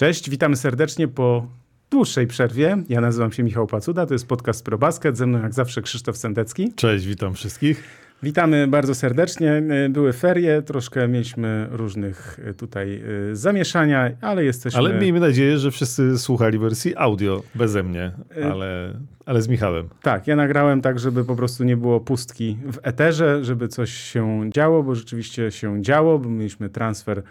[0.00, 1.46] Cześć, witamy serdecznie po
[1.90, 2.76] dłuższej przerwie.
[2.88, 5.16] Ja nazywam się Michał Pacuda, to jest podcast ProBasket.
[5.16, 6.72] Ze mną jak zawsze Krzysztof Sendecki.
[6.76, 7.84] Cześć, witam wszystkich.
[8.22, 9.62] Witamy bardzo serdecznie.
[9.90, 14.78] Były ferie, troszkę mieliśmy różnych tutaj y, zamieszania, ale jesteśmy...
[14.78, 18.12] Ale miejmy nadzieję, że wszyscy słuchali wersji audio, beze mnie,
[18.50, 18.94] ale,
[19.26, 19.88] ale z Michałem.
[20.02, 24.50] Tak, ja nagrałem tak, żeby po prostu nie było pustki w eterze, żeby coś się
[24.50, 27.22] działo, bo rzeczywiście się działo, bo mieliśmy transfer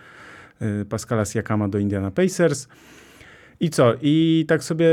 [0.89, 2.67] Pascala Siakama do Indiana Pacers.
[3.61, 3.93] I co?
[4.01, 4.87] I tak sobie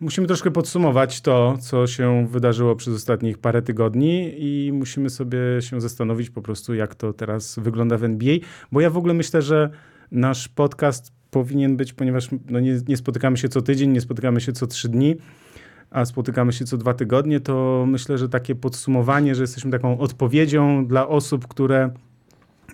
[0.00, 5.80] musimy troszkę podsumować to, co się wydarzyło przez ostatnich parę tygodni i musimy sobie się
[5.80, 8.36] zastanowić po prostu, jak to teraz wygląda w NBA,
[8.72, 9.70] bo ja w ogóle myślę, że
[10.10, 14.52] nasz podcast powinien być, ponieważ no nie, nie spotykamy się co tydzień, nie spotykamy się
[14.52, 15.16] co trzy dni,
[15.90, 20.86] a spotykamy się co dwa tygodnie, to myślę, że takie podsumowanie, że jesteśmy taką odpowiedzią
[20.86, 21.90] dla osób, które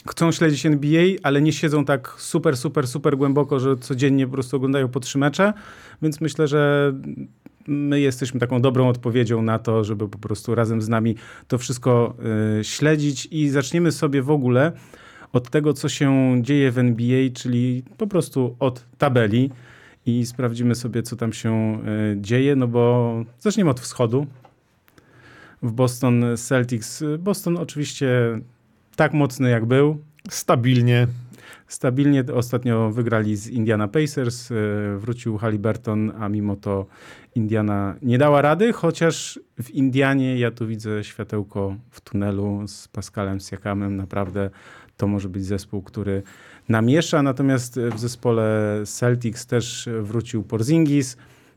[0.06, 4.56] chcą śledzić NBA, ale nie siedzą tak super, super, super głęboko, że codziennie po prostu
[4.56, 5.52] oglądają po trzy mecze,
[6.02, 6.92] więc myślę, że
[7.66, 11.14] my jesteśmy taką dobrą odpowiedzią na to, żeby po prostu razem z nami
[11.48, 12.14] to wszystko
[12.60, 14.72] y, śledzić i zaczniemy sobie w ogóle
[15.32, 19.50] od tego, co się dzieje w NBA, czyli po prostu od tabeli
[20.06, 21.80] i sprawdzimy sobie, co tam się
[22.14, 24.26] y, dzieje, no bo zaczniemy od wschodu.
[25.62, 27.04] W Boston Celtics.
[27.19, 28.41] Boston oczywiście
[28.98, 29.98] tak mocny jak był.
[30.30, 31.06] Stabilnie.
[31.68, 34.54] Stabilnie ostatnio wygrali z Indiana Pacers, e,
[34.96, 36.86] wrócił Halliburton, a mimo to
[37.34, 43.41] Indiana nie dała rady, chociaż w Indianie ja tu widzę światełko w tunelu z Pascalem
[43.41, 43.96] Siakamem.
[43.96, 44.50] Naprawdę
[44.96, 46.22] to może być zespół, który
[46.69, 51.16] namiesza, natomiast w zespole Celtics też wrócił Porzingis.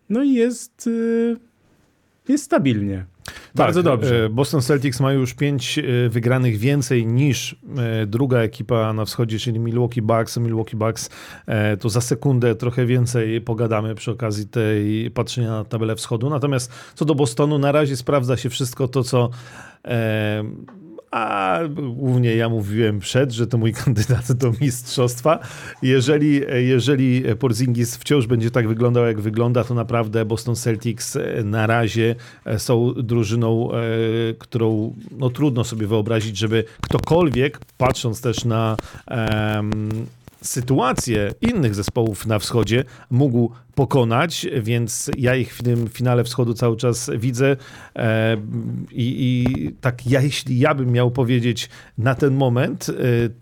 [0.10, 0.90] No i jest,
[1.36, 1.51] e,
[2.30, 3.06] jest stabilnie.
[3.56, 4.26] Bardzo tak, dobrze.
[4.26, 9.40] E, Boston Celtics ma już pięć e, wygranych więcej niż e, druga ekipa na wschodzie,
[9.40, 10.38] czyli Milwaukee Bucks.
[10.38, 11.10] Milwaukee Bucks
[11.80, 16.30] to za sekundę trochę więcej pogadamy przy okazji tej patrzenia na tabelę wschodu.
[16.30, 19.30] Natomiast co do Bostonu, na razie sprawdza się wszystko to, co
[21.12, 21.60] a
[21.96, 25.40] głównie ja mówiłem przed, że to mój kandydat do mistrzostwa.
[25.82, 32.16] Jeżeli, jeżeli Porzingis wciąż będzie tak wyglądał, jak wygląda, to naprawdę Boston Celtics na razie
[32.58, 33.78] są drużyną, e,
[34.40, 39.90] którą no, trudno sobie wyobrazić, żeby ktokolwiek, patrząc też na um,
[40.44, 46.78] sytuację innych zespołów na wschodzie mógł pokonać, więc ja ich w tym finale wschodu cały
[46.78, 47.56] czas widzę
[47.96, 48.38] e,
[48.92, 52.94] i, i, tak ja, jeśli ja bym miał powiedzieć na ten moment, e,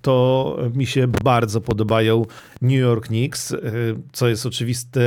[0.01, 2.25] to mi się bardzo podobają
[2.61, 3.57] New York Knicks, e,
[4.11, 5.01] co jest oczywiste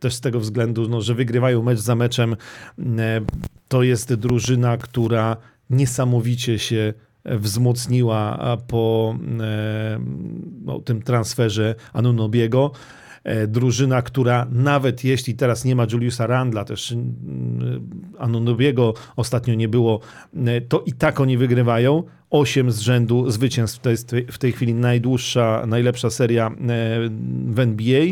[0.00, 2.36] też z tego względu, no, że wygrywają mecz za meczem.
[3.68, 5.36] To jest drużyna, która
[5.70, 6.94] niesamowicie się
[7.30, 10.00] wzmocniła po e,
[10.64, 12.72] no, tym transferze Anunobiego.
[13.24, 16.94] E, drużyna, która nawet jeśli teraz nie ma Juliusa Randla, też
[18.18, 20.00] Anunobiego ostatnio nie było,
[20.46, 22.02] e, to i tak oni wygrywają.
[22.30, 26.50] Osiem z rzędu zwycięstw to jest w tej chwili najdłuższa, najlepsza seria
[27.46, 28.02] w NBA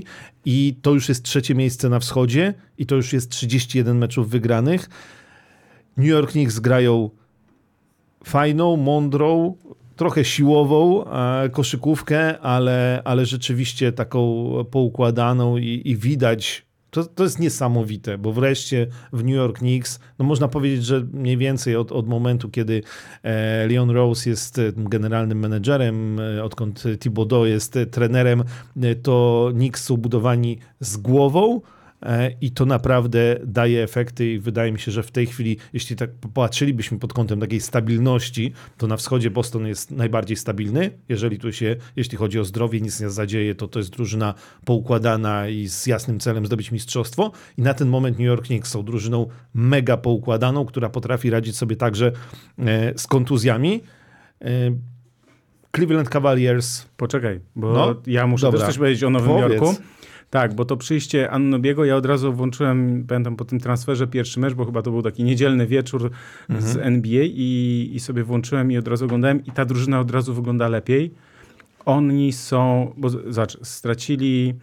[0.44, 4.88] i to już jest trzecie miejsce na wschodzie i to już jest 31 meczów wygranych.
[5.96, 7.10] New York Knicks grają
[8.26, 9.56] fajną, mądrą,
[9.96, 16.66] trochę siłową e, koszykówkę, ale, ale rzeczywiście taką poukładaną i, i widać.
[16.90, 21.36] To, to jest niesamowite, bo wreszcie w New York Knicks, no można powiedzieć, że mniej
[21.36, 22.82] więcej od, od momentu, kiedy
[23.22, 28.44] e, Leon Rose jest generalnym menedżerem, e, odkąd Thibodeau jest trenerem,
[29.02, 31.60] to Knicks są budowani z głową,
[32.40, 36.10] i to naprawdę daje efekty i wydaje mi się, że w tej chwili, jeśli tak
[36.14, 40.90] popatrzylibyśmy pod kątem takiej stabilności, to na wschodzie Boston jest najbardziej stabilny.
[41.08, 44.34] Jeżeli tu się, jeśli chodzi o zdrowie, nic nie zadzieje, to to jest drużyna
[44.64, 47.32] poukładana i z jasnym celem zdobyć mistrzostwo.
[47.58, 51.76] I na ten moment New York Knicks są drużyną mega poukładaną, która potrafi radzić sobie
[51.76, 52.12] także
[52.58, 53.82] e, z kontuzjami.
[54.40, 54.48] E,
[55.76, 56.86] Cleveland Cavaliers.
[56.96, 58.60] Poczekaj, bo no, ja muszę dobra.
[58.60, 59.62] też coś powiedzieć o Nowym Powiedz.
[59.62, 59.82] Jorku.
[60.30, 64.54] Tak, bo to przyjście Annobiego, ja od razu włączyłem, pamiętam po tym transferze pierwszy mecz,
[64.54, 66.10] bo chyba to był taki niedzielny wieczór
[66.50, 66.72] mhm.
[66.72, 70.34] z NBA i, i sobie włączyłem i od razu oglądałem i ta drużyna od razu
[70.34, 71.14] wygląda lepiej.
[71.84, 74.54] Oni są, bo zobacz, stracili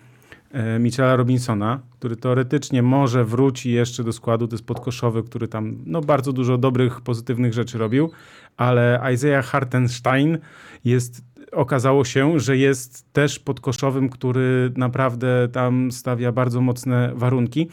[0.52, 5.76] e, Michela Robinsona, który teoretycznie może wróci jeszcze do składu, to jest podkoszowy, który tam
[5.86, 8.12] no, bardzo dużo dobrych, pozytywnych rzeczy robił,
[8.58, 10.38] ale Isaiah Hartenstein
[10.86, 11.22] jest
[11.54, 17.70] okazało się, że jest też podkoszowym, który naprawdę tam stawia bardzo mocne warunki.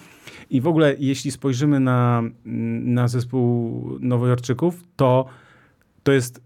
[0.50, 2.22] I w ogóle, jeśli spojrzymy na,
[2.84, 5.26] na zespół Nowojorczyków, to
[6.02, 6.42] to jest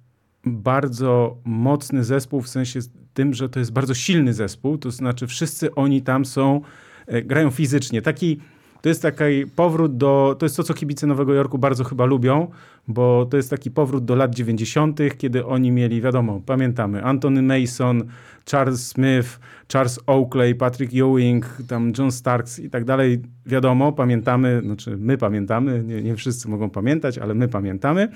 [0.46, 2.80] bardzo mocny zespół w sensie
[3.14, 6.60] tym, że to jest bardzo silny zespół, to znaczy wszyscy oni tam są,
[7.06, 8.02] e, grają fizycznie.
[8.02, 8.40] Taki,
[8.84, 12.50] to jest taki powrót do, to jest to, co kibice Nowego Jorku bardzo chyba lubią,
[12.88, 18.02] bo to jest taki powrót do lat 90., kiedy oni mieli, wiadomo, pamiętamy, Anthony Mason,
[18.50, 19.40] Charles Smith,
[19.72, 23.22] Charles Oakley, Patrick Ewing, tam John Starks i tak dalej.
[23.46, 28.08] Wiadomo, pamiętamy, znaczy my pamiętamy, nie, nie wszyscy mogą pamiętać, ale my pamiętamy.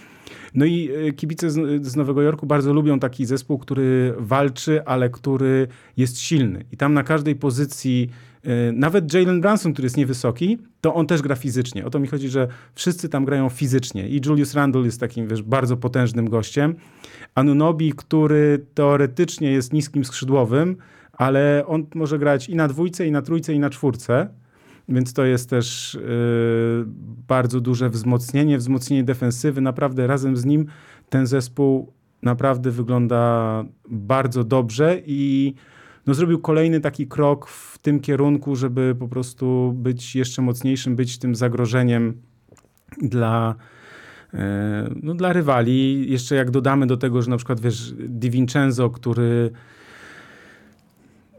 [0.54, 5.10] No i e, kibice z, z Nowego Jorku bardzo lubią taki zespół, który walczy, ale
[5.10, 6.64] który jest silny.
[6.72, 8.10] I tam na każdej pozycji
[8.73, 11.87] nawet Jalen Brunson, który jest niewysoki, to on też gra fizycznie.
[11.87, 14.08] O to mi chodzi, że wszyscy tam grają fizycznie.
[14.08, 16.75] I Julius Randle jest takim, wiesz, bardzo potężnym gościem.
[17.35, 20.76] Anunobi, który teoretycznie jest niskim skrzydłowym,
[21.12, 24.29] ale on może grać i na dwójce, i na trójce, i na czwórce.
[24.88, 26.85] Więc to jest też yy,
[27.29, 29.61] bardzo duże wzmocnienie, wzmocnienie defensywy.
[29.61, 30.67] Naprawdę razem z nim
[31.08, 31.93] ten zespół
[32.23, 35.55] naprawdę wygląda bardzo dobrze i
[36.08, 41.19] no, zrobił kolejny taki krok w tym kierunku, żeby po prostu być jeszcze mocniejszym, być
[41.19, 42.14] tym zagrożeniem
[43.02, 43.55] dla,
[44.32, 44.38] yy,
[45.02, 46.10] no, dla rywali.
[46.10, 49.50] Jeszcze jak dodamy do tego, że na przykład wiesz, Di Vincenzo, który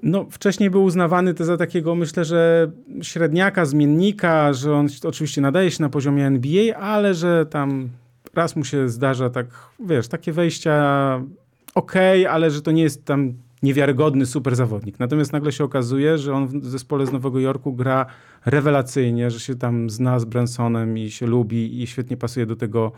[0.04, 5.84] no, wcześniej był uznawany za takiego, myślę, że średniaka, zmiennika, że on oczywiście nadaje się
[5.84, 7.90] na poziomie NBA, ale że tam
[8.34, 9.48] raz mu się zdarza tak,
[9.80, 10.76] wiesz, takie wejścia
[11.76, 11.94] ok,
[12.30, 13.34] ale że to nie jest tam
[13.64, 15.00] niewiarygodny super zawodnik.
[15.00, 18.06] Natomiast nagle się okazuje, że on w zespole z Nowego Jorku gra
[18.46, 22.92] rewelacyjnie, że się tam zna z Bransonem i się lubi i świetnie pasuje do tego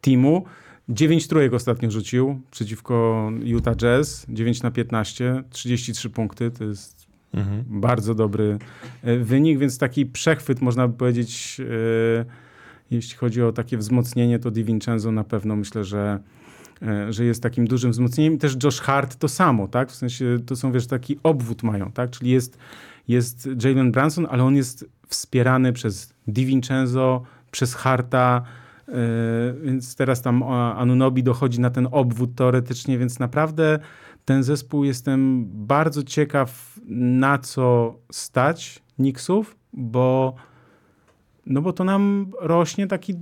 [0.00, 0.44] teamu.
[0.88, 7.64] 9 trójek ostatnio rzucił przeciwko Utah Jazz, 9 na 15, 33 punkty, to jest mhm.
[7.68, 8.58] bardzo dobry
[9.02, 12.24] e, wynik, więc taki przechwyt można by powiedzieć, e,
[12.90, 16.20] jeśli chodzi o takie wzmocnienie, to DiVincenzo na pewno myślę, że
[17.10, 18.38] że jest takim dużym wzmocnieniem.
[18.38, 19.90] Też Josh Hart to samo, tak?
[19.90, 22.10] W sensie to są, wiesz, taki obwód mają, tak?
[22.10, 22.58] Czyli jest,
[23.08, 28.42] jest Jalen Branson, ale on jest wspierany przez DiVincenzo, przez Harta,
[28.88, 33.78] E, więc teraz tam Anunobi dochodzi na ten obwód teoretycznie, więc naprawdę
[34.24, 40.34] ten zespół jestem bardzo ciekaw na co stać Knicksów, bo
[41.46, 43.14] no bo to nam rośnie taki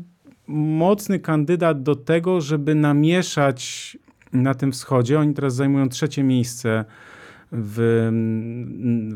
[0.50, 3.98] mocny kandydat do tego, żeby namieszać
[4.32, 5.20] na tym wschodzie.
[5.20, 6.84] Oni teraz zajmują trzecie miejsce
[7.52, 8.08] w,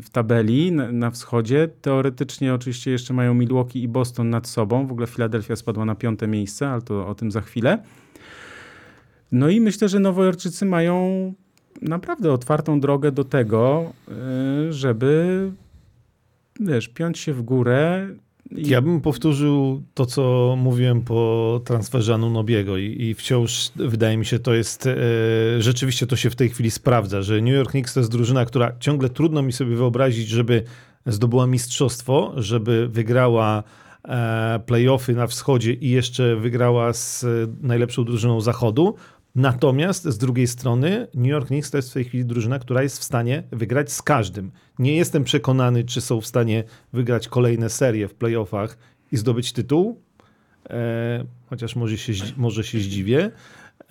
[0.03, 1.69] w tabeli na, na, wschodzie.
[1.81, 4.87] Teoretycznie oczywiście jeszcze mają Milwaukee i Boston nad sobą.
[4.87, 7.83] W ogóle Filadelfia spadła na piąte miejsce, ale to o tym za chwilę.
[9.31, 11.33] No i myślę, że Nowojorczycy mają
[11.81, 13.93] naprawdę otwartą drogę do tego,
[14.69, 15.51] y, żeby
[16.59, 18.09] wiesz, piąć się w górę.
[18.51, 24.39] Ja bym powtórzył to, co mówiłem po transferze Anunobiego i, i wciąż wydaje mi się,
[24.39, 24.95] to jest, e,
[25.59, 28.71] rzeczywiście to się w tej chwili sprawdza, że New York Knicks to jest drużyna, która
[28.79, 30.63] ciągle trudno mi sobie wyobrazić, żeby
[31.05, 33.63] zdobyła mistrzostwo, żeby wygrała
[34.03, 37.25] e, playoffy na wschodzie i jeszcze wygrała z
[37.61, 38.95] najlepszą drużyną zachodu,
[39.35, 42.99] Natomiast z drugiej strony New York Knicks to jest w tej chwili drużyna, która jest
[42.99, 44.51] w stanie wygrać z każdym.
[44.79, 48.77] Nie jestem przekonany, czy są w stanie wygrać kolejne serie w playoffach
[49.11, 50.01] i zdobyć tytuł,
[50.69, 53.31] e, chociaż może się, może się zdziwię.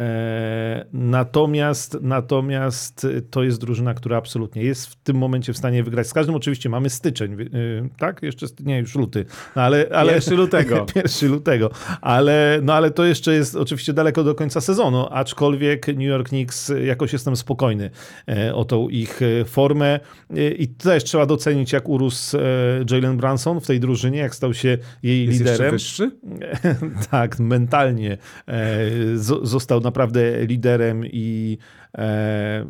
[0.01, 6.07] E, natomiast, natomiast to jest drużyna, która absolutnie jest w tym momencie w stanie wygrać
[6.07, 6.35] z każdym.
[6.35, 7.47] Oczywiście mamy styczeń, e,
[7.99, 8.23] tak?
[8.23, 9.25] Jeszcze, nie, już luty.
[9.57, 10.87] No ale, ale, pierwszy lutego.
[10.95, 11.71] pierwszy lutego.
[12.01, 16.73] Ale, no ale to jeszcze jest oczywiście daleko do końca sezonu, aczkolwiek New York Knicks
[16.85, 17.91] jakoś jestem spokojny
[18.29, 20.01] e, o tą ich formę
[20.59, 22.37] i też trzeba docenić, jak urósł
[22.91, 25.51] Jalen Branson w tej drużynie, jak stał się jej jest liderem.
[25.51, 26.11] Jeszcze wyższy?
[27.11, 28.19] tak, mentalnie
[29.43, 31.59] został naprawdę liderem i
[31.99, 32.67] e,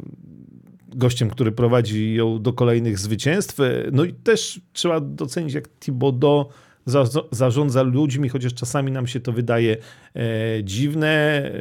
[0.88, 3.58] gościem, który prowadzi ją do kolejnych zwycięstw.
[3.92, 6.48] No i też trzeba docenić, jak Thibodeau
[6.86, 9.76] za, zarządza ludźmi, chociaż czasami nam się to wydaje
[10.62, 11.52] dziwne, e,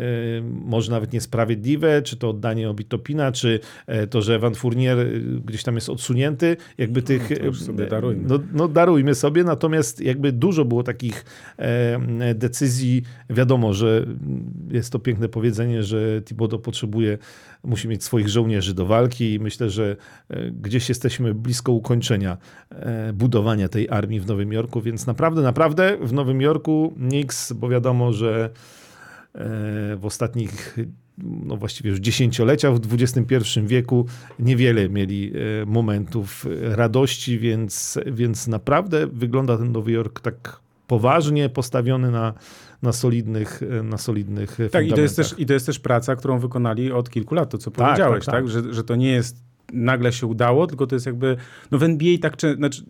[0.65, 5.05] może nawet niesprawiedliwe, czy to oddanie Obitopina, czy e, to, że Van Fournier e,
[5.45, 7.29] gdzieś tam jest odsunięty, jakby no, tych...
[7.45, 8.23] No, sobie darujmy.
[8.27, 11.25] No, no, darujmy sobie, natomiast jakby dużo było takich
[11.57, 14.05] e, decyzji, wiadomo, że
[14.71, 17.17] jest to piękne powiedzenie, że Thibodeau potrzebuje
[17.63, 19.95] musi mieć swoich żołnierzy do walki i myślę, że
[20.29, 22.37] e, gdzieś jesteśmy blisko ukończenia
[22.69, 27.69] e, budowania tej armii w Nowym Jorku, więc naprawdę, naprawdę w Nowym Jorku Knicks, bo
[27.69, 28.49] wiadomo, że e,
[29.95, 30.77] w ostatnich
[31.17, 34.05] no właściwie już dziesięciolecia w XXI wieku
[34.39, 35.33] niewiele mieli
[35.65, 42.33] momentów radości, więc, więc naprawdę wygląda ten Nowy Jork tak poważnie postawiony na,
[42.81, 46.39] na solidnych, na solidnych Tak, i to, jest też, i to jest też praca, którą
[46.39, 48.51] wykonali od kilku lat, to co Tak, powiedziałeś, tak, tak, tak.
[48.51, 51.37] Że, że to nie jest nagle się udało, tylko to jest jakby,
[51.71, 52.83] no w NBA tak, czy, znaczy,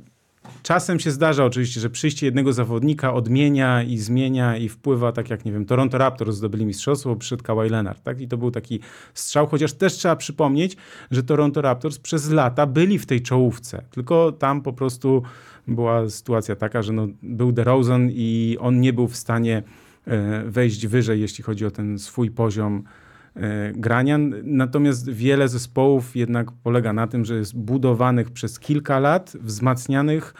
[0.63, 5.45] czasem się zdarza oczywiście, że przyjście jednego zawodnika odmienia i zmienia i wpływa, tak jak,
[5.45, 8.79] nie wiem, Toronto Raptors zdobyli mistrzostwo, przyszedł Kawhi Leonard, tak, i to był taki
[9.13, 10.77] strzał, chociaż też trzeba przypomnieć,
[11.11, 15.23] że Toronto Raptors przez lata byli w tej czołówce, tylko tam po prostu
[15.67, 19.63] była sytuacja taka, że no, był DeRozan i on nie był w stanie
[20.07, 22.83] e, wejść wyżej, jeśli chodzi o ten swój poziom
[23.73, 24.17] grania.
[24.43, 30.33] Natomiast wiele zespołów jednak polega na tym, że jest budowanych przez kilka lat, wzmacnianych,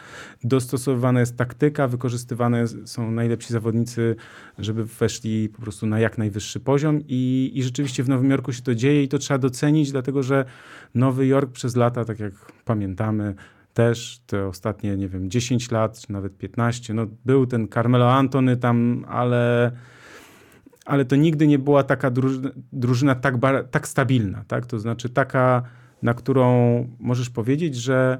[0.44, 4.16] dostosowywana jest taktyka, wykorzystywane są najlepsi zawodnicy,
[4.58, 8.62] żeby weszli po prostu na jak najwyższy poziom i, i rzeczywiście w Nowym Jorku się
[8.62, 10.44] to dzieje i to trzeba docenić, dlatego że
[10.94, 12.32] Nowy Jork przez lata, tak jak
[12.64, 13.34] pamiętamy,
[13.74, 18.56] też te ostatnie, nie wiem, 10 lat, czy nawet 15, no był ten Carmelo Antony
[18.56, 19.72] tam, ale,
[20.84, 23.34] ale to nigdy nie była taka drużyna, drużyna tak,
[23.70, 24.66] tak stabilna, tak?
[24.66, 25.62] To znaczy taka,
[26.02, 26.48] na którą
[27.00, 28.18] możesz powiedzieć, że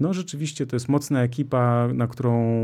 [0.00, 2.56] no rzeczywiście to jest mocna ekipa, na którą,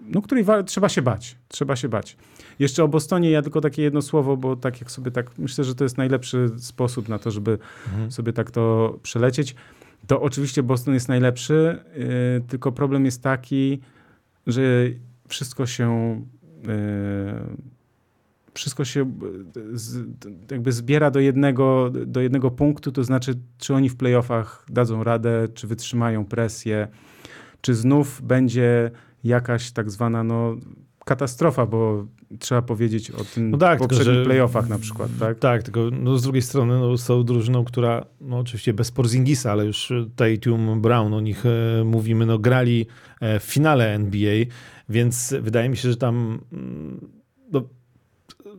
[0.00, 2.16] no której trzeba się bać, trzeba się bać.
[2.58, 5.74] Jeszcze o Bostonie ja tylko takie jedno słowo, bo tak jak sobie tak, myślę, że
[5.74, 8.12] to jest najlepszy sposób na to, żeby Mhm.
[8.12, 9.54] sobie tak to przelecieć.
[10.06, 12.04] To oczywiście Boston jest najlepszy, yy,
[12.48, 13.80] tylko problem jest taki,
[14.46, 14.62] że
[15.28, 16.20] wszystko się
[16.62, 17.73] yy,
[18.54, 19.00] wszystko się
[19.56, 20.06] yy, z,
[20.50, 25.48] jakby zbiera do jednego, do jednego punktu, to znaczy, czy oni w playoffach dadzą radę,
[25.54, 26.88] czy wytrzymają presję,
[27.60, 28.90] czy znów będzie
[29.24, 30.56] jakaś tak zwana no,
[31.04, 32.06] katastrofa, bo
[32.38, 35.38] trzeba powiedzieć o tym No tak, tylko poprzednich że- playoffach na przykład, tak?
[35.38, 39.66] Tak, tylko no, z drugiej strony no, są drużyną, która no, oczywiście bez Porzingisa, ale
[39.66, 42.86] już Tatum, Brown, o nich e, mówimy, no, grali
[43.20, 44.44] e, w finale NBA,
[44.88, 47.08] więc wydaje mi się, że tam mm,
[47.52, 47.68] no,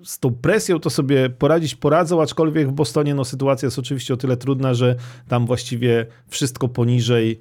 [0.03, 4.17] z tą presją to sobie poradzić poradzą, aczkolwiek w Bostonie no, sytuacja jest oczywiście o
[4.17, 4.95] tyle trudna, że
[5.27, 7.39] tam właściwie wszystko poniżej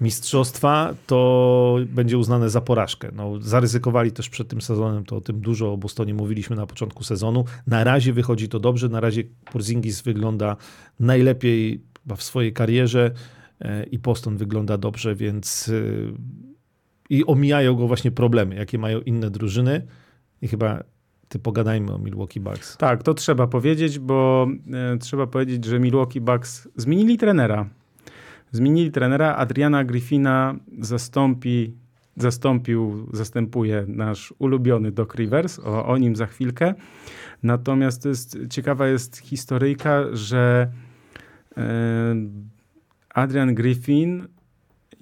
[0.00, 3.10] mistrzostwa, to będzie uznane za porażkę.
[3.12, 7.04] No, zaryzykowali też przed tym sezonem, to o tym dużo o Bostonie mówiliśmy na początku
[7.04, 7.44] sezonu.
[7.66, 10.56] Na razie wychodzi to dobrze, na razie Porzingis wygląda
[11.00, 11.82] najlepiej
[12.16, 13.10] w swojej karierze
[13.60, 15.72] e, i Boston wygląda dobrze, więc e,
[17.10, 19.86] i omijają go właśnie problemy, jakie mają inne drużyny
[20.42, 20.84] i chyba
[21.32, 22.76] ty pogadajmy o Milwaukee Bucks.
[22.76, 27.68] Tak, to trzeba powiedzieć, bo e, trzeba powiedzieć, że Milwaukee Bucks zmienili trenera.
[28.50, 31.74] Zmienili trenera, Adriana Griffina zastąpi,
[32.16, 36.74] zastąpił, zastępuje nasz ulubiony Doc Rivers, o, o nim za chwilkę.
[37.42, 40.72] Natomiast to jest, ciekawa jest historyjka, że
[41.56, 41.62] e,
[43.14, 44.28] Adrian Griffin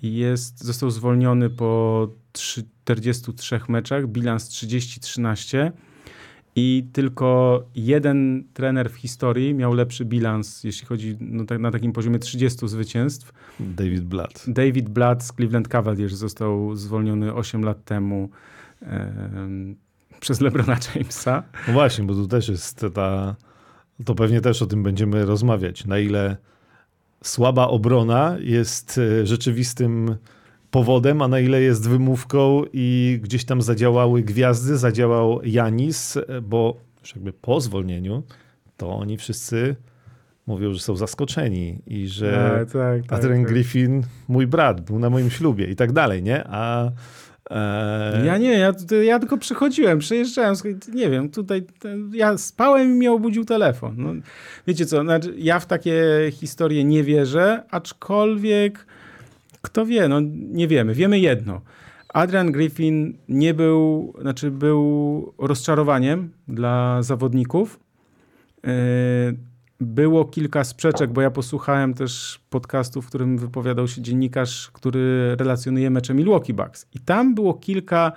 [0.03, 5.71] jest, został zwolniony po 43 meczach, bilans 30-13
[6.61, 11.93] i tylko jeden trener w historii miał lepszy bilans, jeśli chodzi no, tak, na takim
[11.93, 13.33] poziomie 30 zwycięstw.
[13.61, 14.45] David Blatt.
[14.47, 18.29] David Blatt z Cleveland Cavaliers został zwolniony 8 lat temu
[18.83, 19.77] em,
[20.21, 21.43] przez LeBrona Jamesa.
[21.67, 23.37] No właśnie, bo tu też jest ta.
[24.05, 25.85] To pewnie też o tym będziemy rozmawiać.
[25.85, 26.37] Na ile
[27.25, 30.17] słaba obrona jest e, rzeczywistym
[30.71, 37.15] powodem, a na ile jest wymówką i gdzieś tam zadziałały gwiazdy, zadziałał Janis, bo już
[37.15, 38.23] jakby po zwolnieniu
[38.77, 39.77] to oni wszyscy
[40.47, 43.53] mówią, że są zaskoczeni i że tak, tak, Adrian tak.
[43.53, 46.45] Griffin, mój brat, był na moim ślubie i tak dalej, nie?
[46.47, 46.91] A
[47.51, 48.73] e, Ja nie, ja,
[49.03, 50.55] ja tylko przychodziłem, przejeżdżałem,
[50.95, 53.95] nie wiem, tutaj ten, ja spałem i mnie obudził telefon.
[53.99, 54.13] No,
[54.67, 58.87] wiecie co, znaczy, ja w takie historie nie wierzę, aczkolwiek
[59.63, 60.95] kto wie, no nie wiemy.
[60.95, 61.61] Wiemy jedno.
[62.09, 67.81] Adrian Griffin nie był, znaczy był rozczarowaniem dla zawodników.
[68.65, 68.71] Yy,
[69.83, 75.91] Było kilka sprzeczek, bo ja posłuchałem też podcastu, w którym wypowiadał się dziennikarz, który relacjonuje
[75.91, 76.87] mecze Milwaukee Bucks.
[76.95, 78.13] I tam było kilka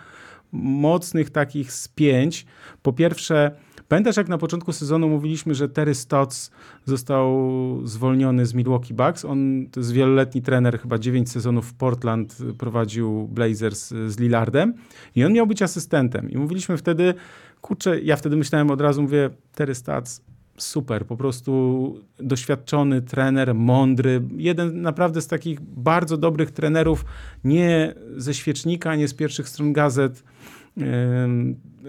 [0.51, 2.45] mocnych takich spięć.
[2.81, 3.51] Po pierwsze,
[3.87, 6.51] pamiętasz jak na początku sezonu mówiliśmy, że Terry Stotts
[6.85, 7.51] został
[7.83, 9.25] zwolniony z Milwaukee Bucks?
[9.25, 14.73] On to jest wieloletni trener, chyba 9 sezonów w Portland prowadził Blazers z Lillardem
[15.15, 16.29] i on miał być asystentem.
[16.31, 17.13] I mówiliśmy wtedy,
[17.61, 20.21] kurczę, ja wtedy myślałem od razu, mówię, Terry Stotts
[20.57, 27.05] super, po prostu doświadczony trener, mądry, jeden naprawdę z takich bardzo dobrych trenerów,
[27.43, 30.23] nie ze świecznika, nie z pierwszych stron gazet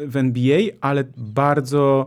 [0.07, 2.07] w NBA, ale bardzo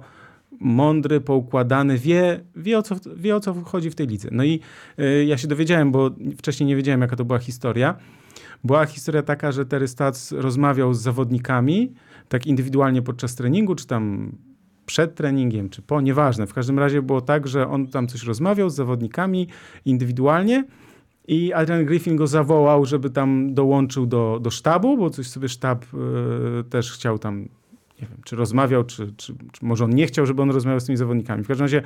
[0.59, 4.29] mądry, poukładany, wie, wie, o, co, wie o co chodzi w tej lidze.
[4.31, 4.59] No i
[4.99, 7.95] y, ja się dowiedziałem, bo wcześniej nie wiedziałem, jaka to była historia,
[8.63, 11.93] była historia taka, że Terry Stotts rozmawiał z zawodnikami,
[12.29, 14.31] tak indywidualnie podczas treningu, czy tam
[14.85, 16.47] przed treningiem, czy po, nieważne.
[16.47, 19.47] W każdym razie było tak, że on tam coś rozmawiał z zawodnikami
[19.85, 20.63] indywidualnie
[21.27, 25.85] i Adrian Griffin go zawołał, żeby tam dołączył do, do sztabu, bo coś sobie sztab
[26.59, 27.41] y, też chciał tam,
[28.01, 30.85] nie wiem, czy rozmawiał, czy, czy, czy może on nie chciał, żeby on rozmawiał z
[30.85, 31.43] tymi zawodnikami.
[31.43, 31.81] W każdym razie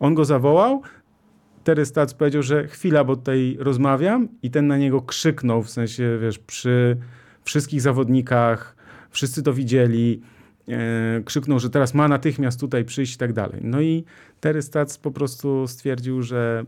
[0.00, 0.82] on go zawołał,
[1.64, 6.18] Terry Stotts powiedział, że chwila, bo tutaj rozmawiam i ten na niego krzyknął, w sensie,
[6.22, 6.96] wiesz, przy
[7.44, 8.76] wszystkich zawodnikach,
[9.10, 10.20] wszyscy to widzieli,
[10.68, 13.60] e, krzyknął, że teraz ma natychmiast tutaj przyjść i tak dalej.
[13.64, 14.04] No i
[14.40, 16.64] Terry Stotts po prostu stwierdził, że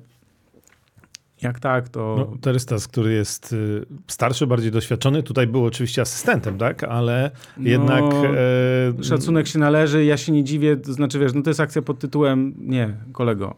[1.42, 2.26] jak tak, to...
[2.30, 6.84] No, Terystas, który jest y, starszy, bardziej doświadczony, tutaj był oczywiście asystentem, tak?
[6.84, 8.04] Ale No, jednak...
[8.04, 11.82] e, Szacunek się należy, ja się nie dziwię, to znaczy wiesz, no to jest akcja
[11.82, 13.54] pod tytułem nie, kolego,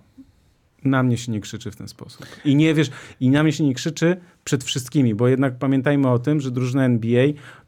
[0.84, 2.26] na mnie się nie krzyczy w ten sposób.
[2.44, 6.18] I nie wiesz, i na mnie się nie krzyczy przed wszystkimi, bo jednak pamiętajmy o
[6.18, 7.26] tym, że drużyna NBA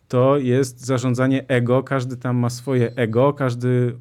[0.09, 3.97] to jest zarządzanie ego, każdy tam ma swoje ego, każdy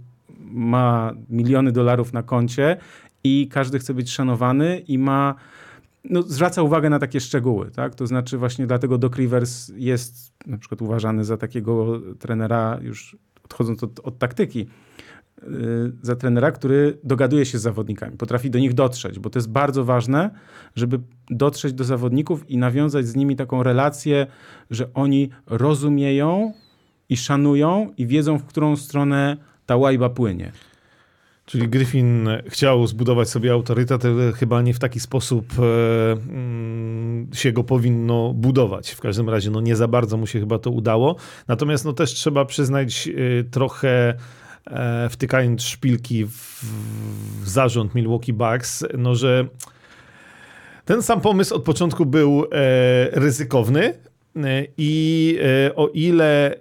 [0.51, 2.77] ma miliony dolarów na koncie
[3.23, 5.35] i każdy chce być szanowany i ma
[6.03, 7.95] no, zwraca uwagę na takie szczegóły, tak?
[7.95, 13.83] To znaczy właśnie dlatego Doc Rivers jest na przykład uważany za takiego trenera, już odchodząc
[13.83, 14.67] od, od taktyki,
[15.43, 19.49] yy, za trenera, który dogaduje się z zawodnikami, potrafi do nich dotrzeć, bo to jest
[19.49, 20.29] bardzo ważne,
[20.75, 24.27] żeby dotrzeć do zawodników i nawiązać z nimi taką relację,
[24.69, 26.53] że oni rozumieją
[27.09, 30.51] i szanują i wiedzą, w którą stronę ta łajba płynie.
[31.51, 37.51] Czyli Griffin chciał zbudować sobie autorytet, ale chyba nie w taki sposób e, mm, się
[37.51, 38.91] go powinno budować.
[38.91, 41.15] W każdym razie no nie za bardzo mu się chyba to udało.
[41.47, 44.13] Natomiast no też trzeba przyznać e, trochę
[44.67, 46.63] e, wtykając szpilki w,
[47.43, 49.47] w zarząd Milwaukee Bucks, no że
[50.85, 53.93] ten sam pomysł od początku był e, ryzykowny
[54.35, 56.55] e, i e, o ile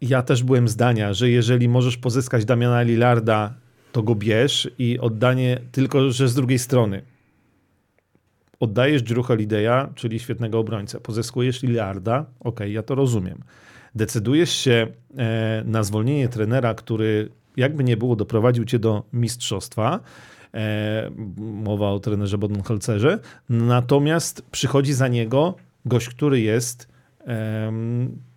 [0.00, 3.59] ja też byłem zdania, że jeżeli możesz pozyskać Damiana Lillarda,
[3.92, 7.02] to go bierz i oddanie, tylko że z drugiej strony.
[8.60, 11.00] Oddajesz Drew Holiday'a, czyli świetnego obrońcę.
[11.00, 13.42] Pozyskujesz Lillarda, ok, ja to rozumiem.
[13.94, 20.00] Decydujesz się e, na zwolnienie trenera, który jakby nie było doprowadził cię do mistrzostwa.
[20.54, 23.18] E, mowa o trenerze Bodenholzerze.
[23.48, 26.89] Natomiast przychodzi za niego gość, który jest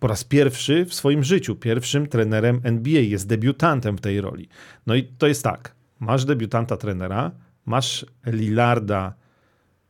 [0.00, 4.48] po raz pierwszy w swoim życiu pierwszym trenerem NBA, jest debiutantem w tej roli.
[4.86, 7.30] No i to jest tak, masz debiutanta trenera,
[7.66, 9.14] masz Lillarda,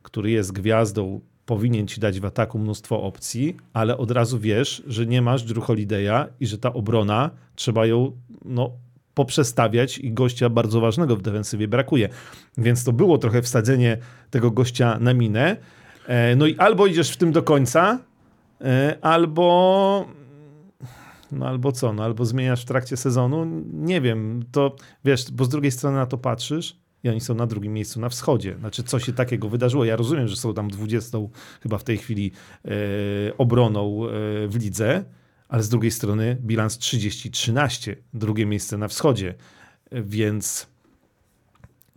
[0.01, 5.05] który jest gwiazdą, powinien ci dać w ataku mnóstwo opcji, ale od razu wiesz, że
[5.05, 8.11] nie masz Drew Holiday'a i że ta obrona, trzeba ją
[8.45, 8.71] no,
[9.13, 12.09] poprzestawiać i gościa bardzo ważnego w defensywie brakuje.
[12.57, 13.97] Więc to było trochę wsadzenie
[14.29, 15.57] tego gościa na minę.
[16.07, 17.99] E, No i albo idziesz w tym do końca,
[19.01, 20.05] albo
[21.31, 25.49] no albo co, no albo zmieniasz w trakcie sezonu, nie wiem, to wiesz, bo z
[25.49, 28.55] drugiej strony na to patrzysz i oni są na drugim miejscu na wschodzie.
[28.59, 29.85] Znaczy, co się takiego wydarzyło?
[29.85, 31.17] Ja rozumiem, że są tam 20
[31.61, 32.31] chyba w tej chwili
[32.65, 32.69] e,
[33.37, 34.09] obroną e,
[34.47, 35.03] w lidze,
[35.49, 39.35] ale z drugiej strony bilans 30-13, drugie miejsce na wschodzie,
[39.91, 40.67] E, więc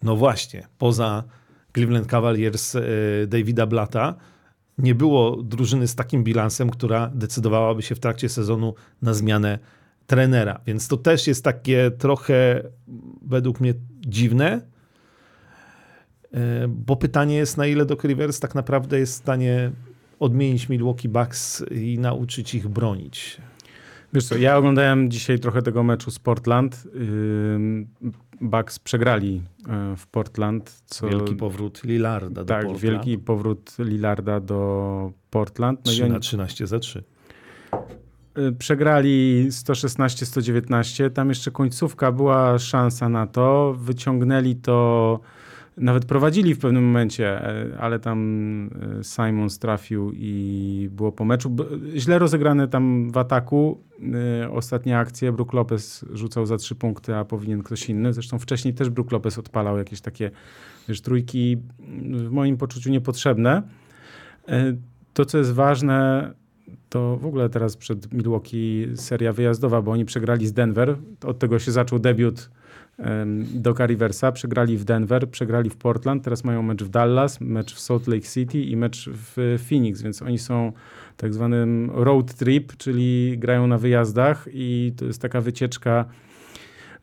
[0.03, 1.25] no właśnie, poza
[1.73, 2.83] Cleveland Cavaliers e,
[3.27, 4.15] Davida Blata
[4.79, 9.59] nie było drużyny z takim bilansem, która decydowałaby się w trakcie sezonu na zmianę
[10.07, 10.61] trenera.
[10.67, 12.63] Więc to też jest takie trochę
[13.23, 14.61] według mnie dziwne,
[16.33, 19.71] e, bo pytanie jest, na ile Doc Rivers tak naprawdę jest w stanie
[20.21, 23.39] odmienić Milwaukee Bucks i nauczyć ich bronić.
[24.13, 26.89] Wiesz co, ja oglądałem dzisiaj trochę tego meczu z Portland.
[28.41, 30.83] Bucks przegrali e, w Portland.
[30.87, 32.81] Co, Wielki powrót Lillarda do tak, Portland.
[32.83, 35.81] wielki powrót Lillarda do Portland.
[35.87, 37.05] No i 3 oni na 13 za 3.
[38.39, 41.11] y, przegrali 116-119.
[41.11, 43.75] Tam jeszcze końcówka była szansa na to.
[43.79, 45.21] Wyciągnęli to,
[45.81, 51.57] nawet prowadzili w pewnym momencie, e, ale tam e, Simons trafił i było po meczu.
[51.97, 53.85] Źle rozegrane tam w ataku.
[54.43, 55.33] e, Ostatnie akcje.
[55.33, 58.13] Brook Lopez rzucał za trzy punkty, a powinien ktoś inny.
[58.13, 60.31] Zresztą wcześniej też Brook Lopez odpalał jakieś takie
[60.89, 61.57] wiesz, trójki
[62.13, 63.63] w moim poczuciu niepotrzebne.
[65.15, 66.31] To, co jest ważne,
[66.89, 70.97] to w ogóle teraz przed Milwaukee seria wyjazdowa, bo oni przegrali z Denver.
[71.25, 72.51] Od tego się zaczął debiut
[73.55, 74.33] Doka Riversa.
[74.33, 78.27] Przegrali w Denver, przegrali w Portland, teraz mają mecz w Dallas, mecz w Salt Lake
[78.27, 80.73] City i mecz w Phoenix, więc oni są
[81.17, 86.05] tak zwanym road trip, czyli grają na wyjazdach i to jest taka wycieczka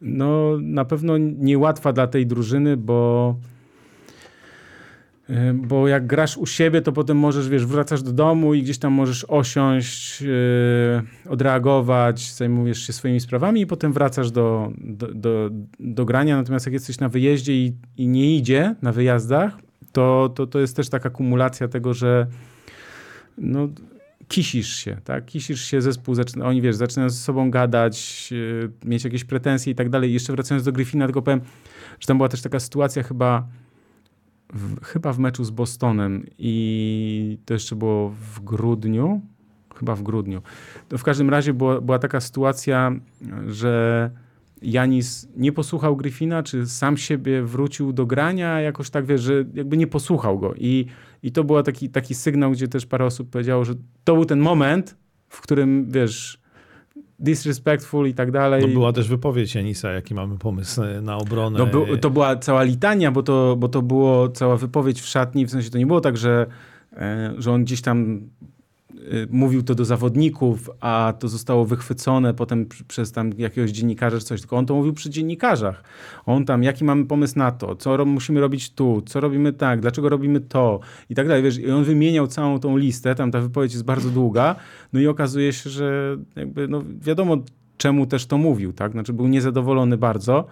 [0.01, 3.35] no na pewno niełatwa dla tej drużyny, bo
[5.53, 8.93] Bo jak grasz u siebie, to potem możesz, wiesz, wracasz do domu i gdzieś tam
[8.93, 10.29] możesz osiąść, yy,
[11.29, 16.37] odreagować, zajmujesz się swoimi sprawami i potem wracasz do, do, do, do grania.
[16.37, 19.57] Natomiast jak jesteś na wyjeździe i, i nie idzie na wyjazdach,
[19.91, 22.27] to, to, to jest też taka kumulacja tego, że
[23.37, 23.69] no,
[24.27, 25.25] kisisz się, tak?
[25.25, 29.75] Kisisz się, zespół zaczyna, oni wiesz, zaczynają ze sobą gadać, yy, mieć jakieś pretensje i
[29.75, 30.09] tak dalej.
[30.09, 31.41] I jeszcze wracając do Griffina, tylko powiem,
[31.99, 33.47] że tam była też taka sytuacja chyba
[34.55, 39.21] w, chyba w meczu z Bostonem i to jeszcze było w grudniu,
[39.75, 40.41] chyba w grudniu.
[40.89, 42.91] To w każdym razie była, była taka sytuacja,
[43.47, 44.11] że
[44.61, 49.77] Janis nie posłuchał Griffina, czy sam siebie wrócił do grania, jakoś tak, wiesz, że jakby
[49.77, 50.53] nie posłuchał go.
[50.57, 50.85] I,
[51.23, 54.39] i to był taki, taki sygnał, gdzie też parę osób powiedziało, że to był ten
[54.39, 54.97] moment,
[55.29, 56.44] w którym, wiesz,
[57.19, 58.61] disrespectful i tak dalej.
[58.61, 61.59] No była też wypowiedź Janisa, jaki mamy pomysł e, na obronę.
[61.59, 65.51] No, to była cała litania, bo to, bo to było cała wypowiedź w szatni, w
[65.51, 66.45] sensie to nie było tak, że,
[66.93, 68.29] e, że on gdzieś tam
[69.29, 74.25] mówił to do zawodników, a to zostało wychwycone potem pr- przez tam jakiegoś dziennikarza czy
[74.25, 75.83] coś, tylko on to mówił przy dziennikarzach.
[76.25, 79.79] On tam, jaki mamy pomysł na to, co ro- musimy robić tu, co robimy tak,
[79.81, 80.79] dlaczego robimy to
[81.09, 81.43] i tak dalej.
[81.43, 84.55] Wiesz, i on wymieniał całą tą listę, tam ta wypowiedź jest bardzo długa,
[84.93, 87.37] no i okazuje się, że jakby, no wiadomo
[87.77, 88.91] czemu też to mówił, tak?
[88.91, 90.47] Znaczy był niezadowolony bardzo.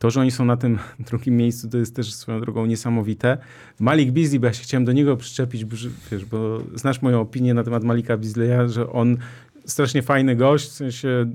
[0.00, 3.38] To, że oni są na tym drugim miejscu, to jest też swoją drogą niesamowite.
[3.80, 7.20] Malik Beasley, bo ja się chciałem do niego przyczepić, bo, że- wiesz, bo znasz moją
[7.20, 9.16] opinię na temat Malika Beasleya, że on
[9.66, 11.26] strasznie fajny gość, w sensie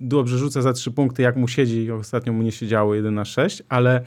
[0.00, 3.62] dobrze rzuca za trzy punkty, jak mu siedzi, ostatnio mu nie siedziało 1 na 6,
[3.68, 4.04] ale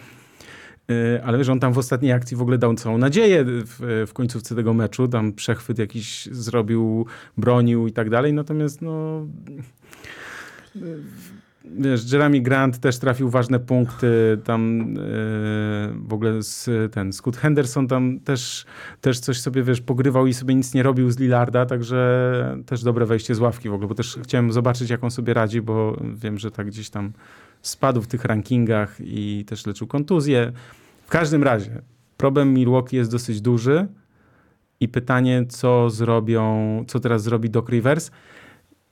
[0.88, 4.14] Yy, Ale wiesz, on tam w ostatniej akcji w ogóle dał całą nadzieję w, w
[4.14, 5.08] końcówce tego meczu.
[5.08, 7.06] Tam przechwyt jakiś zrobił,
[7.38, 8.34] bronił i tak dalej.
[8.34, 9.28] Natomiast no...
[11.66, 14.38] Wiesz, Jeremy Grant też trafił ważne punkty.
[14.44, 18.66] Tam yy, w ogóle z, ten Scott Henderson tam też,
[19.02, 23.06] też coś sobie, wiesz, pogrywał i sobie nic nie robił z Lillarda, także też dobre
[23.06, 26.38] wejście z ławki w ogóle, bo też chciałem zobaczyć, jak on sobie radzi, bo wiem,
[26.38, 27.14] że tak gdzieś tam
[27.62, 30.52] spadł w tych rankingach i też leczył kontuzję.
[31.06, 31.82] W każdym razie
[32.18, 33.88] problem Milwaukee jest dosyć duży
[34.80, 38.12] i pytanie, co zrobią, co teraz zrobi Doc Rivers.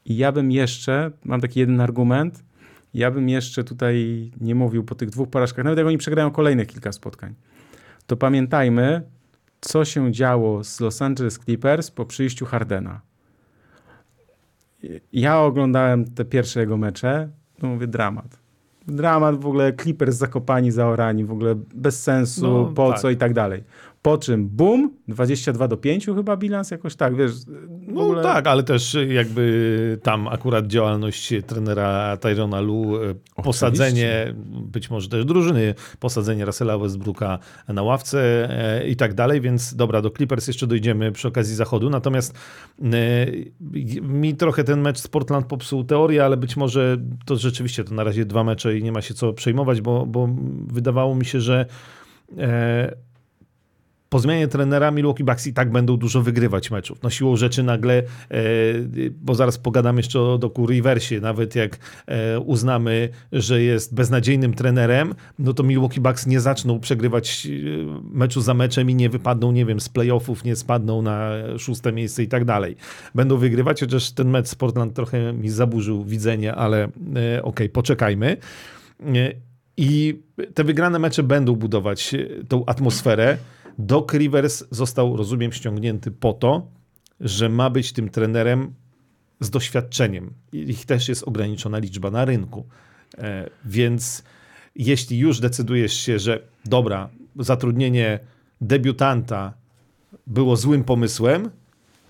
[0.05, 2.43] I ja bym jeszcze, mam taki jeden argument,
[2.93, 6.67] ja bym jeszcze tutaj nie mówił po tych dwóch porażkach, nawet jak oni przegrają kolejnych
[6.67, 7.33] kilka spotkań,
[8.07, 9.01] to pamiętajmy,
[9.61, 13.01] co się działo z Los Angeles Clippers po przyjściu Hardena.
[15.13, 17.29] Ja oglądałem te pierwsze jego mecze,
[17.61, 18.39] no mówię dramat.
[18.87, 22.99] Dramat w ogóle, Clippers zakopani, zaorani, w ogóle bez sensu, No, po tak.
[22.99, 23.63] co i tak dalej.
[24.01, 27.31] Po czym bum, 22 do 5 chyba bilans jakoś tak, wiesz.
[27.87, 34.89] No ogóle- tak, ale też jakby tam akurat działalność trenera Tyrona Lu, e, posadzenie, być
[34.89, 40.09] może też drużyny, posadzenie Russella Westbrooka na ławce e, i tak dalej, więc dobra, do
[40.09, 42.37] Clippers jeszcze dojdziemy przy okazji zachodu, natomiast
[42.83, 43.27] e,
[44.01, 48.03] mi trochę ten mecz z Portland popsuł teorię, ale być może to rzeczywiście to na
[48.03, 50.29] razie dwa mecze i nie ma się co przejmować, bo, bo
[50.67, 51.65] wydawało mi się, że
[54.11, 57.03] po zmianie trenera Milwaukee Bucks i tak będą dużo wygrywać meczów.
[57.03, 58.03] No siłą rzeczy nagle, e,
[59.21, 65.15] bo zaraz pogadam jeszcze o Doku Riversie, nawet jak e, uznamy, że jest beznadziejnym trenerem,
[65.39, 67.49] no to Milwaukee Bucks nie zaczną przegrywać e,
[68.03, 72.23] meczu za meczem i nie wypadną, nie wiem, z playoffów, nie spadną na szóste miejsce
[72.23, 72.75] i tak dalej.
[73.15, 76.89] Będą wygrywać, chociaż ten mecz z Portland trochę mi zaburzył widzenie, ale
[77.43, 78.37] okej, poczekajmy.
[78.99, 79.31] E,
[79.77, 80.19] I
[80.53, 82.15] te wygrane mecze będą budować
[82.47, 83.37] tą atmosferę.
[83.79, 86.67] Doc Rivers został, rozumiem, ściągnięty po to,
[87.19, 88.73] że ma być tym trenerem
[89.39, 90.33] z doświadczeniem.
[90.53, 92.65] Ich też jest ograniczona liczba na rynku.
[93.17, 94.23] E, Więc
[94.75, 98.19] jeśli już decydujesz się, że dobra, zatrudnienie
[98.61, 99.53] debiutanta
[100.27, 101.49] było złym pomysłem,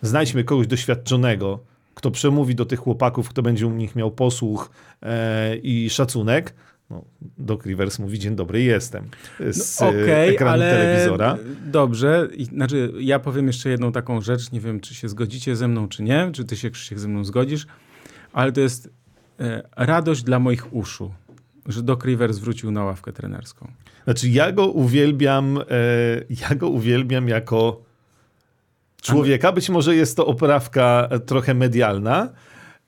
[0.02, 1.60] znajdźmy kogoś doświadczonego,
[1.94, 4.72] kto przemówi do tych chłopaków, kto będzie u nich miał posłuch
[5.02, 6.54] e, i szacunek.
[6.92, 7.06] No,
[7.38, 9.10] Doc Rivers mówi, dzień dobry, jestem.
[9.52, 11.38] Z No, Okej, ekranu ale telewizora.
[11.66, 12.28] dobrze.
[12.36, 14.52] I, znaczy, ja powiem jeszcze jedną taką rzecz.
[14.52, 16.30] Nie wiem, czy się zgodzicie ze mną, czy nie.
[16.34, 17.68] Czy ty się, Krzysiek, ze mną zgodzisz.
[18.34, 18.90] Ale to jest
[19.40, 21.14] e, radość dla moich uszu,
[21.68, 23.72] że Doc Rivers wrócił na ławkę trenerską.
[24.04, 25.64] Znaczy, ja go uwielbiam, e,
[26.30, 27.82] ja go uwielbiam jako
[29.02, 29.52] człowieka.
[29.52, 32.30] Być może jest to oprawka trochę medialna.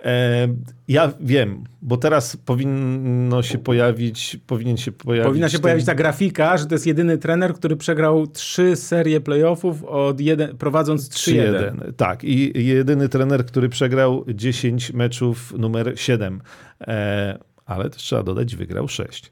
[0.03, 0.47] E,
[0.87, 5.27] ja wiem, bo teraz powinno się pojawić, powinien się pojawić.
[5.27, 9.21] Powinna się ten- pojawić ta grafika, że to jest jedyny trener, który przegrał trzy serie
[9.21, 11.53] playoffów od jeden, prowadząc 3-1.
[11.53, 11.93] 3-1.
[11.97, 16.41] Tak, i jedyny trener, który przegrał 10 meczów numer 7.
[16.81, 19.31] E, ale też trzeba dodać, wygrał 6.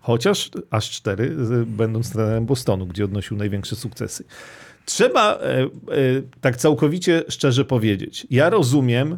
[0.00, 4.24] Chociaż aż cztery, z- będąc trenerem Bostonu, gdzie odnosił największe sukcesy.
[4.86, 5.66] Trzeba e,
[6.40, 8.26] tak całkowicie szczerze powiedzieć.
[8.30, 9.16] Ja rozumiem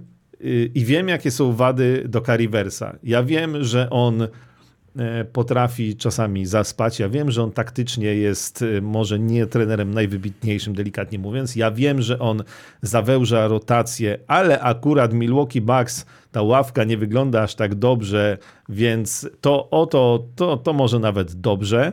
[0.74, 2.96] i wiem, jakie są wady do Riversa.
[3.02, 6.98] Ja wiem, że on e, potrafi czasami zaspać.
[6.98, 11.56] Ja wiem, że on taktycznie jest e, może nie trenerem najwybitniejszym, delikatnie mówiąc.
[11.56, 12.42] Ja wiem, że on
[12.82, 19.70] zawęża rotację, ale akurat Milwaukee Bucks ta ławka nie wygląda aż tak dobrze, więc to
[19.70, 21.92] oto, to, to może nawet dobrze.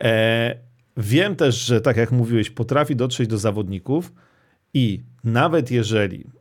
[0.00, 0.54] E,
[0.96, 4.12] wiem też, że tak jak mówiłeś, potrafi dotrzeć do zawodników
[4.74, 6.37] i nawet jeżeli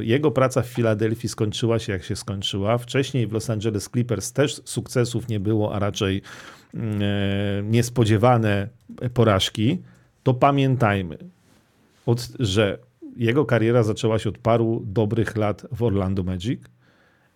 [0.00, 4.62] jego praca w Filadelfii skończyła się jak się skończyła, wcześniej w Los Angeles Clippers też
[4.64, 6.22] sukcesów nie było, a raczej
[6.74, 8.68] mm, e, niespodziewane
[9.14, 9.82] porażki,
[10.22, 11.18] to pamiętajmy,
[12.38, 12.78] że
[13.16, 16.60] jego kariera zaczęła się od paru dobrych lat w Orlando Magic.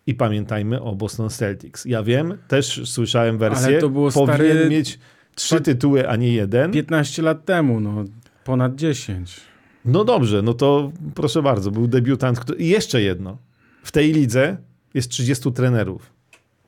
[0.07, 1.85] I pamiętajmy o Boston Celtics.
[1.85, 4.99] Ja wiem, też słyszałem wersję, Ale to było, powinien stary, mieć
[5.35, 6.73] trzy tytuły, a nie jeden.
[6.73, 8.05] 15 lat temu, no
[8.45, 9.50] ponad 10.
[9.85, 12.41] No dobrze, no to proszę bardzo, był debiutant.
[12.41, 12.59] Który...
[12.59, 13.39] I jeszcze jedno.
[13.83, 14.57] W tej lidze
[14.95, 16.13] jest 30 trenerów.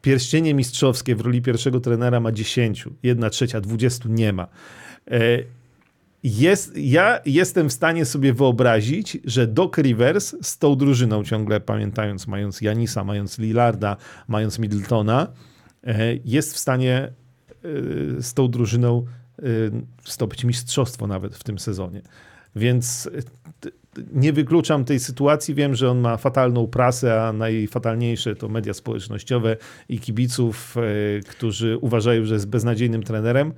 [0.02, 2.84] Pierścienie mistrzowskie w roli pierwszego trenera ma 10.
[3.02, 4.46] Jedna trzecia, 20 nie ma.
[5.10, 5.18] E,
[6.24, 12.26] Jest, ja jestem w stanie sobie wyobrazić, że Doc Rivers z tą drużyną ciągle pamiętając,
[12.26, 13.96] mając Janisa, mając Lillarda,
[14.28, 15.26] mając Middletona,
[15.84, 17.12] e, jest w stanie e,
[18.22, 19.04] z tą drużyną
[20.04, 22.02] zdobyć mistrzostwo nawet w tym sezonie.
[22.56, 23.10] Więc
[23.60, 23.70] t-
[24.12, 25.54] nie wykluczam tej sytuacji.
[25.54, 29.56] Wiem, że on ma fatalną prasę, a najfatalniejsze to media społecznościowe
[29.88, 33.52] i kibiców, e, którzy uważają, że jest beznadziejnym trenerem.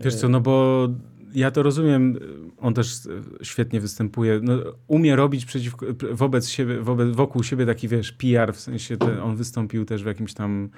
[0.00, 0.88] Wiesz co, no bo
[1.34, 2.18] ja to rozumiem,
[2.58, 2.98] on też e,
[3.44, 4.54] świetnie występuje, no,
[4.86, 9.36] umie robić przeciwko, wobec siebie, wobec, wokół siebie taki, wiesz, PR, w sensie te, on
[9.36, 10.68] wystąpił też w jakimś tam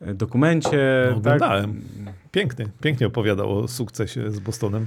[0.00, 1.18] e, dokumencie, No, tak?
[1.18, 1.80] oglądałem.
[2.32, 4.86] Piękny, pięknie opowiadał o sukcesie z Bostonem.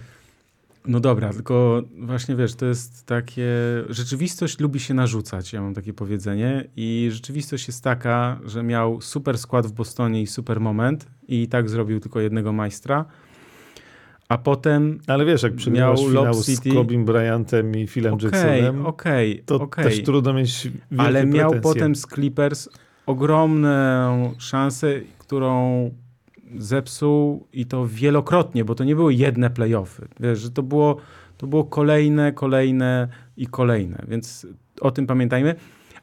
[0.88, 3.48] No dobra, tylko właśnie wiesz, to jest takie.
[3.90, 6.70] Rzeczywistość lubi się narzucać, ja mam takie powiedzenie.
[6.76, 11.70] I rzeczywistość jest taka, że miał super skład w Bostonie i super moment, i tak
[11.70, 13.06] zrobił tylko jednego majstra.
[14.30, 15.00] A potem.
[15.08, 16.72] Ale wiesz, jak przegrywasz Miał finał Lob z City.
[16.72, 19.84] Kobim Bryantem i Philem Okej, Jacksonem, okej, to okej.
[19.84, 21.74] też trudno mieć wielkie Ale miał pretensje.
[21.74, 22.70] potem z Clippers
[23.06, 25.92] ogromną szansę, którą
[26.58, 30.08] zepsuł i to wielokrotnie, bo to nie były jedne playoffy.
[30.20, 30.98] Wiesz, że to było,
[31.38, 33.08] to było kolejne, kolejne
[33.38, 34.48] i kolejne, więc
[34.82, 35.56] o tym pamiętajmy.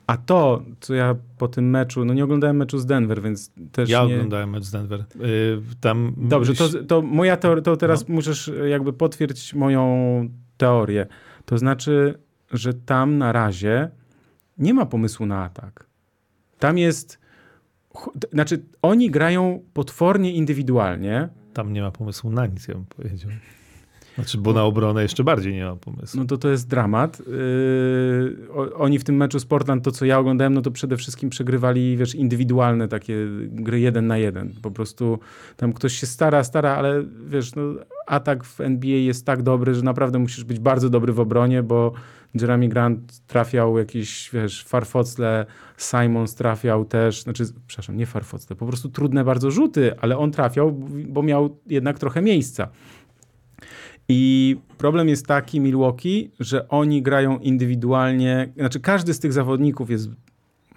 [0.07, 3.89] A to, co ja po tym meczu, no nie oglądałem meczu z Denver, więc też
[3.91, 4.15] Ja nie...
[4.15, 5.01] oglądałem mecz z Denver.
[5.01, 8.15] Y, Tam Dobrze, to, to moja teoria, to teraz No.
[8.15, 11.07] musisz jakby potwierdzić moją teorię.
[11.45, 12.19] To znaczy,
[12.53, 13.91] że tam na razie
[14.59, 15.87] nie ma pomysłu na atak.
[16.59, 17.19] Tam jest,
[18.33, 23.31] znaczy oni grają potwornie indywidualnie, Tam nie ma pomysłu na nic, ja bym powiedział.
[24.17, 26.21] Znaczy, bo na obronę jeszcze bardziej nie ma pomysłu.
[26.21, 27.23] no to to jest dramat.
[27.27, 30.97] Yy, o, oni w tym meczu z Portland, to co ja oglądałem, no to przede
[30.97, 33.17] wszystkim przegrywali, wiesz, indywidualne takie
[33.49, 34.53] gry jeden na jeden.
[34.63, 35.19] Po prostu
[35.57, 37.63] tam ktoś się stara, stara, ale wiesz, no,
[38.07, 41.93] atak w NBA jest tak dobry, że naprawdę musisz być bardzo dobry w obronie, bo
[42.35, 45.47] Jeremy Grant trafiał jakieś, wiesz, farfocle,
[45.79, 50.73] Simons trafiał też, znaczy, przepraszam, nie farfocle, po prostu trudne bardzo rzuty, ale on trafiał,
[51.09, 52.69] bo miał jednak trochę miejsca.
[54.09, 60.11] I problem jest taki Milwaukee, że oni grają indywidualnie, znaczy każdy z tych zawodników jest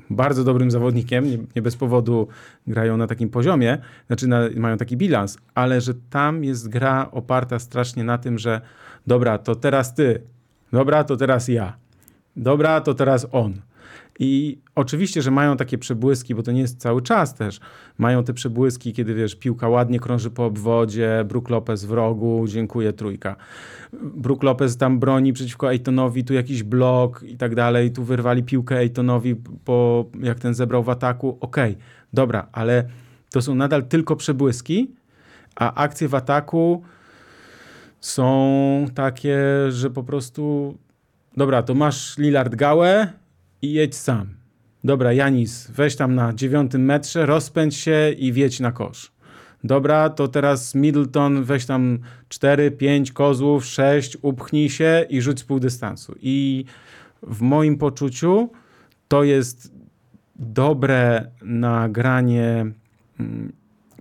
[0.10, 2.28] bardzo dobrym zawodnikiem, nie, nie bez powodu
[2.68, 7.60] grają na takim poziomie, znaczy na, mają taki bilans, ale że tam jest gra oparta
[7.60, 8.62] strasznie na tym, że
[9.08, 10.22] dobra, to teraz ty,
[10.72, 11.78] dobra, to teraz ja,
[12.36, 13.62] dobra, to teraz on.
[14.22, 17.60] I oczywiście, że mają takie przebłyski, bo to nie jest cały czas też.
[17.98, 22.94] Mają te przebłyski, kiedy wiesz, piłka ładnie krąży po obwodzie, Brook Lopez w rogu, dziękuję,
[22.94, 23.36] trójka.
[23.94, 28.78] Brook Lopez tam broni przeciwko Aytonowi, tu jakiś blok i tak dalej, tu wyrwali piłkę
[28.78, 31.38] Aytonowi, po, jak ten zebrał w ataku.
[31.42, 31.78] Okej,
[32.14, 32.84] dobra, ale
[33.30, 34.92] to są nadal tylko przebłyski,
[35.56, 36.84] a akcje w ataku
[38.02, 39.38] są takie,
[39.70, 40.78] że po prostu
[41.38, 43.08] dobra, to masz Lillard gałę
[43.62, 44.28] i jedź sam.
[44.84, 49.12] Dobra, Janis, weź tam na dziewiątym metrze, rozpędź się i wiedź na kosz.
[49.64, 55.44] Dobra, to teraz Middleton, weź tam 4, 5 kozłów, 6, upchnij się i rzuć z
[55.44, 56.16] pół dystansu.
[56.22, 56.66] I
[57.24, 58.50] w moim poczuciu
[59.08, 59.74] to jest
[60.36, 62.72] dobre nagranie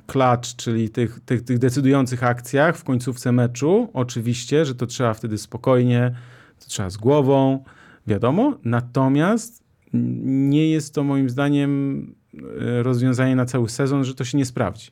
[0.09, 3.91] klacz, czyli tych, tych, tych decydujących akcjach w końcówce meczu.
[3.93, 6.15] Oczywiście, że to trzeba wtedy spokojnie,
[6.59, 7.65] to trzeba z głową,
[8.07, 8.59] wiadomo.
[8.65, 12.03] Natomiast nie jest to moim zdaniem
[12.35, 14.91] e, rozwiązanie na cały sezon, że to się nie sprawdzi.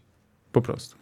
[0.52, 0.96] Po prostu.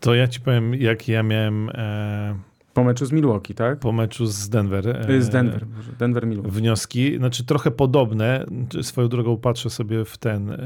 [0.00, 2.34] To ja ci powiem, jak ja miałem e,
[2.76, 3.78] Po meczu z Milwaukee, tak?
[3.78, 4.88] po meczu z Denver.
[5.10, 6.50] E, z Denver, Boże, Denver Milwaukee.
[6.56, 8.46] wnioski, znaczy trochę podobne.
[8.82, 10.58] Swoją drogą patrzę sobie w ten e,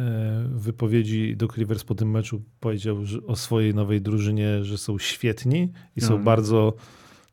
[0.54, 5.72] wypowiedzi Doc Rivers po tym meczu powiedział że o swojej nowej drużynie, że są świetni
[5.96, 6.24] i są Mhm.
[6.24, 6.72] bardzo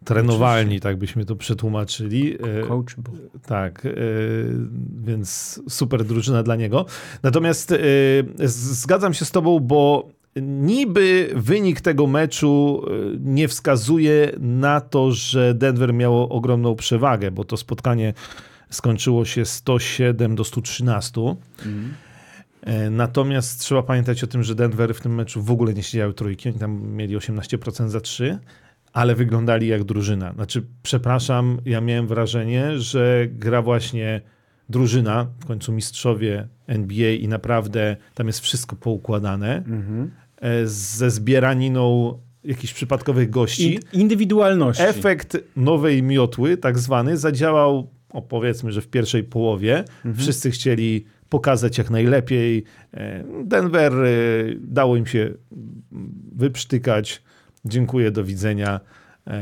[0.05, 2.33] trenowalni, tak byśmy to przetłumaczyli.
[2.33, 3.13] E, Coachable.
[3.45, 3.89] tak, e,
[5.05, 6.85] więc super drużyna dla niego.
[7.23, 7.77] Natomiast e,
[8.47, 10.09] zgadzam się z tobą, bo
[10.41, 17.43] niby wynik tego meczu e, nie wskazuje na to, że Denver miało ogromną przewagę, bo
[17.43, 18.13] to spotkanie
[18.69, 21.21] skończyło się 107 do 113.
[21.65, 21.93] Mhm.
[22.61, 26.13] E, Natomiast trzeba pamiętać o tym, że Denver w tym meczu w ogóle nie siedziały
[26.13, 28.39] trójki, oni tam mieli 18% za 3,
[28.93, 30.33] ale wyglądali jak drużyna.
[30.33, 34.21] Znaczy, przepraszam, ja miałem wrażenie, że gra właśnie
[34.69, 40.11] drużyna, w końcu mistrzowie NBA i naprawdę tam jest wszystko poukładane, Mhm.
[40.41, 43.73] E, ze zbieraniną jakichś przypadkowych gości.
[43.73, 44.83] In, indywidualności.
[44.83, 49.83] Efekt nowej miotły, tak zwany, zadziałał, o powiedzmy, że w pierwszej połowie.
[50.17, 52.63] Wszyscy chcieli pokazać jak najlepiej.
[52.93, 54.07] E, Denver e,
[54.59, 55.33] dało im się
[56.31, 57.23] wyprztykać.
[57.65, 58.79] Dziękuję, do widzenia.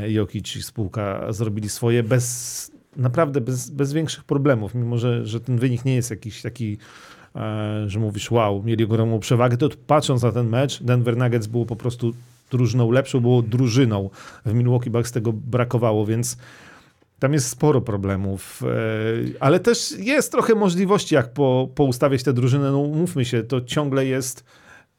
[0.08, 5.58] Jokic i spółka zrobili swoje bez, naprawdę bez, bez większych problemów, mimo że, że ten
[5.58, 6.78] wynik nie jest jakiś taki,
[7.86, 11.76] że mówisz wow, mieli ogromną przewagę, to patrząc na ten mecz, Denver Nuggets było po
[11.76, 12.12] prostu
[12.50, 14.10] drużyną lepszą, było drużyną.
[14.46, 16.36] W Milwaukee Bucks tego brakowało, więc
[17.18, 18.66] tam jest sporo problemów, e,
[19.40, 22.70] ale też jest trochę możliwości, jak po, poustawiać tę drużynę.
[22.70, 24.44] No mówmy się, to ciągle jest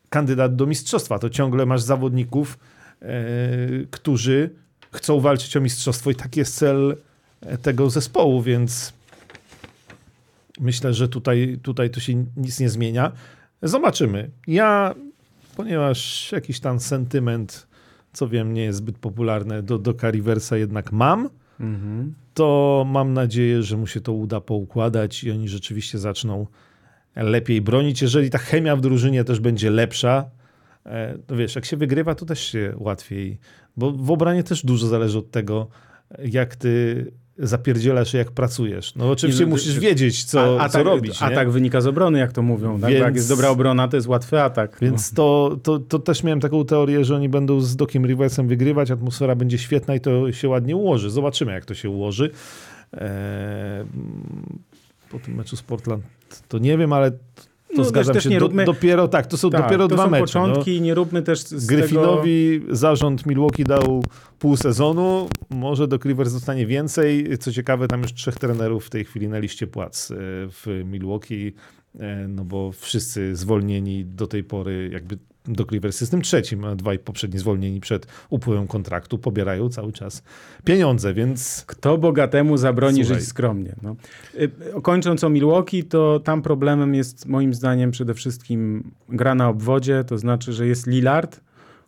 [0.10, 1.20] kandydat do mistrzostwa.
[1.20, 2.58] To ciągle masz zawodników,
[3.02, 3.08] e,
[3.92, 4.50] którzy
[4.92, 6.98] chcą walczyć o mistrzostwo i taki jest cel
[7.42, 8.94] e, tego zespołu, więc
[10.60, 13.12] myślę, że tutaj, tutaj to się nic nie zmienia.
[13.62, 14.30] Zobaczymy.
[14.48, 14.96] Ja,
[15.56, 17.68] ponieważ jakiś tam sentyment,
[18.14, 22.14] co wiem, nie jest zbyt popularny, do, do Cariversa jednak mam, Mhm.
[22.34, 26.48] to mam nadzieję, że mu się to uda poukładać i oni rzeczywiście zaczną
[27.16, 28.02] lepiej bronić.
[28.02, 30.26] Jeżeli ta chemia w drużynie też będzie lepsza,
[30.86, 33.38] e, to wiesz, jak się wygrywa, to też się łatwiej,
[33.78, 35.68] bo w obranie też dużo zależy od tego,
[36.26, 37.06] jak ty
[37.40, 38.96] zapierdzielasz jak pracujesz.
[38.96, 41.22] No oczywiście Nie, no, musisz wiedzieć, co, a, co atak, robić.
[41.22, 41.28] nie?
[41.28, 42.72] Atak wynika z obrony, jak to mówią.
[42.72, 42.82] Tak?
[42.82, 44.78] Bo Jak Więc- jest dobra obrona, to jest łatwy atak.
[44.82, 48.92] Więc to, to, to też miałem taką teorię, że oni będą z Dokiem Riversem wygrywać,
[48.92, 51.10] atmosfera będzie świetna i to się ładnie ułoży.
[51.10, 52.32] Zobaczymy, jak to się ułoży.
[52.94, 53.10] Eee,
[55.10, 56.04] po tym meczu z Portland
[56.48, 57.12] to nie wiem, ale
[57.76, 58.30] to No, zgadzam też się.
[58.30, 60.22] nie Do, róbmy- dopiero tak, to są Tak, dopiero to dwa są mecze.
[60.22, 61.78] początki i nie róbmy też z No.
[61.82, 62.24] tego...
[62.70, 64.04] Zarząd Milwaukee dał
[64.40, 67.38] pół sezonu, może do Rivers zostanie więcej.
[67.38, 70.16] Co ciekawe, tam już trzech trenerów w tej chwili na liście płac e,
[70.50, 71.54] w Milwaukee,
[72.00, 75.18] e, no bo wszyscy zwolnieni do tej pory, jakby
[75.48, 80.24] Doc Rivers jest tym trzecim, a dwaj poprzedni zwolnieni przed upływem kontraktu pobierają cały czas
[80.66, 83.20] pieniądze, więc Kto bogatemu zabroni Słuchaj.
[83.20, 83.76] żyć skromnie?
[83.82, 83.96] No.
[84.36, 90.04] Y, Kończąc o Milwaukee, to tam problemem jest moim zdaniem przede wszystkim gra na obwodzie,
[90.08, 91.42] to znaczy, że jest Lillard,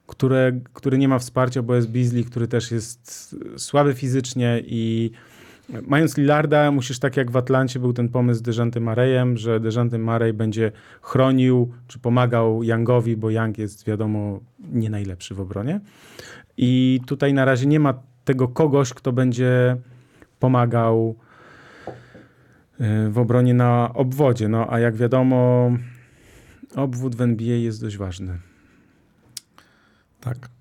[0.08, 5.12] które, który nie ma wsparcia, bo jest Beasley, który też jest słaby fizycznie i
[5.88, 9.98] mając Lillarda, musisz tak jak w Atlancie był ten pomysł z Dejantem Marejem, że Dejante
[9.98, 15.80] Marej będzie chronił czy pomagał Youngowi, bo Young jest wiadomo nie najlepszy w obronie.
[16.58, 17.94] I tutaj na razie nie ma
[18.26, 19.78] tego kogoś, kto będzie
[20.40, 21.16] pomagał
[22.82, 24.48] y, w obronie na obwodzie.
[24.48, 25.72] No a jak wiadomo,
[26.76, 28.38] obwód w NBA jest dość ważny.
[30.22, 30.59] tak.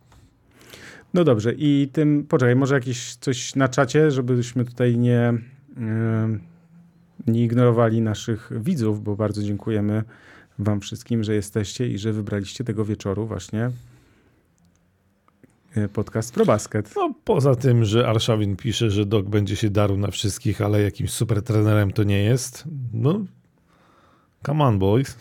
[1.15, 5.33] No dobrze, i tym, poczekaj, może jakieś coś na czacie, żebyśmy tutaj nie,
[7.27, 10.05] nie ignorowali naszych widzów, bo bardzo dziękujemy
[10.59, 13.71] wam wszystkim, że jesteście i że wybraliście tego wieczoru właśnie
[15.77, 16.93] y, podcast ProBasket.
[16.97, 21.11] No, poza tym, że Arszawin pisze, że Doc będzie się darł na wszystkich, ale jakimś
[21.11, 22.65] super trenerem to nie jest.
[22.93, 23.25] No,
[24.47, 25.17] come on, boys.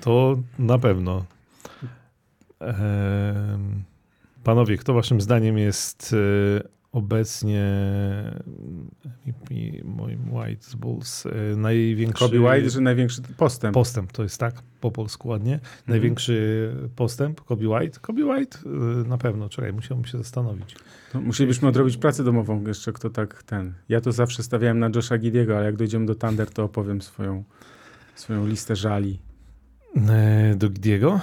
[0.00, 1.24] To na pewno.
[2.60, 3.82] Ehm,
[4.48, 7.64] panowie, kto waszym zdaniem jest e, obecnie
[9.84, 13.74] moim White Bulls e, największy Kobe White, że największy postęp.
[13.74, 15.60] postęp, to jest tak po polsku ładnie.
[15.86, 18.00] Największy postęp Kobe White.
[18.00, 20.76] Kobe White e, na pewno, czekaj, musiałbym się zastanowić.
[21.12, 23.74] To musielibyśmy odrobić pracę domową jeszcze, kto tak ten.
[23.88, 27.44] Ja to zawsze stawiałem na Josha Gidiego, ale jak dojdziemy do Thunder, to opowiem swoją,
[28.14, 29.18] swoją listę żali.
[30.08, 31.20] E, Do Gidiego?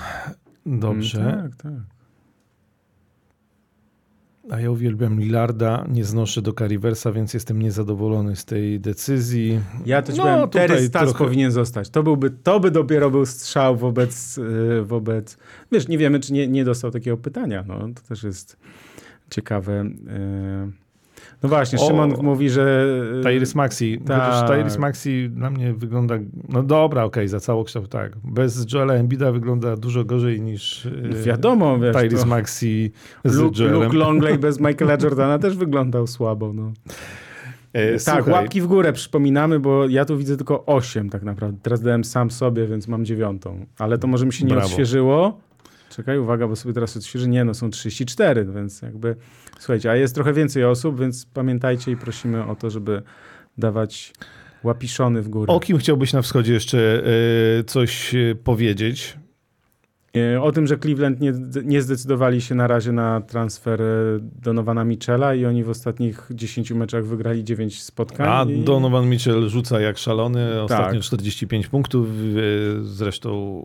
[0.66, 1.22] Dobrze.
[1.22, 1.95] Mm, tak, tak.
[4.50, 9.60] A ja uwielbiam Lillarda, nie znoszę do Cariversa, więc jestem niezadowolony z tej decyzji.
[9.86, 11.89] Ja to ci No, powiem, Terry Stas trochę- powinien zostać.
[11.89, 14.39] To, byłby, to by dopiero był strzał wobec,
[14.80, 15.38] e, wobec...
[15.72, 17.64] Wiesz, nie wiemy, czy nie, nie dostał takiego pytania.
[17.68, 18.58] No, to też jest
[19.30, 19.74] ciekawe.
[20.10, 20.85] e.
[21.46, 22.86] No właśnie, O, Szymon mówi, że...
[23.20, 24.22] e, Tyrese Maxi, Tak.
[24.22, 26.16] chociaż Tyrese Maxi dla mnie wygląda,
[26.50, 28.12] no dobra, okej, za całokształt tak.
[28.24, 30.91] Bez Joela Embida wygląda dużo gorzej niż e,
[31.24, 32.91] Wiadomo, wiesz, Tyrese to- Maxi
[33.26, 33.84] z Luke, Joelem.
[33.84, 36.54] Luke Longley bez Michaela Jordana też wyglądał słabo.
[36.54, 36.72] No.
[37.74, 41.58] E, tak, słuchaj, łapki w górę przypominamy, bo ja tu widzę tylko 8 tak naprawdę.
[41.62, 43.66] Teraz dałem sam sobie, więc mam dziewiątą.
[43.80, 44.66] Ale to może mi się nie Brawo.
[44.68, 45.39] odświeżyło.
[45.90, 47.30] Czekaj, uwaga, bo sobie teraz odświeży.
[47.30, 49.16] Nie, no są 34, więc jakby...
[49.60, 53.02] Słuchajcie, a jest trochę więcej osób, więc pamiętajcie i prosimy o to, żeby
[53.58, 54.14] dawać
[54.64, 55.54] łapiszony w górę.
[55.54, 57.04] O kim chciałbyś na wschodzie jeszcze
[57.60, 59.18] e, coś e, powiedzieć?
[60.16, 61.34] E, O tym, że Cleveland nie,
[61.64, 63.82] nie zdecydowali się na razie na transfer
[64.22, 68.28] Donowana Michela i oni w ostatnich 10 meczach wygrali 9 spotkań.
[68.30, 68.64] A i...
[68.64, 71.04] Donovan Mitchell rzuca jak szalony, ostatnio Tak.
[71.04, 72.08] 45 punktów.
[72.82, 73.62] Zresztą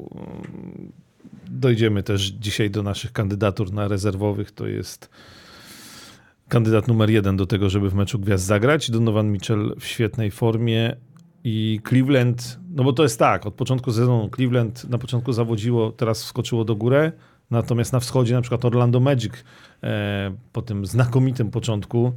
[1.51, 4.51] dojdziemy też dzisiaj do naszych kandydatur na rezerwowych.
[4.51, 5.11] To jest
[6.49, 8.91] kandydat numer jeden do tego, żeby w meczu gwiazd zagrać.
[8.91, 10.97] Donovan Mitchell w świetnej formie
[11.45, 16.25] i Cleveland, no bo to jest tak, od początku sezonu Cleveland na początku zawodziło, teraz
[16.25, 17.13] wskoczyło do góry,
[17.51, 19.33] natomiast na wschodzie na przykład Orlando Magic
[19.83, 22.13] e, po tym znakomitym początku,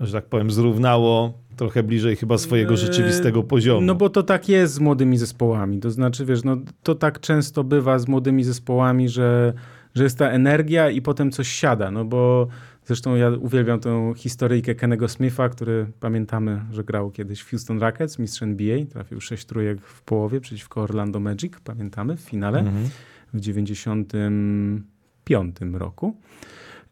[0.00, 3.80] że tak powiem, zrównało trochę bliżej chyba swojego Eee, rzeczywistego poziomu.
[3.86, 5.80] No bo to tak jest z młodymi zespołami.
[5.80, 9.52] To znaczy, wiesz, no to tak często bywa z młodymi zespołami, że,
[9.94, 11.90] że jest ta energia i potem coś siada.
[11.90, 12.48] No bo
[12.84, 18.18] zresztą ja uwielbiam tę historyjkę Kennego Smitha, który pamiętamy, że grał kiedyś w Houston Rockets,
[18.18, 18.78] mistrz NBA.
[18.92, 22.88] Trafił 6 trójek w połowie przeciwko Orlando Magic, pamiętamy, w finale Mhm.
[23.34, 26.16] w 95 roku.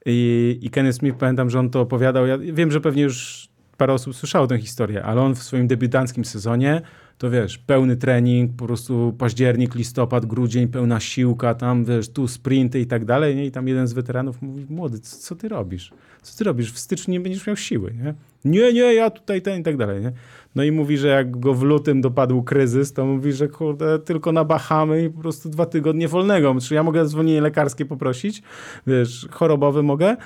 [0.06, 2.26] I, I Kenny Smith, pamiętam, że on to opowiadał.
[2.26, 3.48] Ja wiem, że pewnie już
[3.80, 6.82] parę osób słyszało tę historię, ale on w swoim debiutanckim sezonie,
[7.18, 12.80] to wiesz, pełny trening, po prostu październik, listopad, grudzień, pełna siłka, tam wiesz, tu sprinty
[12.80, 13.36] i tak dalej.
[13.36, 13.46] Nie?
[13.46, 15.92] I tam jeden z weteranów mówi, młody, co, co ty robisz?
[16.22, 16.72] Co ty robisz?
[16.72, 18.14] W styczniu nie będziesz miał siły, nie?
[18.44, 20.12] Nie, nie, ja tutaj ten i tak dalej, nie?
[20.54, 24.32] No i mówi, że jak go w lutym dopadł kryzys, to mówi, że kurde, tylko
[24.32, 26.56] na Bahamy i po prostu dwa tygodnie wolnego.
[26.60, 28.42] Czy ja mogę zwolnienie lekarskie poprosić?
[28.86, 30.16] Wiesz, chorobowe mogę?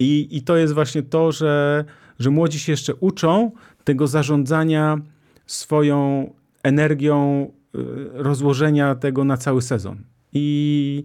[0.00, 1.84] I, I to jest właśnie to, że,
[2.18, 3.50] że młodzi się jeszcze uczą
[3.84, 4.98] tego zarządzania
[5.46, 6.30] swoją
[6.62, 7.78] energią, y,
[8.12, 9.98] rozłożenia tego na cały sezon.
[10.32, 11.04] I,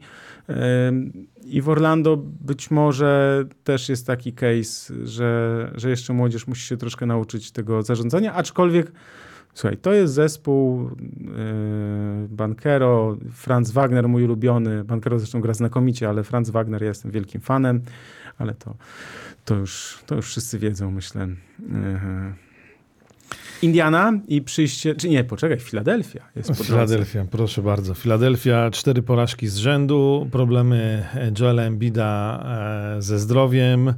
[0.87, 6.67] ym, I w Orlando być może też jest taki case, że, że jeszcze młodzież musi
[6.67, 8.91] się troszkę nauczyć tego zarządzania, aczkolwiek
[9.53, 14.83] słuchaj, to jest zespół yy, Bankero, Franz Wagner, mój ulubiony.
[14.83, 17.81] Bankero zresztą gra znakomicie, ale Franz Wagner ja jestem wielkim fanem,
[18.41, 18.75] ale to,
[19.45, 21.27] to, już, to już wszyscy wiedzą, myślę.
[21.59, 22.33] Yy.
[23.61, 26.19] Indiana i przyjście, czy nie, poczekaj, Filadelfia.
[26.63, 27.93] Filadelfia, proszę bardzo.
[27.93, 31.05] Filadelfia, cztery porażki z rzędu, problemy
[31.39, 32.43] Joela Embida
[32.97, 33.93] e, ze zdrowiem, e,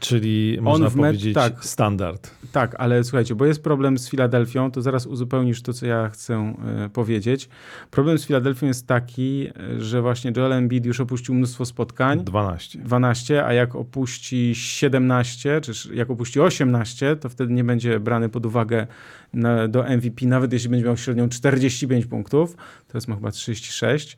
[0.00, 1.64] czyli można w me- powiedzieć tak.
[1.64, 2.30] standard.
[2.52, 6.54] Tak, ale słuchajcie, bo jest problem z Filadelfią, to zaraz uzupełnisz to, co ja chcę
[6.84, 7.48] e, powiedzieć.
[7.90, 12.78] Problem z Filadelfią jest taki, e, że właśnie Joel Embiid już opuścił mnóstwo spotkań, 12.
[12.78, 18.46] 12, a jak opuści 17, czy jak opuści 18, to wtedy nie będzie brany pod
[18.46, 18.86] uwagę
[19.32, 22.56] na, do MVP, nawet jeśli będzie miał średnią 45 punktów,
[22.88, 24.16] teraz ma chyba 36.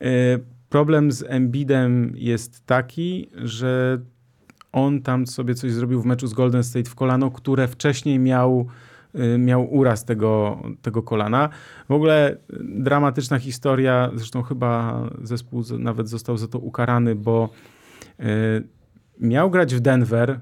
[0.00, 0.06] E,
[0.70, 4.00] Problem z Embidem jest taki, że
[4.72, 8.66] on tam sobie coś zrobił w meczu z Golden State w kolano, które wcześniej miał,
[9.14, 11.48] y, miał uraz tego, tego kolana.
[11.88, 17.48] W ogóle y, dramatyczna historia, zresztą chyba zespół nawet został za to ukarany, bo
[18.20, 18.24] y,
[19.20, 20.40] miał grać w Denver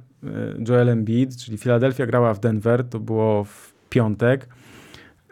[0.68, 4.48] Joel Embiid, czyli Philadelphia grała w Denver, to było w piątek,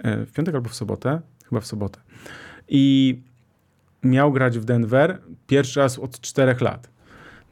[0.05, 2.01] w piątek albo w sobotę, chyba w sobotę.
[2.69, 3.19] I
[4.03, 6.91] miał grać w Denver pierwszy raz od czterech lat.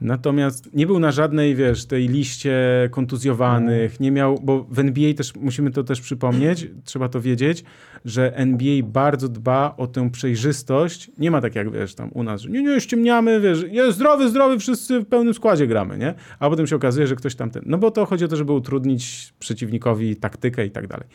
[0.04, 2.58] Natomiast nie był na żadnej, wiesz, tej liście
[2.90, 7.64] kontuzjowanych, nie miał, bo w NBA też, musimy to też przypomnieć, trzeba to wiedzieć,
[8.04, 11.10] że NBA bardzo dba o tę przejrzystość.
[11.18, 14.28] Nie ma tak jak, wiesz, tam u nas, że nie, nie, ściemniamy, wiesz, jest zdrowy,
[14.28, 16.14] zdrowy, wszyscy w pełnym składzie gramy, nie?
[16.38, 18.52] A potem się okazuje, że ktoś tam ten, no bo to chodzi o to, żeby
[18.52, 21.06] utrudnić przeciwnikowi taktykę i tak dalej.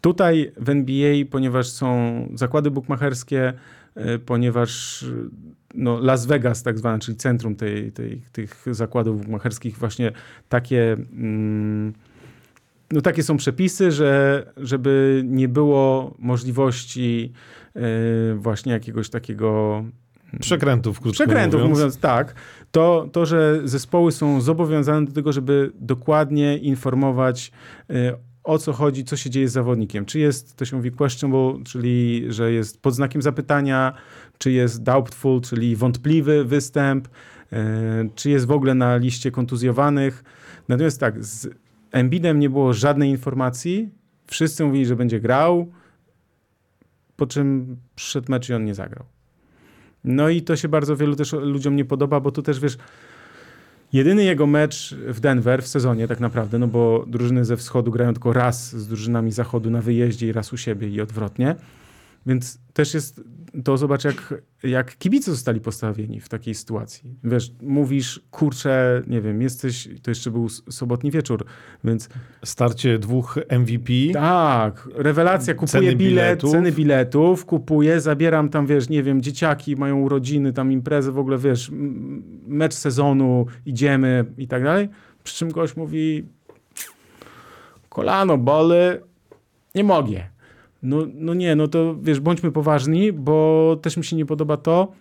[0.00, 3.52] Tutaj w NBA, ponieważ są zakłady bukmacherskie,
[3.96, 5.30] y, ponieważ y,
[5.74, 10.12] no Las Vegas tak zwane, czyli centrum tej, tej, tych zakładów bukmacherskich, właśnie
[10.48, 11.92] takie, mm,
[12.90, 17.32] no takie są przepisy, że żeby nie było możliwości
[17.76, 17.80] y,
[18.34, 19.84] właśnie jakiegoś takiego
[20.40, 21.78] Przekrętów, krótko przekrętów mówiąc.
[21.78, 21.98] mówiąc.
[21.98, 22.34] tak,
[22.70, 27.52] to, to, że zespoły są zobowiązane do tego, żeby dokładnie informować
[28.44, 30.04] o co chodzi, co się dzieje z zawodnikiem.
[30.04, 33.92] Czy jest, to się mówi questionable, czyli że jest pod znakiem zapytania,
[34.38, 37.56] czy jest doubtful, czyli wątpliwy występ, y,
[38.14, 40.24] czy jest w ogóle na liście kontuzjowanych.
[40.68, 41.48] Natomiast tak, z
[41.92, 43.90] Embidem nie było żadnej informacji,
[44.26, 45.72] wszyscy mówili, że będzie grał,
[47.16, 49.04] po czym przyszedł mecz i on nie zagrał.
[50.04, 52.76] No i to się bardzo wielu też ludziom nie podoba, bo tu też wiesz,
[53.92, 58.12] jedyny jego mecz w Denver w sezonie tak naprawdę, no bo drużyny ze wschodu grają
[58.12, 61.56] tylko raz z drużynami zachodu na wyjeździe i raz u siebie i odwrotnie.
[62.26, 63.20] Więc też jest
[63.64, 67.14] to zobacz, jak, jak kibice zostali postawieni w takiej sytuacji.
[67.24, 71.44] Wiesz, mówisz, kurczę, nie wiem, jesteś, to jeszcze był sobotni wieczór,
[71.84, 72.08] więc
[72.44, 73.92] Starcie dwóch MVP.
[74.12, 76.50] tak, rewelacja, kupuję Ceny bilet, biletów.
[76.50, 81.38] ceny biletów, kupuję, zabieram tam, wiesz, nie wiem, dzieciaki mają urodziny, tam imprezę, w ogóle,
[81.38, 81.70] wiesz,
[82.46, 84.88] mecz sezonu, idziemy i tak dalej.
[85.24, 86.24] Przy czym gość mówi,
[87.88, 88.74] kolano boli,
[89.74, 90.29] nie mogę.
[90.82, 94.92] No, no nie, no to wiesz, bądźmy poważni, bo też mi się nie podoba to,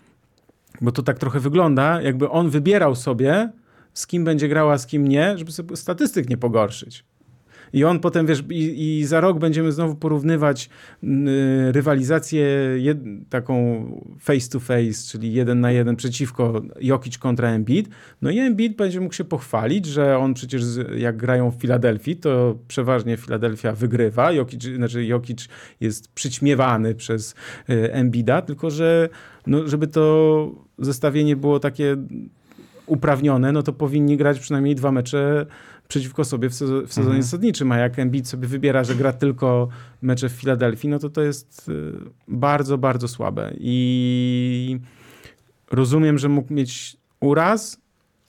[0.82, 3.52] bo to tak trochę wygląda, jakby on wybierał sobie,
[3.94, 7.04] z kim będzie grała, z kim nie, żeby sobie statystyk nie pogorszyć.
[7.74, 10.70] I on potem, wiesz, i, i za rok będziemy znowu porównywać
[11.04, 11.08] y,
[11.72, 12.46] rywalizację
[12.78, 12.98] jed,
[13.30, 13.86] taką
[14.20, 17.90] face to face, czyli jeden na jeden przeciwko Jokic kontra Embiid.
[18.22, 20.64] No i Embiid będzie mógł się pochwalić, że on przecież
[20.98, 24.32] jak grają w Filadelfii, to przeważnie Filadelfia wygrywa.
[24.32, 25.48] Jokic, znaczy Jokic
[25.82, 27.36] jest przyćmiewany przez
[27.70, 29.10] y, Embida, tylko że
[29.48, 31.98] no, żeby to zestawienie było takie
[32.86, 35.46] uprawnione, no to powinni grać przynajmniej dwa mecze
[35.90, 37.24] przeciwko sobie w, sezo- w sezonie Mhm.
[37.24, 39.68] zasadniczym, a jak Embiid sobie wybiera, że gra tylko
[40.02, 41.94] mecze w Filadelfii, no to to jest y,
[42.28, 43.54] bardzo, bardzo słabe.
[43.60, 44.80] I
[45.72, 47.78] rozumiem, że mógł mieć uraz,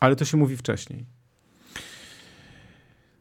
[0.00, 1.04] ale to się mówi wcześniej.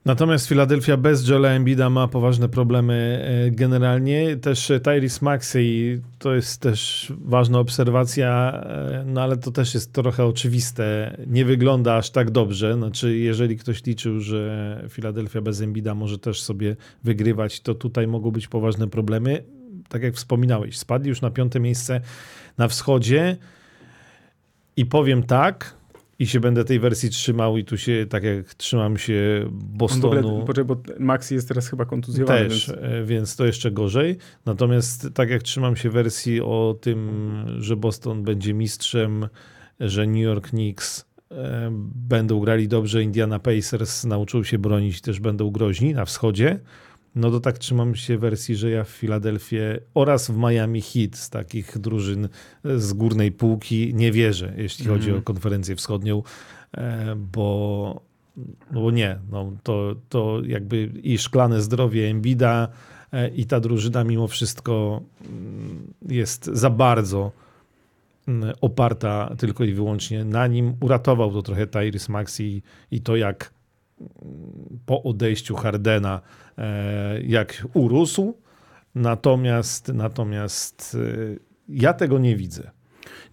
[0.06, 4.38] Natomiast Filadelfia bez Joela Embida ma poważne problemy e, generalnie.
[4.38, 9.94] Też e, Tyrese Maxey to jest też ważna obserwacja, e, no ale to też jest
[9.94, 11.18] trochę oczywiste.
[11.28, 12.74] Nie wygląda aż tak dobrze.
[12.74, 18.32] Znaczy, jeżeli ktoś liczył, że Filadelfia bez Embida może też sobie wygrywać, to tutaj mogą
[18.32, 19.44] być poważne problemy.
[19.90, 22.02] Tak jak wspominałeś, spadli już na piąte miejsce
[22.58, 23.38] na wschodzie
[24.78, 25.79] i powiem tak,
[26.20, 30.42] i się będę tej wersji trzymał i tu się, tak jak trzymam się w Bostonu,
[30.42, 32.50] ogóle, bo Maxi jest teraz chyba kontuzjowany.
[32.50, 32.80] też, Więc...
[32.82, 34.18] e, więc to jeszcze gorzej.
[34.46, 37.10] Natomiast tak jak trzymam się wersji o tym,
[37.60, 39.28] że Boston będzie mistrzem,
[39.80, 45.50] że New York Knicks e, będą grali dobrze, Indiana Pacers nauczył się bronić, też będą
[45.50, 46.60] groźni na wschodzie,
[47.16, 51.30] no to tak trzymam się wersji, że ja w Filadelfię oraz w Miami Heat z
[51.30, 52.30] takich drużyn
[52.64, 55.20] z górnej półki nie wierzę, jeśli chodzi Mhm.
[55.20, 56.24] o konferencję wschodnią,
[56.78, 58.02] e, bo
[58.72, 62.68] no bo nie, no to, to jakby i szklane zdrowie Embida
[63.14, 67.32] e, i ta drużyna mimo wszystko mm, jest za bardzo
[68.28, 70.74] mm, oparta tylko i wyłącznie na nim.
[70.82, 73.59] Uratował to trochę Tyrese Maxi i to jak mm,
[74.86, 76.22] po odejściu Hardena
[76.58, 78.34] e, jak urósł.
[78.96, 81.40] Natomiast natomiast e,
[81.70, 82.72] ja tego nie widzę.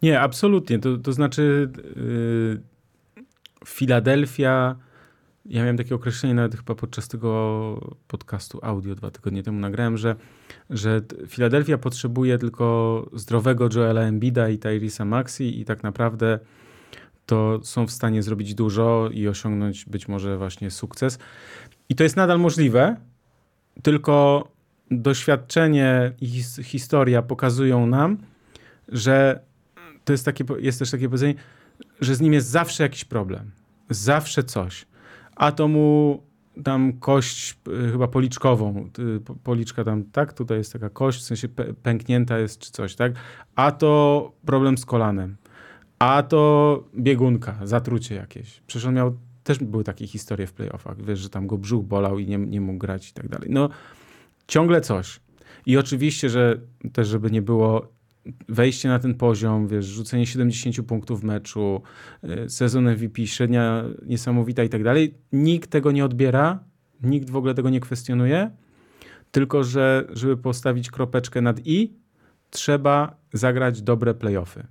[0.03, 0.79] Nie, absolutnie.
[0.79, 2.62] To, to znaczy yy,
[3.67, 4.77] Filadelfia,
[5.47, 10.17] ja miałem takie określenie nawet chyba podczas tego podcastu audio dwa tygodnie temu nagrałem, że,
[10.71, 16.39] że Filadelfia potrzebuje tylko zdrowego Joela Embida i Tyrisa Maxi i tak naprawdę
[17.27, 21.18] to są w stanie zrobić dużo i osiągnąć być może właśnie sukces.
[21.89, 22.97] I to jest nadal możliwe,
[23.83, 24.49] tylko
[24.91, 28.16] doświadczenie i his- historia pokazują nam,
[28.89, 29.41] że
[30.05, 31.35] to jest, takie, jest też takie powiedzenie,
[32.01, 33.51] że z nim jest zawsze jakiś problem.
[33.91, 34.87] Zawsze coś.
[35.37, 36.22] A to mu
[36.64, 37.59] tam kość
[37.89, 40.33] y, chyba policzkową, y, po- policzka tam, tak?
[40.33, 43.12] Tutaj jest taka kość, w sensie pę- pęknięta jest czy coś, tak?
[43.57, 45.37] A to problem z kolanem.
[45.99, 48.61] A to biegunka, zatrucie jakieś.
[48.67, 52.19] Przecież on miał, też były takie historie w playoffach, wiesz, że tam go brzuch bolał
[52.19, 53.49] i nie, nie mógł grać i tak dalej.
[53.51, 53.69] No,
[54.47, 55.21] ciągle coś.
[55.67, 56.61] I oczywiście, że
[56.93, 57.89] też, żeby nie było
[58.49, 61.83] wejście na ten poziom, wiesz, rzucenie 70 punktów w meczu,
[62.25, 65.15] y, sezon MVP, średnia niesamowita i tak dalej.
[65.33, 66.59] Nikt tego nie odbiera,
[67.03, 68.51] nikt w ogóle tego nie kwestionuje,
[69.31, 71.93] tylko że żeby postawić kropeczkę nad i,
[72.51, 74.67] trzeba zagrać dobre playoffy.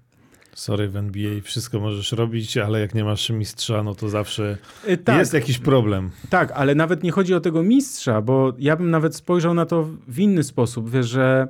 [0.56, 4.98] Sorry, w NBA wszystko możesz robić, ale jak nie masz mistrza, no to zawsze Y,
[4.98, 6.10] Tak, jest jakiś problem.
[6.30, 9.90] Tak, ale nawet nie chodzi o tego mistrza, bo ja bym nawet spojrzał na to
[10.08, 11.48] w inny sposób, wiesz, że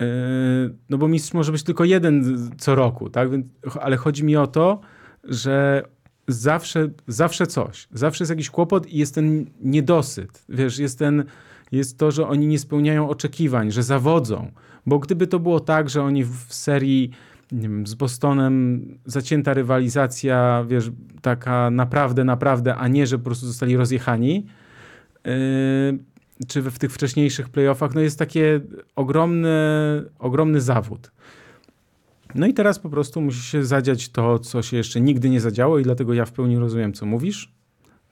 [0.00, 0.06] Yy,
[0.90, 3.30] no bo mistrz może być tylko jeden co roku, tak?
[3.30, 3.46] Więc,
[3.80, 4.80] ale chodzi mi o to,
[5.24, 5.82] że
[6.28, 10.44] zawsze, zawsze coś, zawsze jest jakiś kłopot i jest ten niedosyt.
[10.48, 11.24] Wiesz, jest ten,
[11.72, 14.52] jest to, że oni nie spełniają oczekiwań, że zawodzą.
[14.86, 17.10] Bo gdyby to było tak, że oni w serii
[17.52, 20.90] nie wiem, z Bostonem zacięta rywalizacja, wiesz,
[21.22, 24.46] taka naprawdę, naprawdę, a nie, że po prostu zostali rozjechani,
[25.24, 25.98] yy,
[26.46, 28.60] czy w, tych wcześniejszych playoffach, no jest takie
[28.96, 29.48] ogromny,
[30.18, 31.10] ogromny zawód.
[32.34, 35.78] No i teraz po prostu musi się zadziać to, co się jeszcze nigdy nie zadziało
[35.78, 37.52] i dlatego ja w pełni rozumiem, co mówisz,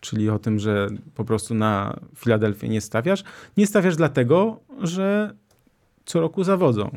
[0.01, 3.25] czyli o tym, że po prostu na Filadelfię nie stawiasz.
[3.57, 5.35] Nie stawiasz dlatego, że
[6.05, 6.91] co roku zawodzą.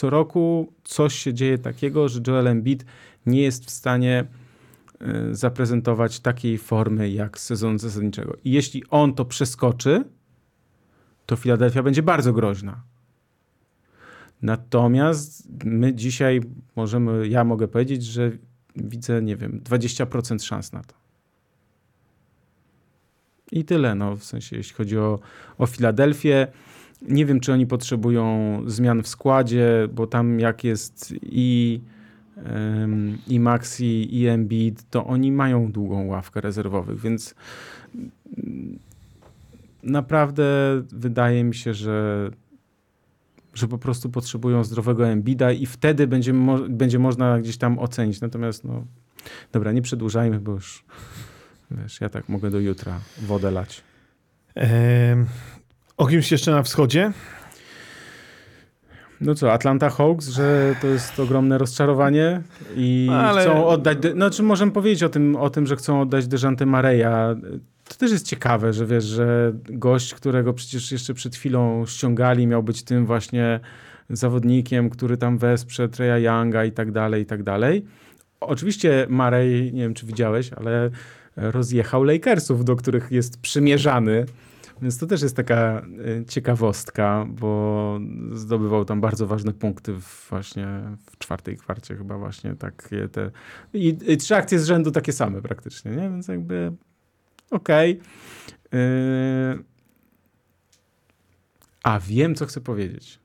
[0.00, 2.84] Co roku coś się dzieje takiego, że Joel Embiid
[3.26, 4.24] nie jest w stanie
[5.02, 8.36] y, zaprezentować takiej formy jak z sezonu zasadniczego.
[8.44, 10.04] I jeśli on to przeskoczy,
[11.26, 12.82] to Filadelfia będzie bardzo groźna.
[14.42, 16.40] Natomiast my dzisiaj
[16.76, 18.30] możemy, ja mogę powiedzieć, że
[18.76, 20.94] widzę, nie wiem, 20% szans na to.
[23.52, 25.18] I tyle, no, w sensie, jeśli chodzi o,
[25.58, 26.46] o Filadelfię.
[27.02, 31.80] Nie wiem, czy oni potrzebują zmian w składzie, bo tam jak jest i,
[33.28, 37.34] i Maxi, i Embiid, to oni mają długą ławkę rezerwowych, więc
[39.82, 40.44] naprawdę
[40.92, 42.30] wydaje mi się, że
[43.54, 48.20] że po prostu potrzebują zdrowego Embida i wtedy będzie, mo będzie można gdzieś tam ocenić.
[48.20, 48.84] Natomiast no,
[49.52, 50.84] dobra, nie przedłużajmy, bo już
[51.70, 53.82] wiesz, ja tak mogę do jutra wodę lać.
[56.00, 57.12] O kimś jeszcze na wschodzie?
[59.20, 62.42] No co, Atlanta Hawks, że to jest ogromne rozczarowanie
[62.76, 66.00] i Ale- chcą oddać, de- no czy możemy powiedzieć o tym, o tym, że chcą
[66.00, 67.36] oddać Dejante Mareja.
[67.88, 72.62] To też jest ciekawe, że wiesz, że gość, którego przecież jeszcze przed chwilą ściągali, miał
[72.62, 73.60] być tym właśnie
[74.10, 77.84] zawodnikiem, który tam wesprze Treya Younga i tak dalej, i tak dalej.
[78.40, 80.90] Oczywiście Marej, nie wiem czy widziałeś, ale
[81.36, 84.26] rozjechał Lakersów, do których jest przymierzany.
[84.82, 85.82] Więc to też jest taka
[86.20, 88.00] y, ciekawostka, bo
[88.32, 89.94] zdobywał tam bardzo ważne punkty
[90.30, 90.66] właśnie
[91.10, 93.30] w czwartej kwarcie chyba właśnie takie te...
[93.72, 96.10] I, I trzy akcje z rzędu takie same praktycznie, nie?
[96.10, 96.72] Więc jakby
[97.50, 98.00] okej.
[98.74, 99.64] Y,
[101.82, 103.20] A wiem, co chcę powiedzieć.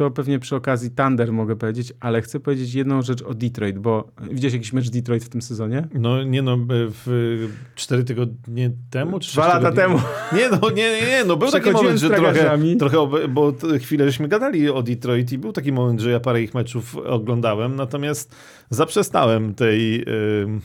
[0.00, 4.08] To pewnie przy okazji Thunder mogę powiedzieć, ale chcę powiedzieć jedną rzecz o Detroit, bo
[4.30, 5.88] widziałeś jakiś mecz Detroit w tym sezonie?
[5.94, 9.20] No nie no, w cztery tygodnie temu?
[9.20, 9.98] Czy Dwa lata temu.
[10.32, 12.96] Nie no, nie, nie, nie, no był taki moment, że trochę, trochę,
[13.28, 16.96] bo chwilę żeśmy gadali o Detroit i był taki moment, że ja parę ich meczów
[16.96, 18.34] oglądałem, natomiast
[18.70, 20.04] zaprzestałem tej
[20.42, 20.60] ym,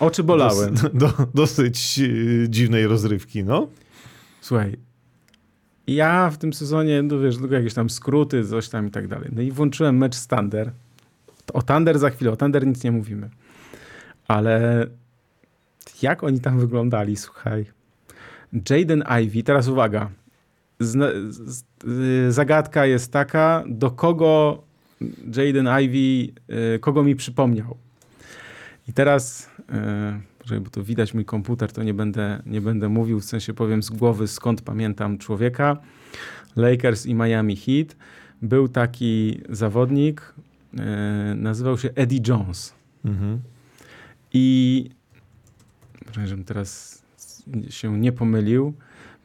[0.00, 0.70] Oczy bolały.
[0.70, 3.68] dos, do, dosyć y, dziwnej rozrywki, no.
[4.40, 4.76] Słuchaj,
[5.86, 9.30] ja w tym sezonie, no wiesz, tylko jakieś tam skróty, coś tam i tak dalej.
[9.32, 10.72] No i włączyłem mecz z Thunder.
[11.52, 13.30] O Thunder za chwilę, o Thunder nic nie mówimy.
[14.28, 14.86] Ale
[16.02, 17.66] jak oni tam wyglądali, słuchaj.
[18.70, 20.10] Jaden Ivy, teraz uwaga.
[20.80, 21.64] Zna, z,
[22.28, 24.62] y, zagadka jest taka, do kogo
[25.36, 26.32] Jaden Ivy,
[26.74, 27.76] y, kogo mi przypomniał.
[28.88, 33.24] I teraz, y, bo to widać mój komputer, to nie będę, nie będę mówił, w
[33.24, 35.76] sensie powiem z głowy, skąd pamiętam człowieka.
[36.56, 37.96] Lakers i Miami Heat.
[38.42, 40.34] Był taki zawodnik,
[40.74, 42.74] y, nazywał się Eddie Jones.
[43.04, 43.40] Mhm.
[44.32, 44.90] I
[46.24, 47.02] żebym teraz
[47.70, 48.74] się nie pomylił.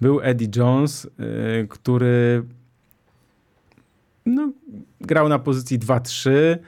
[0.01, 2.43] Był Eddie Jones, y, który
[4.25, 4.51] no,
[5.01, 6.59] grał na pozycji 2-3, y,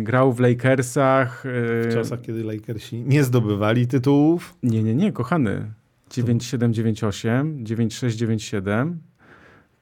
[0.00, 1.46] grał w Lakersach.
[1.46, 4.54] y, W czasach, kiedy Lakersi nie zdobywali tytułów.
[4.62, 5.72] Nie, nie, nie, kochany.
[6.10, 8.98] 9798, 9697.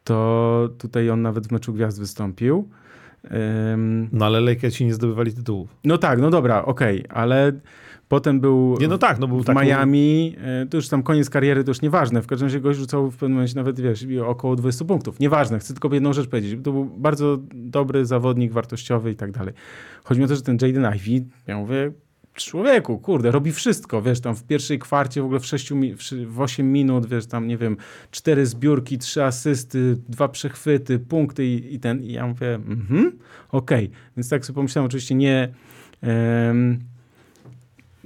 [0.05, 2.69] To tutaj on nawet w meczu gwiazd wystąpił.
[3.73, 5.77] Ym, No ale Lakersi nie zdobywali tytułów.
[5.85, 7.53] no tak, no dobra, okej, ale
[8.09, 9.61] potem był Nie, no tak, no był w taki...
[9.61, 12.23] Miami, y, to już tam koniec kariery, to już nieważne.
[12.23, 15.21] W każdym razie gość rzucał w pewnym momencie nawet, wiesz, około 20 punktów.
[15.21, 16.61] Nieważne, chcę tylko jedną rzecz powiedzieć.
[16.65, 19.55] To był bardzo dobry zawodnik, wartościowy i tak dalej.
[20.05, 21.93] Chodzi mi o to, że ten Jaden Ivey, ja mówię,
[22.35, 26.03] człowieku, kurde, robi wszystko, wiesz, tam w pierwszej kwarcie w ogóle w, 6, mi- w
[26.03, 27.77] szy- w 8 minut, wiesz, tam, nie wiem,
[28.11, 33.13] cztery zbiórki, trzy asysty, dwa przechwyty, punkty i, i ten, i ja mówię, mhm,
[33.53, 33.91] okej.
[34.17, 35.49] Więc tak sobie pomyślałem, oczywiście nie...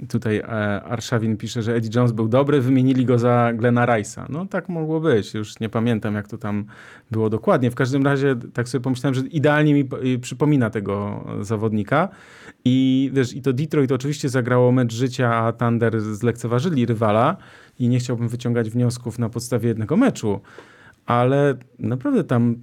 [0.09, 0.45] Tutaj e,
[0.83, 4.25] Arszawin pisze, że Eddie Jones był dobry, wymienili go za Glena Rice'a.
[4.29, 6.65] No tak mogło być, już nie pamiętam jak to tam
[7.11, 7.71] było dokładnie.
[7.71, 9.89] W każdym razie tak sobie pomyślałem, że idealnie mi
[10.21, 12.09] przypomina tego zawodnika.
[12.65, 17.37] I wiesz, i to Detroit oczywiście zagrało mecz życia, a Thunder zlekceważyli rywala
[17.79, 20.41] i nie chciałbym wyciągać wniosków na podstawie jednego meczu,
[21.05, 22.55] ale naprawdę tam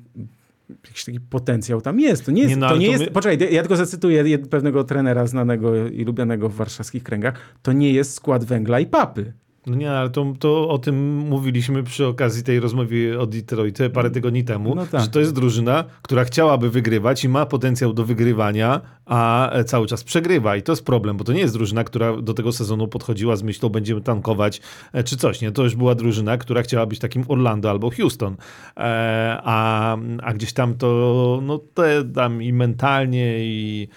[0.84, 2.24] jakiś taki potencjał tam jest.
[2.24, 4.84] To nie jest, Nie, no, to nie to jest my- poczekaj, ja tylko zacytuję pewnego
[4.84, 7.34] trenera znanego i lubianego w warszawskich kręgach.
[7.62, 9.32] To nie jest skład węgla i papy.
[9.68, 14.10] No nie, ale to, to o tym mówiliśmy przy okazji tej rozmowy o Detroit parę
[14.10, 15.00] tygodni temu, No tak.
[15.00, 20.04] że to jest drużyna, która chciałaby wygrywać i ma potencjał do wygrywania, a cały czas
[20.04, 23.36] przegrywa i to jest problem, bo to nie jest drużyna, która do tego sezonu podchodziła
[23.36, 24.60] z myślą, będziemy tankować
[24.92, 25.52] e, czy coś, nie?
[25.52, 28.36] To już była drużyna, która chciała być takim Orlando albo Houston,
[28.76, 33.88] e, a, a gdzieś tam to, no te tam i mentalnie i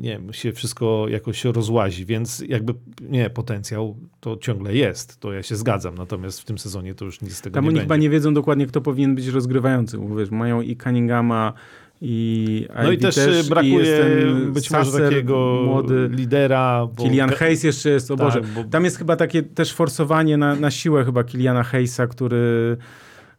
[0.00, 5.42] nie wiem, się wszystko jakoś rozłazi, więc jakby nie, potencjał to ciągle jest, to ja
[5.42, 7.84] się zgadzam, natomiast w tym sezonie to już nic z tego Tam nie oni będzie.
[7.84, 9.98] chyba nie wiedzą dokładnie, kto powinien być rozgrywający.
[9.98, 11.52] Bo wiesz, mają i Cunninghama,
[12.00, 14.04] i No i też, też e, brakuje
[14.48, 16.08] i być może Sasser, takiego młody.
[16.12, 16.88] lidera.
[16.96, 18.40] Bo Kilian Hayes jeszcze jest, o Tak, Boże.
[18.54, 22.76] bo- Tam jest chyba takie też forsowanie na, na siłę chyba Kiliana Hayesa, który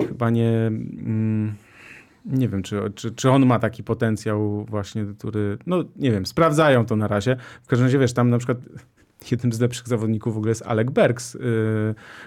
[0.07, 0.49] chyba nie...
[0.67, 1.53] Mm,
[2.27, 5.57] nie wiem, czy, czy, czy on ma taki potencjał właśnie, który...
[5.65, 7.37] No nie wiem, sprawdzają to na razie.
[7.63, 8.57] W każdym razie, wiesz, tam na przykład
[9.31, 11.39] jednym z lepszych zawodników w ogóle jest Alec Bergs, y,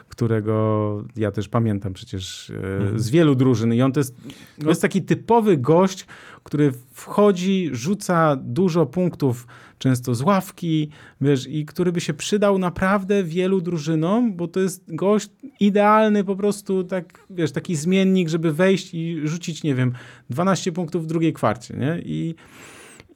[0.09, 2.98] którego ja też pamiętam przecież y, Mhm.
[2.98, 3.74] z wielu drużyn.
[3.74, 4.16] I on to jest,
[4.62, 6.07] to jest taki typowy gość,
[6.44, 9.46] który wchodzi, rzuca dużo punktów,
[9.81, 10.89] często z ławki,
[11.20, 16.37] wiesz, i który by się przydał naprawdę wielu drużynom, bo to jest gość idealny po
[16.37, 19.93] prostu, tak, wiesz, taki zmiennik, żeby wejść i rzucić, nie wiem,
[20.31, 22.03] 12 punktów w drugiej kwarcie, nie?
[22.05, 22.35] I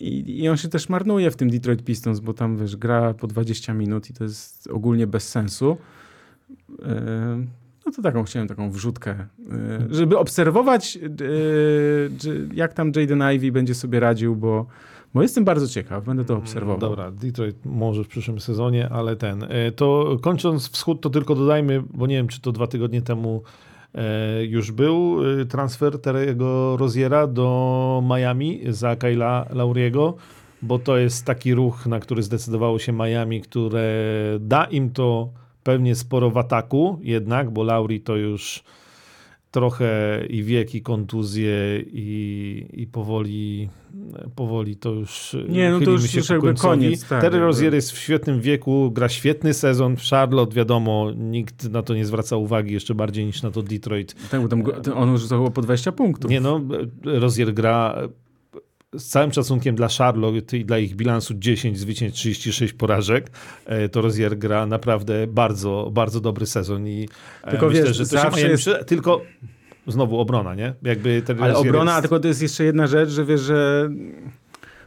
[0.01, 3.27] i, I on się też marnuje w tym Detroit Pistons, bo tam wiesz, gra po
[3.27, 5.77] 20 minut i to jest ogólnie bez sensu.
[6.69, 6.77] Yy,
[7.87, 9.27] No to taką chciałem taką wrzutkę,
[9.89, 10.99] yy, żeby obserwować,
[12.19, 14.67] czy- jak tam Jaden Ivey będzie sobie radził, bo,
[15.15, 16.79] bo jestem bardzo ciekaw, będę to obserwował.
[16.79, 19.43] Dobra, Detroit może w przyszłym sezonie, ale ten.
[19.49, 23.43] e, To kończąc wschód, to tylko dodajmy, bo nie wiem, czy to dwa tygodnie temu
[23.95, 30.15] e, już był e, transfer Terego Roziera do Miami za Kyla Lauriego,
[30.63, 33.85] bo to jest taki ruch, na który zdecydowało się Miami, które
[34.41, 35.29] da im to
[35.63, 38.65] pewnie sporo w ataku jednak, bo Lauri to już
[39.55, 43.69] trochę i wiek, i kontuzje, i, i powoli,
[44.37, 47.39] powoli to już Nie, no to już- się już jakby koniec, tak, Terry.
[47.39, 52.05] Rozier jest w świetnym wieku, gra świetny sezon w Charlotte, wiadomo, nikt na to nie
[52.07, 54.15] zwraca uwagi jeszcze bardziej niż na to Detroit.
[54.31, 56.31] Tak, bo tam, go- on już rzucał po 20 punktów.
[56.31, 56.61] Nie no,
[57.05, 58.09] Rozier gra
[58.99, 63.31] z całym szacunkiem dla Charlotte i dla ich bilansu 10 zwycięstw, 36 porażek,
[63.67, 67.09] e, to Rozier gra naprawdę bardzo, bardzo dobry sezon i
[67.43, 69.23] e, Tylko myślę, wiesz, że to się zawsze jest- tylko
[69.87, 70.75] znowu obrona, nie?
[70.83, 72.03] Jakby Terry Ale obrona, jest...
[72.03, 73.91] tylko to jest jeszcze jedna rzecz, że wiesz, że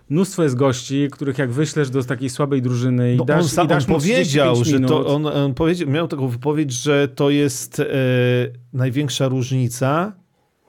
[0.09, 3.65] mnóstwo jest gości, których jak wyślesz do takiej słabej drużyny i No dasz, on, sam,
[3.65, 7.29] i dasz on powiedział, 35 że to on, on powiedział, miał taką wypowiedź, że to
[7.29, 7.85] jest e,
[8.73, 10.13] największa różnica,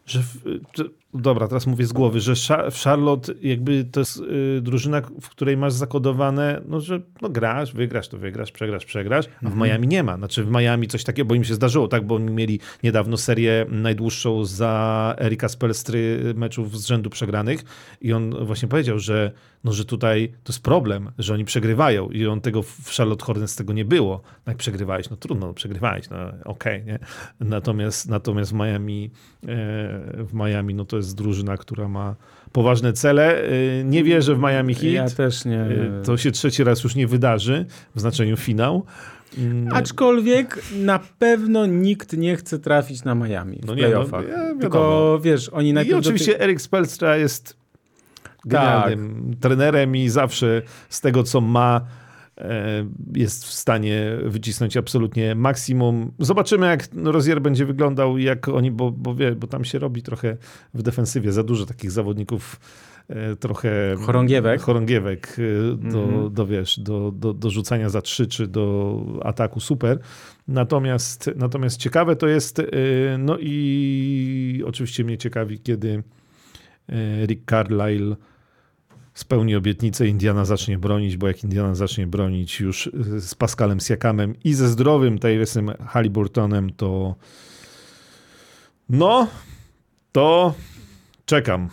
[0.06, 0.36] że, w,
[0.76, 0.84] że
[1.14, 2.34] dobra, teraz mówię z głowy, że
[2.70, 4.22] w Charlotte jakby to jest
[4.56, 9.26] e, drużyna, w której masz zakodowane, no że no grasz, wygrasz, to wygrasz, przegrasz, przegrasz,
[9.26, 9.62] a w Mhm.
[9.62, 10.16] Miami nie ma.
[10.16, 13.66] Znaczy w Miami coś takiego, bo im się zdarzyło, tak, bo oni mieli niedawno serię
[13.68, 17.64] najdłuższą za Erika Spelstry meczów z rzędu przegranych
[18.00, 19.32] i on właśnie powiedział, że
[19.64, 23.56] no, że tutaj to jest problem, że oni przegrywają i on tego w Charlotte Hornets
[23.56, 24.22] tego nie było.
[24.46, 26.98] No jak przegrywałeś, no trudno, no, przegrywałeś, no okej, nie?
[27.40, 29.10] Natomiast, natomiast w Miami,
[29.42, 29.48] e,
[30.24, 32.14] w Miami, no to jest drużyna, która ma
[32.52, 33.42] poważne cele.
[33.44, 34.92] E, nie wierzę w Miami Heat.
[34.92, 35.60] Ja też nie.
[35.60, 38.84] E, To się trzeci raz już nie wydarzy w znaczeniu finał.
[39.38, 43.88] Mm, Aczkolwiek na pewno nikt nie chce trafić na Miami w No nie, no,
[44.22, 44.60] ja-.
[44.60, 47.56] Tylko wiesz, oni I najpierw do oczywiście tych- Erik Spelstra jest
[48.44, 51.80] genialnym trenerem i zawsze z tego, co ma,
[53.14, 56.12] jest w stanie wycisnąć absolutnie maksimum.
[56.18, 60.36] Zobaczymy, jak Rozier będzie wyglądał jak oni, bo, bo, wie, bo tam się robi trochę
[60.74, 62.60] w defensywie za dużo takich zawodników
[63.08, 64.60] e, trochę Chorągiewek.
[64.60, 66.32] chorągiewek e, do, Mhm.
[66.34, 69.98] do, wiesz, do, do, do rzucania za trzy czy do ataku super.
[70.48, 72.64] Natomiast, natomiast ciekawe to jest, e,
[73.18, 76.02] no i oczywiście mnie ciekawi, kiedy
[76.88, 78.16] e, Rick Carlisle
[79.18, 84.34] spełni obietnicę, Indiana zacznie bronić, bo jak Indiana zacznie bronić już e, z Pascalem Siakamem
[84.44, 87.14] i ze zdrowym Tyrusem Halliburtonem, to
[88.88, 89.28] no,
[90.12, 90.54] to
[91.26, 91.68] czekam.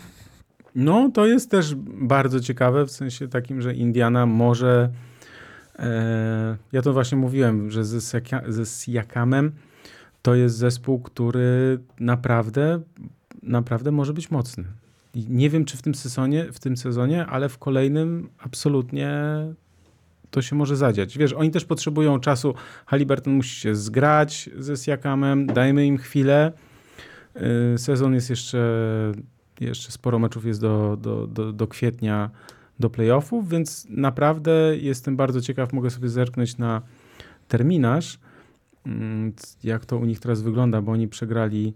[0.75, 4.89] No, to jest też bardzo ciekawe, w sensie takim, że Indiana może.
[5.79, 9.51] E, ja to właśnie mówiłem, że ze, Siaka, ze Siakamem
[10.21, 12.81] to jest zespół, który naprawdę,
[13.43, 14.63] naprawdę może być mocny.
[15.15, 19.13] Nie wiem, czy w tym sezonie, w tym sezonie, ale w kolejnym absolutnie
[20.31, 21.17] to się może zadziać.
[21.17, 22.53] Wiesz, oni też potrzebują czasu.
[22.85, 26.51] Halliburton musi się zgrać ze Siakamem, dajmy im chwilę
[27.75, 28.61] Y, Sezon jest jeszcze,
[29.59, 32.29] jeszcze sporo meczów jest do, do, do, do kwietnia,
[32.79, 36.81] do playoffów, więc naprawdę jestem bardzo ciekaw, mogę sobie zerknąć na
[37.47, 38.19] terminarz,
[38.85, 41.73] mm, jak to u nich teraz wygląda, bo oni przegrali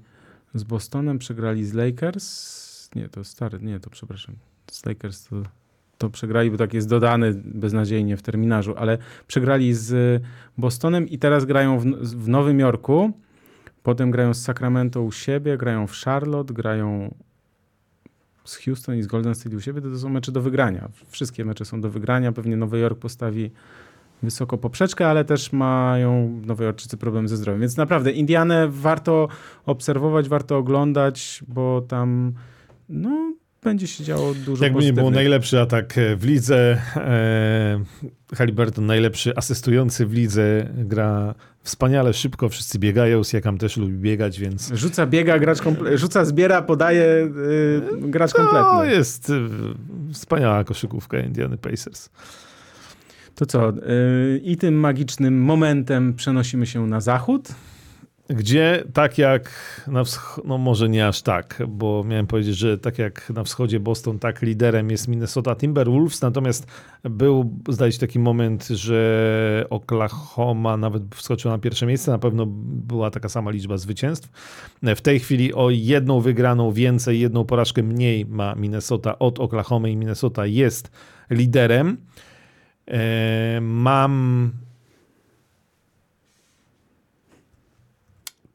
[0.53, 4.35] z Bostonem, przegrali z Lakers, nie, to stary, nie, to przepraszam,
[4.71, 5.35] z Lakers to,
[5.97, 10.21] to przegrali, bo tak jest dodany beznadziejnie w terminarzu, ale przegrali z
[10.57, 13.11] Bostonem i teraz grają w, w Nowym Jorku,
[13.83, 17.13] potem grają z Sacramento u siebie, grają w Charlotte, grają
[18.43, 20.89] z Houston i z Golden State u siebie, to, to są mecze do wygrania.
[21.07, 23.51] Wszystkie mecze są do wygrania, pewnie Nowy Jork postawi
[24.23, 27.61] wysoko poprzeczkę, ale też mają Nowojorczycy problem ze zdrowiem.
[27.61, 29.27] Więc naprawdę Indianę warto
[29.65, 32.33] obserwować, warto oglądać, bo tam
[32.89, 33.33] no,
[33.63, 35.15] będzie się działo dużo Jakby nie był pozytywnych.
[35.15, 37.83] najlepszy atak w lidze, e,
[38.35, 44.71] Halliburton najlepszy asystujący w lidze, gra wspaniale, szybko, wszyscy biegają, Siakam też lubi biegać, więc
[44.73, 47.29] Rzuca, biega, gracz komple- rzuca, zbiera, podaje,
[48.01, 48.69] yy, gracz kompletny.
[48.71, 49.33] to jest y,
[50.13, 52.09] wspaniała koszykówka Indiany Pacers.
[53.35, 53.67] To co?
[53.71, 57.47] Yy, I tym magicznym momentem przenosimy się na zachód.
[58.29, 59.51] Gdzie tak jak
[59.87, 63.79] na wschodzie, no może nie aż tak, bo miałem powiedzieć, że tak jak na wschodzie
[63.79, 66.67] Boston, tak liderem jest Minnesota Timberwolves, natomiast
[67.03, 73.11] był, zdaje się, taki moment, że Oklahoma nawet wskoczyła na pierwsze miejsce, na pewno była
[73.11, 74.29] taka sama liczba zwycięstw.
[74.83, 79.97] W tej chwili o jedną wygraną więcej, jedną porażkę mniej ma Minnesota od Oklahomy i
[79.97, 80.91] Minnesota jest
[81.29, 81.97] liderem.
[82.87, 84.51] E, Mam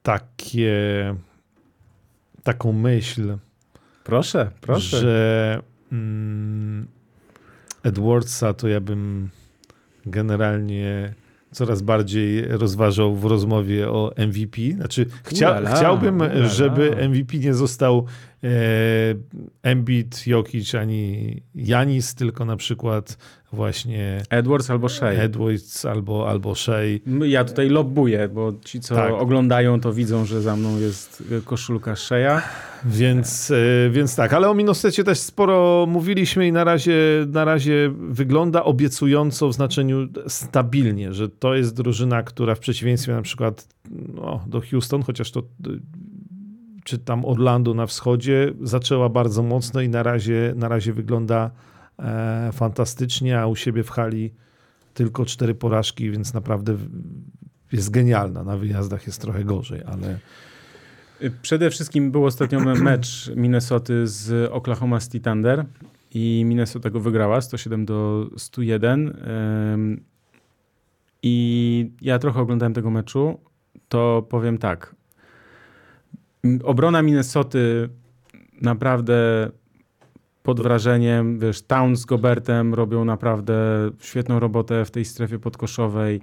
[0.04, 1.14] takie,
[2.42, 3.38] taką myśl,
[4.04, 5.00] Proszę, proszę.
[5.00, 6.86] że mm,
[7.82, 9.28] Edwardsa to ja bym
[10.06, 11.14] generalnie
[11.50, 14.60] coraz bardziej rozważał w rozmowie o MVP.
[14.76, 16.48] Znaczy, chcia, Ulala, chciałbym, ulala.
[16.48, 18.06] żeby MVP nie został
[18.44, 18.48] e,
[19.62, 23.18] Embiid, Jokic ani Janis, tylko na przykład
[23.54, 25.10] właśnie Edwards albo Shea.
[25.10, 27.00] Edwards albo, albo Shea.
[27.26, 29.12] Ja tutaj lobbuję, bo ci, co Tak.
[29.12, 32.42] oglądają, to widzą, że za mną jest y, koszulka Shea.
[32.84, 36.96] Więc, e, więc tak, ale o Minnesecie też sporo mówiliśmy i na razie,
[37.28, 43.22] na razie wygląda obiecująco w znaczeniu stabilnie, że to jest drużyna, która w przeciwieństwie na
[43.22, 43.68] przykład
[44.14, 45.42] no, do Houston, chociaż to y,
[46.84, 51.50] czy tam Orlando na wschodzie, zaczęła bardzo mocno i na razie, na razie wygląda
[52.52, 54.32] fantastycznie, a u siebie w hali
[54.94, 56.76] tylko cztery porażki, więc naprawdę
[57.72, 58.44] jest genialna.
[58.44, 60.18] Na wyjazdach jest trochę gorzej, ale
[61.42, 65.64] Przede wszystkim był ostatnio me- mecz Minnesoty z Oklahoma City Thunder
[66.14, 69.16] i Minnesota go wygrała 107 do 101.
[69.74, 70.00] Ym,
[71.22, 73.40] I ja trochę oglądałem tego meczu,
[73.88, 74.94] to powiem tak.
[76.64, 77.88] Obrona Minnesoty
[78.60, 79.14] naprawdę
[80.44, 83.54] pod wrażeniem, wiesz, Towns z Gobertem robią naprawdę
[84.00, 86.20] świetną robotę w tej strefie podkoszowej.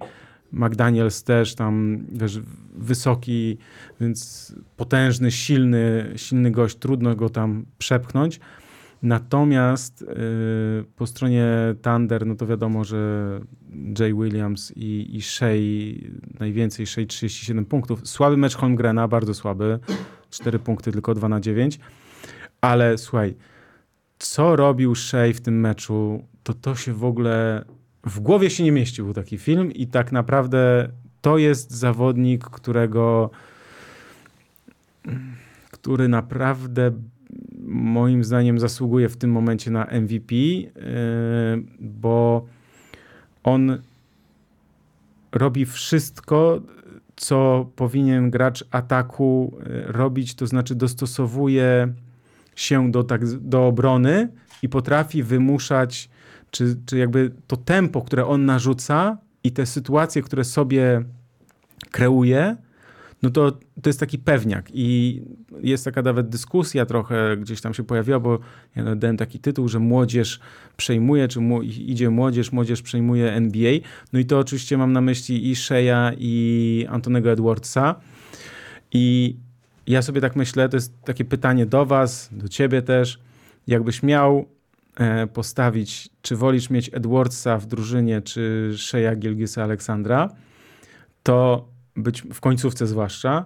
[0.51, 2.39] McDaniels też tam, wiesz,
[2.75, 3.57] wysoki,
[4.01, 8.39] więc potężny, silny, silny gość, trudno go tam przepchnąć.
[9.03, 11.45] Natomiast yy, po stronie
[11.81, 13.39] Thunder, no to wiadomo, że
[13.99, 15.95] Jay Williams i, i Shea,
[16.39, 18.07] najwięcej Shea 37 punktów.
[18.07, 19.79] Słaby mecz Holmgrena, bardzo słaby.
[20.29, 21.79] 4 punkty, tylko 2 na 9.
[22.61, 23.35] Ale słuchaj,
[24.21, 27.65] co robił Shea w tym meczu, to to się w ogóle
[28.03, 30.89] w głowie się nie mieścił taki film i tak naprawdę
[31.21, 33.29] to jest zawodnik, którego
[35.71, 36.91] który naprawdę
[37.67, 40.71] moim zdaniem zasługuje w tym momencie na MVP, yy,
[41.79, 42.45] bo
[43.43, 43.81] on
[45.31, 46.61] robi wszystko,
[47.15, 51.93] co powinien gracz ataku yy, robić, to znaczy dostosowuje
[52.55, 54.29] się do, tak, do obrony
[54.61, 56.09] i potrafi wymuszać,
[56.51, 61.03] czy, czy jakby to tempo, które on narzuca i te sytuacje, które sobie
[61.91, 62.57] kreuje,
[63.23, 65.21] no to, to jest taki pewniak i
[65.63, 68.39] jest taka nawet dyskusja trochę gdzieś tam się pojawiła, bo
[68.75, 70.39] ja dałem taki tytuł, że młodzież
[70.77, 73.71] przejmuje, czy mu, idzie młodzież, młodzież przejmuje NBA.
[74.13, 77.95] No i to oczywiście mam na myśli i Shea'a i Antonego Edwardsa
[78.91, 79.37] i
[79.87, 83.19] ja sobie tak myślę, to jest takie pytanie do was, do ciebie też,
[83.67, 84.45] jakbyś miał
[84.95, 90.29] e, postawić, czy wolisz mieć Edwardsa w drużynie, czy Shea'a Gilgisa Aleksandra,
[91.23, 93.45] to być w końcówce zwłaszcza,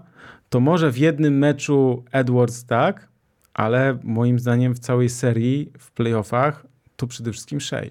[0.50, 3.08] to może w jednym meczu Edwards tak,
[3.54, 6.66] ale moim zdaniem w całej serii, w playoffach,
[6.96, 7.90] to przede wszystkim Shea.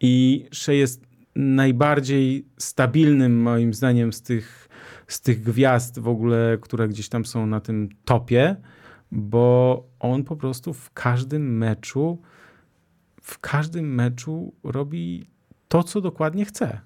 [0.00, 1.06] I Shea jest
[1.36, 4.63] najbardziej stabilnym moim zdaniem z tych
[5.08, 8.56] z tych gwiazd w ogóle, które gdzieś tam są na tym topie,
[9.12, 12.22] bo on po prostu w każdym meczu,
[13.22, 15.30] w każdym meczu robi
[15.68, 16.80] to, co dokładnie chce.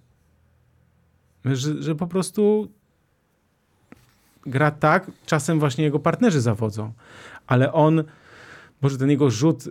[1.45, 2.73] Że, że po prostu
[4.47, 6.93] gra tak, czasem właśnie jego partnerzy zawodzą,
[7.47, 8.05] ale on,
[8.83, 9.65] może ten jego rzut,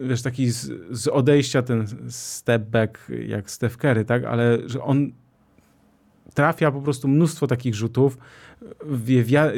[0.00, 5.12] wiesz, taki z, z odejścia, ten step back, jak Steph Curry, tak, ale że on
[6.34, 8.18] trafia po prostu mnóstwo takich rzutów,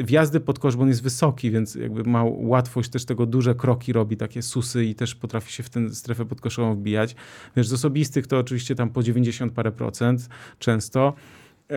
[0.03, 3.93] wjazdy pod kosz, bo on jest wysoki, więc jakby ma łatwość też tego duże kroki
[3.93, 7.15] robi, takie susy i też potrafi się w tę strefę podkoszową wbijać.
[7.55, 11.13] Wiesz, z osobistych to oczywiście tam po 90 parę procent często.
[11.71, 11.75] E,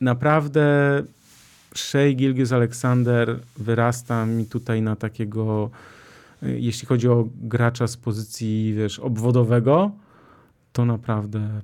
[0.00, 1.02] Naprawdę
[1.74, 5.70] Shea Gilgis Alexander wyrasta mi tutaj na takiego,
[6.42, 9.90] e, jeśli chodzi o gracza z pozycji, wiesz, obwodowego,
[10.72, 11.60] to naprawdę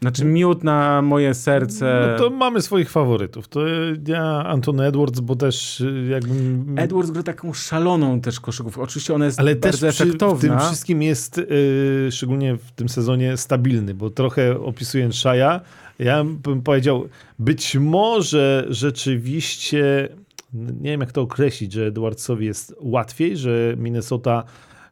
[0.00, 2.08] znaczy miód na moje serce.
[2.12, 3.48] No to mamy swoich faworytów.
[3.48, 3.60] To
[4.06, 6.78] ja Antony Edwards, bo też y, jakbym...
[6.78, 8.82] Edwards gra taką szaloną też koszykówkę.
[8.82, 10.58] Oczywiście ona jest Ale też bardzo przy, w efektowna.
[10.58, 15.60] tym wszystkim jest, y, szczególnie w tym sezonie, stabilny, bo trochę opisując Shaya,
[15.98, 20.08] ja bym powiedział, być może rzeczywiście,
[20.54, 24.44] nie wiem jak to określić, że Edwardsowi jest łatwiej, że Minnesota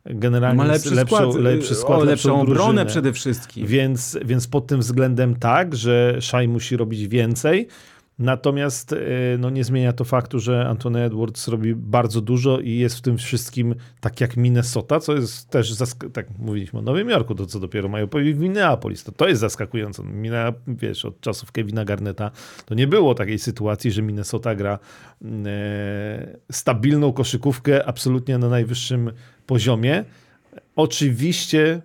[0.07, 2.87] generalnie ma lepszy lepszą, skład, lepszy skład, o, lepszą obronę drużynę.
[2.87, 3.67] przede wszystkim.
[3.67, 7.69] Więc, więc pod tym względem tak, że Shai musi robić więcej.
[8.19, 8.97] Natomiast e,
[9.39, 13.19] no, nie zmienia to faktu, że Anthony Edwards robi bardzo dużo i jest w tym
[13.19, 15.75] wszystkim tak jak Minnesota, co jest też,
[16.13, 19.05] tak mówiliśmy o Nowym Jorku, to co dopiero mają powiedzieć Minneapolis.
[19.05, 20.03] To, to jest zaskakujące.
[20.03, 22.31] Minna, wiesz, od czasów Kevina Garneta
[22.67, 24.79] to nie było takiej sytuacji, że Minnesota gra
[25.23, 29.13] mm, e, stabilną koszykówkę absolutnie na najwyższym
[29.47, 30.05] poziomie.
[30.77, 31.83] Oczywiście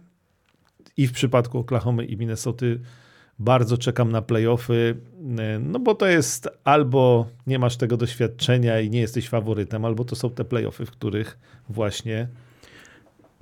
[0.97, 2.79] i w przypadku Oklahomy i Minnesoty
[3.39, 4.97] bardzo czekam na playoffy,
[5.39, 10.05] e, no bo to jest albo nie masz tego doświadczenia i nie jesteś faworytem, albo
[10.05, 12.27] to są te playoffy, w których właśnie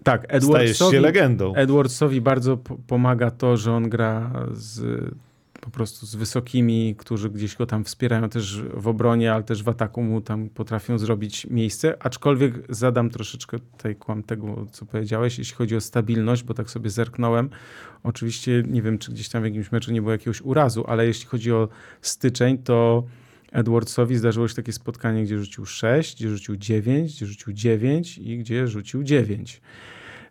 [0.04, 1.56] Tak, stajesz się Edwardsowi, legendą.
[1.56, 4.82] Edwardsowi bardzo po- pomaga to, że on gra z,
[5.68, 9.70] po prostu z wysokimi, którzy gdzieś go tam wspierają też w obronie, ale też w
[9.70, 12.04] ataku mu tam potrafią zrobić miejsce.
[12.04, 16.90] Aczkolwiek zadam troszeczkę tutaj kłam tego, co powiedziałeś, jeśli chodzi o stabilność, bo tak sobie
[16.90, 17.50] zerknąłem.
[18.04, 21.26] Oczywiście nie wiem, czy gdzieś tam w jakimś meczu nie było jakiegoś urazu, ale jeśli
[21.26, 21.70] chodzi o
[22.02, 23.04] styczeń, to
[23.52, 28.38] Edwardsowi zdarzyło się takie spotkanie, gdzie rzucił 6, gdzie rzucił 9, gdzie rzucił 9 i
[28.38, 29.62] gdzie rzucił 9.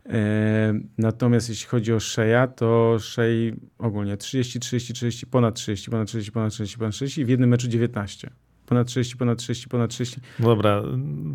[0.08, 6.08] E, Natomiast jeśli chodzi o Sheya, to Shea ogólnie 30, 30, 30, ponad 30, ponad
[6.08, 8.30] 30, ponad 30, ponad 30 i w jednym meczu 19.
[8.66, 10.20] Ponad 30, ponad 30, ponad 30.
[10.38, 10.82] Dobra,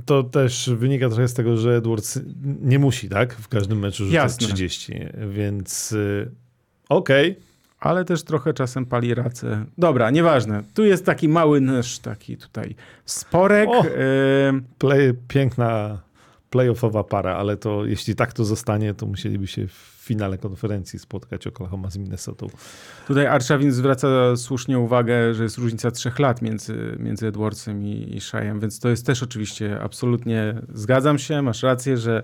[0.05, 2.19] to też wynika trochę z tego, że Edwards
[2.61, 3.34] nie musi, tak?
[3.34, 4.47] W każdym meczu rzucać Jasne.
[4.47, 4.93] 30,
[5.30, 6.32] więc y,
[6.89, 7.36] okej.
[7.80, 9.65] Ale też trochę czasem pali racę.
[9.78, 10.63] Dobra, nieważne.
[10.74, 13.69] Tu jest taki mały nasz taki tutaj sporek.
[13.69, 13.84] O!
[14.78, 15.99] Play, piękna
[16.52, 21.47] playoffowa para, ale to jeśli tak to zostanie, to musieliby się w finale konferencji spotkać
[21.47, 22.47] Oklahoma z Minnesotą.
[23.08, 28.22] Tutaj Arszawin zwraca słusznie uwagę, że jest różnica trzech lat między, między Edwardsem i, i
[28.22, 32.24] Shyem, więc to jest też oczywiście absolutnie, zgadzam się, masz rację, że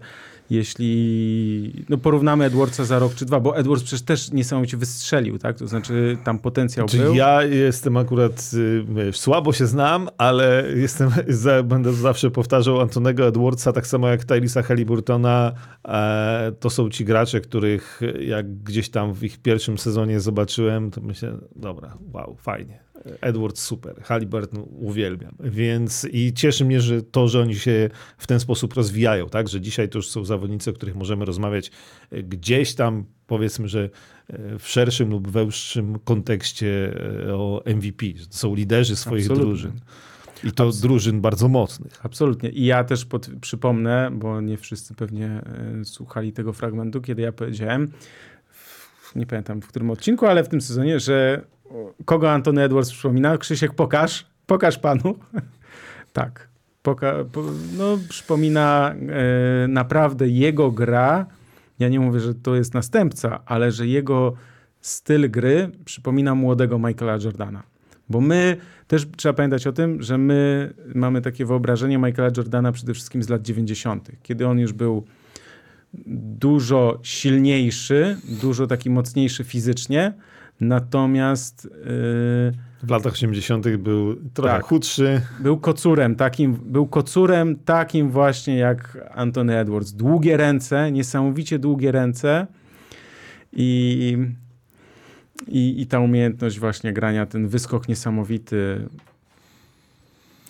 [0.50, 5.58] jeśli no porównamy Edwardsa za rok czy dwa, bo Edwards przecież też niesamowicie wystrzelił, tak?
[5.58, 7.16] To znaczy tam potencjał Czyli był.
[7.16, 13.28] ja jestem akurat, y, wiesz, słabo się znam, ale jestem, za, będę zawsze powtarzał Antonego
[13.28, 15.54] Edwardsa, tak samo jak Tyrisa Halliburtona.
[15.88, 21.02] E, to są ci gracze, których jak gdzieś tam w ich pierwszym sezonie zobaczyłem, to
[21.02, 22.88] myślę, dobra, wow, fajnie.
[23.22, 25.36] Edwards super, Halliburton uwielbiam.
[25.40, 29.48] Więc i cieszy mnie, że to, że oni się w ten sposób rozwijają, tak?
[29.48, 31.72] Że dzisiaj to już są zawodnicy, o których możemy rozmawiać
[32.12, 33.90] e, gdzieś tam, powiedzmy, że
[34.30, 36.94] e, w szerszym lub węższym kontekście
[37.28, 38.06] e, o MVP.
[38.16, 39.46] że To są liderzy swoich Absolutnie.
[39.46, 39.72] drużyn.
[40.44, 42.06] I to drużyn bardzo mocnych.
[42.06, 42.50] Absolutnie.
[42.50, 45.42] I ja też pod, przypomnę, bo nie wszyscy pewnie
[45.84, 47.92] słuchali tego fragmentu, kiedy ja powiedziałem,
[48.50, 51.42] w, nie pamiętam w którym odcinku, ale w tym sezonie, że
[52.06, 53.38] kogo Antony Edwards przypomina?
[53.38, 54.26] Krzysiek, pokaż.
[54.46, 55.20] Pokaż panu.
[56.14, 56.48] tak.
[56.88, 57.44] Poka, po,
[57.78, 58.96] no, przypomina
[59.64, 61.26] e, naprawdę jego gra.
[61.80, 64.34] Ja nie mówię, że to jest następca, ale że jego
[64.82, 67.64] styl gry przypomina młodego Michaela Jordana.
[68.10, 68.58] Bo my
[68.88, 73.30] też trzeba pamiętać o tym, że my mamy takie wyobrażenie Michaela Jordana przede wszystkim z
[73.30, 75.04] lat 90., kiedy on już był
[76.40, 80.14] dużo silniejszy, dużo taki mocniejszy fizycznie,
[80.62, 83.68] natomiast yy, W latach 80.
[83.78, 84.64] był trochę Tak.
[84.66, 85.22] chudszy.
[85.40, 89.92] był kocurem takim, był kocurem takim właśnie jak Anthony Edwards.
[89.94, 92.48] Długie ręce, niesamowicie długie ręce
[93.54, 94.18] i,
[95.48, 98.88] i, i ta umiejętność właśnie grania, ten wyskok niesamowity.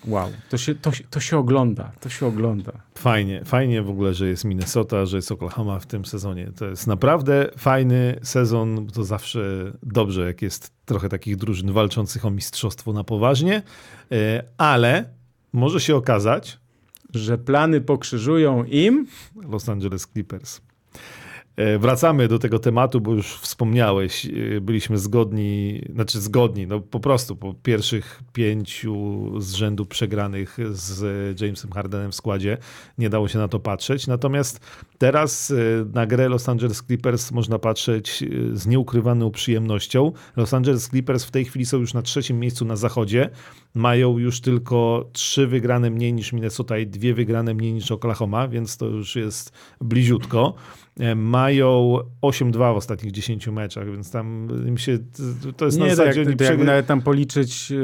[0.05, 2.71] Wow, to się, to, to się ogląda, to się ogląda.
[2.95, 6.51] Fajnie, fajnie w ogóle, że jest Minnesota, że jest Oklahoma w tym sezonie.
[6.55, 12.25] To jest naprawdę fajny sezon, bo to zawsze dobrze, jak jest trochę takich drużyn walczących
[12.25, 13.63] o mistrzostwo na poważnie,
[14.11, 15.09] E, ale
[15.53, 16.59] może się okazać,
[17.13, 19.07] Że plany pokrzyżują im,
[19.49, 20.61] Los Angeles Clippers.
[21.57, 26.99] E, Wracamy do tego tematu, bo już wspomniałeś, e, byliśmy zgodni, znaczy zgodni, no po
[26.99, 32.57] prostu po pierwszych pięciu z rzędu przegranych z Jamesem Hardenem w składzie
[32.97, 34.07] nie dało się na to patrzeć.
[34.07, 34.59] Natomiast
[34.97, 35.55] teraz e,
[35.93, 40.11] na grę Los Angeles Clippers można patrzeć z nieukrywaną przyjemnością.
[40.35, 43.29] Los Angeles Clippers w tej chwili są już na trzecim miejscu na zachodzie.
[43.77, 48.77] Mają już tylko trzy wygrane mniej niż Minnesota i dwie wygrane mniej niż Oklahoma, więc
[48.77, 49.51] to już jest
[49.81, 50.53] bliziutko.
[50.99, 54.97] E, Mają 8-2 w ostatnich 10 meczach, więc tam im się,
[55.57, 57.77] to jest na nie, jak, zasadzie jakby przegra- nawet tam policzyć, yy,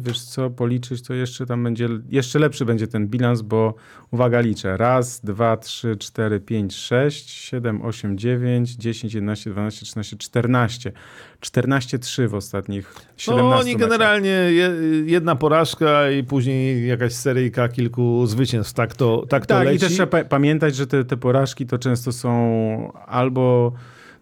[0.00, 3.74] wiesz co, policzyć, to jeszcze tam będzie, jeszcze lepszy będzie ten bilans, bo
[4.14, 4.76] uwaga, liczę.
[4.76, 10.92] Raz, dwa, trzy, cztery, pięć, sześć, siedem, osiem, dziewięć, dziesięć, jedenaście, dwanaście, trzynaście, czternaście.
[11.40, 14.70] 14-3 w ostatnich 17 No oni generalnie je,
[15.06, 18.74] jedna porażka i później jakaś seryjka kilku zwycięstw.
[18.74, 19.76] Tak to, tak to Tak, leci.
[19.76, 23.72] i też trzeba pa- pamiętać, że te, te porażki to często są albo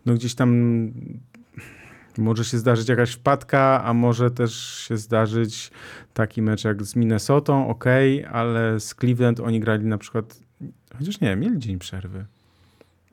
[0.06, 0.90] no gdzieś tam
[2.18, 4.54] może się zdarzyć jakaś wpadka, a może też
[4.88, 5.70] się zdarzyć
[6.14, 7.84] taki mecz jak z Minnesotą, ok,
[8.32, 10.40] ale z Cleveland oni grali na przykład,
[10.98, 12.24] chociaż nie, mieli dzień przerwy.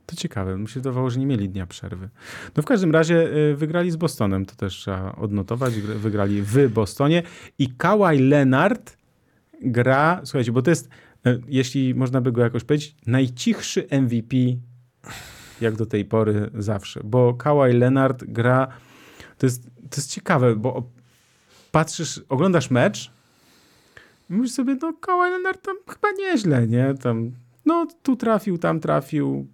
[0.06, 2.10] To ciekawe, mi się wydawało, że nie mieli dnia przerwy.
[2.58, 6.70] No w każdym razie y, wygrali z Bostonem, to też trzeba odnotować, Gr- wygrali w
[6.70, 7.24] Bostonie
[7.60, 8.98] i Kawhi Leonard
[9.62, 10.90] gra, słuchajcie, bo to jest,
[11.26, 14.38] e, jeśli można by go jakoś powiedzieć, najcichszy MVP
[15.62, 18.68] jak do tej pory zawsze, bo Kawhi Leonard gra,
[19.40, 20.84] to jest, to jest ciekawe, bo
[21.72, 23.12] patrzysz, oglądasz mecz
[24.30, 26.94] i mówisz sobie, no Kawhi Leonard tam chyba nieźle, nie?
[27.02, 27.32] Tam,
[27.66, 29.48] no tu trafił, tam trafił,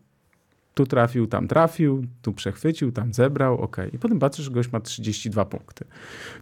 [0.74, 3.96] tu trafił, tam trafił, tu przechwycił, tam zebrał, okej.
[3.96, 5.86] I potem patrzysz, gość ma 32 punkty.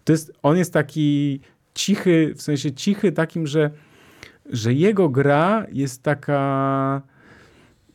[0.04, 1.40] To jest, on jest taki
[1.74, 3.72] cichy, w sensie cichy takim, że,
[4.46, 7.02] że jego gra jest taka...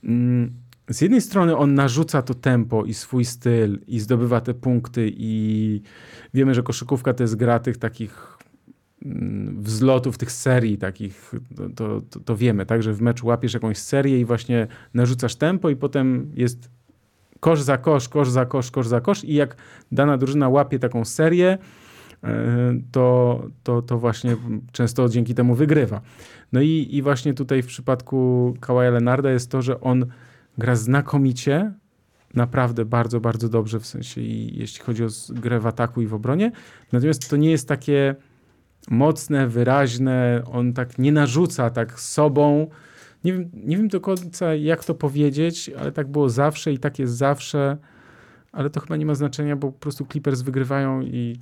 [0.05, 0.53] Mm,
[0.91, 5.83] z jednej strony on narzuca to tempo i swój styl i zdobywa te punkty i
[6.35, 8.39] wiemy, że koszykówka to jest gra tych takich
[9.05, 11.35] mm, wzlotów, tych serii takich,
[11.77, 15.71] to, to, to, wiemy, tak, że w meczu łapiesz jakąś serię i właśnie narzucasz tempo
[15.71, 16.71] i potem jest
[17.41, 19.57] kosz za kosz, kosz za kosz, kosz za kosz i jak
[19.93, 21.59] dana drużyna łapie taką serię,
[22.25, 24.37] e, to, to, to właśnie
[24.73, 26.01] często dzięki temu wygrywa.
[26.53, 30.07] No i, i właśnie tutaj w przypadku Kawaja Lenarda jest to, że on
[30.59, 31.73] gra znakomicie,
[32.35, 36.15] naprawdę bardzo, bardzo dobrze w sensie i jeśli chodzi o grę w ataku i w
[36.15, 36.53] obronie.
[36.93, 38.17] Natomiast to nie jest takie
[38.91, 42.71] mocne, wyraźne, on tak nie narzuca tak sobą.
[43.25, 46.99] Nie wiem, nie wiem do końca jak to powiedzieć, ale tak było zawsze i tak
[46.99, 47.77] jest zawsze,
[48.53, 51.37] ale to chyba nie ma znaczenia, bo po prostu Clippers wygrywają i,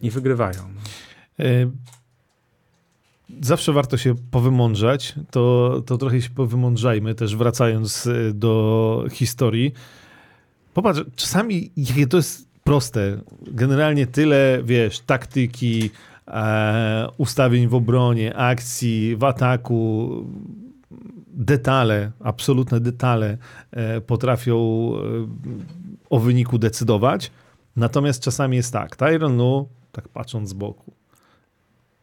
[0.00, 0.60] i wygrywają.
[0.74, 0.80] no.
[3.40, 9.72] Zawsze warto się powymądrzać, to, to trochę się powymądrzajmy, też wracając e, do historii.
[10.74, 11.70] Popatrz, czasami
[12.10, 13.20] to jest proste.
[13.46, 15.90] Generalnie tyle, wiesz, taktyki,
[16.28, 20.10] e, ustawień w obronie, akcji, w ataku,
[21.32, 23.38] detale, absolutne detale
[23.70, 25.00] e, potrafią e,
[26.10, 27.30] o wyniku decydować.
[27.76, 30.92] Natomiast czasami jest tak, Tyron Lu, tak patrząc z boku,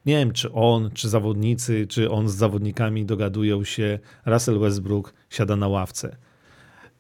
[0.06, 4.00] nie wiem, czy on, czy zawodnicy, czy on z zawodnikami dogadują się.
[4.26, 6.18] Russell Westbrook siada na ławce.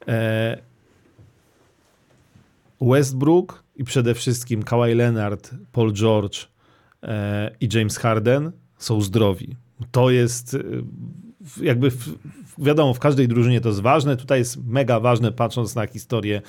[0.07, 0.57] E,
[2.81, 6.47] Westbrook i przede wszystkim Kawhi Leonard, Paul George
[7.03, 9.55] e, i James Harden są zdrowi.
[9.91, 10.59] To jest e,
[11.61, 11.91] jakby
[12.59, 14.17] wiadomo, w każdej drużynie to jest ważne.
[14.17, 16.41] Tutaj jest mega ważne, patrząc na historię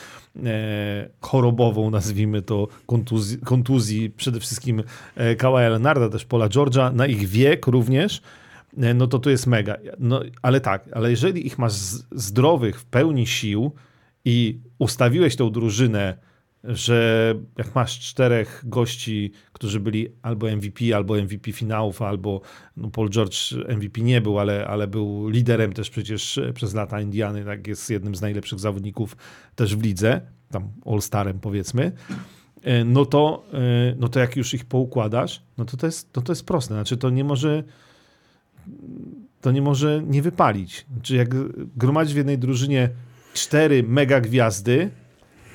[0.44, 4.82] e, chorobową, nazwijmy to, kontuzji, kontuzji przede wszystkim
[5.16, 8.22] e, Kawaja Leonarda, też Paula George'a, na ich wiek również,
[8.78, 9.76] e, no to to jest mega.
[9.98, 11.72] No, ale tak, ale jeżeli ich masz
[12.12, 13.72] zdrowych, w pełni sił
[14.24, 16.29] i ustawiłeś tą drużynę,
[16.64, 22.40] że jak masz czterech gości, którzy byli albo MVP, albo MVP finałów, albo
[22.76, 27.00] no Paul George MVP nie był, ale, ale był liderem też przecież e, przez lata
[27.00, 29.16] Indiany, tak jest jednym z najlepszych zawodników
[29.56, 30.20] też w lidze,
[30.50, 31.92] tam all-starem powiedzmy,
[32.62, 36.22] e, no to, e, no to jak już ich poukładasz, no to to jest, no
[36.22, 36.74] to jest proste.
[36.74, 37.64] Znaczy to nie może
[39.40, 40.86] to nie może nie wypalić.
[40.92, 41.28] Znaczy jak
[41.76, 42.88] gromadzić w jednej drużynie
[43.34, 44.90] cztery mega gwiazdy,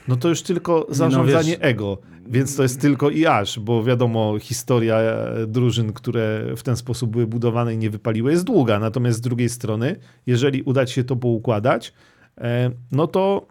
[0.07, 1.97] no to już tylko zarządzanie wiesz, ego.
[2.27, 7.11] więc to jest tylko i aż, bo wiadomo, historia e, drużyn, które w ten sposób
[7.11, 8.79] były budowane i nie wypaliły, jest długa.
[8.79, 9.95] Natomiast z drugiej strony,
[10.27, 11.93] jeżeli uda ci się to poukładać,
[12.37, 13.47] e, no to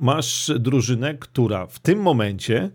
[0.00, 2.70] masz drużynę, która w tym momencie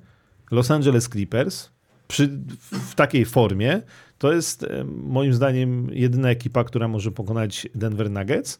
[0.51, 1.69] Los Angeles Clippers
[2.07, 2.27] przy,
[2.71, 3.81] w takiej formie
[4.17, 8.59] to jest e, moim zdaniem jedyna ekipa, która może pokonać Denver Nuggets.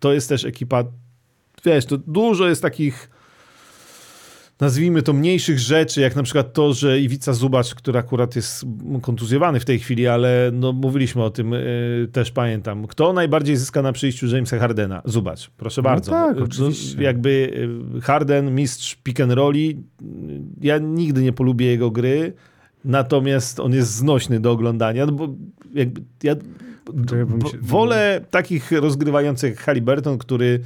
[0.00, 0.84] To jest też ekipa,
[1.64, 3.10] wiesz, to dużo jest takich
[4.60, 8.66] nazwijmy to mniejszych rzeczy, jak na przykład to, że Iwica Zubacz, który akurat jest
[9.02, 12.86] kontuzjowany w tej chwili, ale no, mówiliśmy o tym, yy, też pamiętam.
[12.86, 15.02] Kto najbardziej zyska na przyjściu Jamesa Hardena?
[15.04, 16.10] Zubacz, proszę No bardzo.
[16.10, 17.02] tak, No, oczywiście.
[17.02, 17.30] Jakby
[17.94, 19.82] yy, Harden, mistrz pick and rolli,
[20.60, 22.32] ja nigdy nie polubię jego gry,
[22.84, 25.28] natomiast on jest znośny do oglądania, no bo
[25.74, 26.36] jakby ja
[27.26, 30.60] bo wolę takich rozgrywających jak Halliburton, który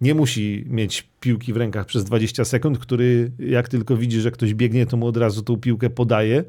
[0.00, 4.54] nie musi mieć piłki w rękach przez 20 sekund, który jak tylko widzi, że ktoś
[4.54, 6.44] biegnie, to mu od razu tą piłkę podaje.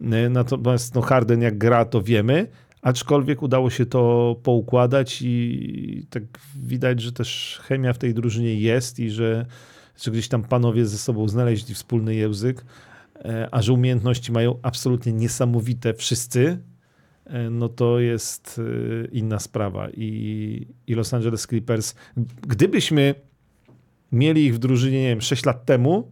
[0.00, 2.46] E, Natomiast no Harden jak gra, to wiemy,
[2.82, 6.22] aczkolwiek udało się to poukładać i tak
[6.56, 9.46] widać, że też chemia w tej drużynie jest i że,
[10.02, 12.64] że gdzieś tam panowie ze sobą znaleźli wspólny język,
[13.24, 16.58] e, a że umiejętności mają absolutnie niesamowite wszyscy,
[17.50, 18.60] no to jest
[19.04, 19.88] e, inna sprawa.
[19.90, 21.94] I, I Los Angeles Clippers,
[22.42, 23.14] gdybyśmy
[24.12, 26.10] mieli ich w drużynie, nie wiem, 6 lat temu,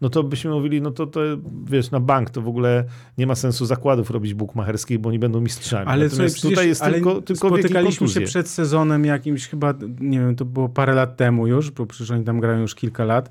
[0.00, 1.20] no to byśmy mówili, no to, to
[1.64, 2.84] wiesz, na bank to w wiem,
[3.18, 5.86] nie ma sensu zakładów robić bukmacherskich, bo oni będą mistrzami.
[5.86, 10.18] Ale Natomiast przecież, tutaj jest ale tylko, tylko spotykaliśmy się przed sezonem jakimś chyba, nie
[10.18, 13.30] wiem, to było parę lat temu już, bo przecież oni tam grają już kilka lat.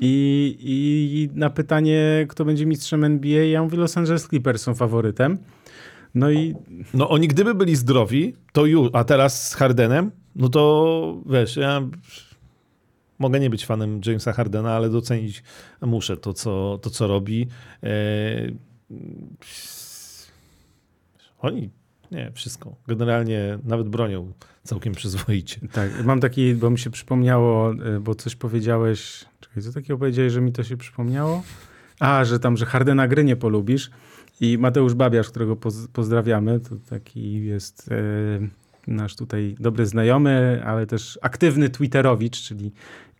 [0.00, 5.38] I, I na pytanie, kto będzie mistrzem NBA, ja mówię, Los Angeles Clippers są faworytem.
[6.14, 6.54] No i
[6.94, 11.82] No oni gdyby byli zdrowi, to już, a teraz z Hardenem, no to wiesz, ja
[13.18, 15.42] mogę nie być fanem Jamesa Hardena, ale docenić
[15.80, 17.48] muszę to, co, to, co robi.
[17.82, 17.88] E,
[21.38, 21.70] oni,
[22.10, 22.76] nie, wszystko.
[22.88, 24.32] Generalnie nawet bronią
[24.62, 25.60] całkiem przyzwoicie.
[25.72, 30.32] tak, mam taki, bo mi się przypomniało, y, bo coś powiedziałeś, czekaj, co takiego powiedziałeś,
[30.32, 31.42] że mi to się przypomniało?
[32.00, 33.90] A, że tam, że Hardena gry nie polubisz.
[34.40, 37.96] I Mateusz Babiarz, którego poz, pozdrawiamy, to taki jest e,
[38.86, 42.72] nasz tutaj dobry znajomy, ale też aktywny Twitterowicz, czyli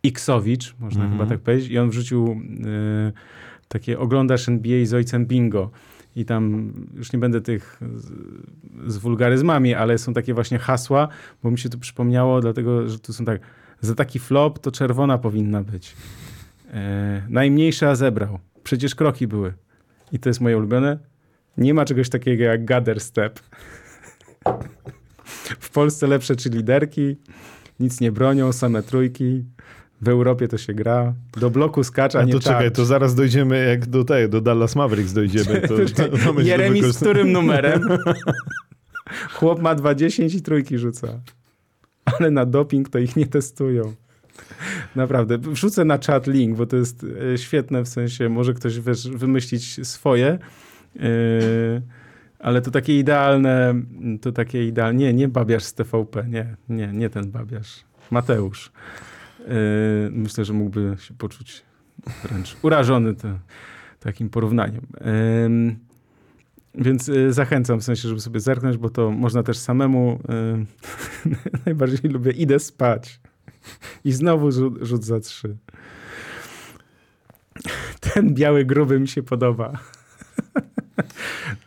[0.05, 1.18] Xowicz, można Mhm.
[1.20, 1.70] chyba tak powiedzieć.
[1.70, 3.12] I on wrzucił e,
[3.68, 5.70] takie oglądasz NBA z ojcem bingo.
[6.16, 8.12] I tam już nie będę tych z,
[8.86, 11.09] z wulgaryzmami, ale są takie właśnie hasła,
[11.43, 13.40] bo mi się to przypomniało, dlatego że tu są tak,
[13.80, 15.97] za taki flop to czerwona powinna być.
[16.72, 18.39] E, najmniejsza zebrał.
[18.64, 19.52] Przecież kroki były.
[20.12, 20.98] I to jest moje ulubione.
[21.56, 23.40] Nie ma czegoś takiego jak gather step.
[25.60, 27.16] W Polsce lepsze czy liderki,
[27.80, 29.44] nic nie bronią, same trójki.
[30.01, 31.14] W Europie to się gra.
[31.40, 34.76] Do bloku skacz, a nie to czekaj, to zaraz dojdziemy, jak do tej, do Dallas
[34.76, 35.60] Mavericks dojdziemy.
[35.60, 36.09] To, to,
[36.82, 37.89] to z którym numerem?
[39.32, 41.20] Chłop ma 2,10 i trójki rzuca.
[42.05, 43.94] Ale na doping to ich nie testują.
[44.96, 45.38] Naprawdę.
[45.38, 49.86] Wrzucę na czat link, bo to jest e, świetne, w sensie może ktoś wiesz, wymyślić
[49.88, 50.38] swoje.
[50.94, 51.02] Yy,
[52.38, 53.74] ale to takie idealne,
[54.20, 54.98] to takie idealne.
[54.98, 57.84] Nie, nie babiarz z TVP, nie, nie, nie ten babiarz.
[58.10, 58.72] Mateusz.
[59.38, 59.46] Yy,
[60.10, 61.62] myślę, że mógłby się poczuć
[62.22, 63.38] wręcz urażony te,
[64.00, 64.86] takim porównaniem.
[65.44, 65.76] Ym,
[66.74, 70.18] więc zachęcam w sensie, żeby sobie zerknąć, bo to można też samemu.
[71.66, 73.20] Najbardziej lubię, idę spać.
[74.05, 75.56] I znowu rzut, rzut za trzy.
[78.01, 79.72] Ten biały gruby mi się podoba.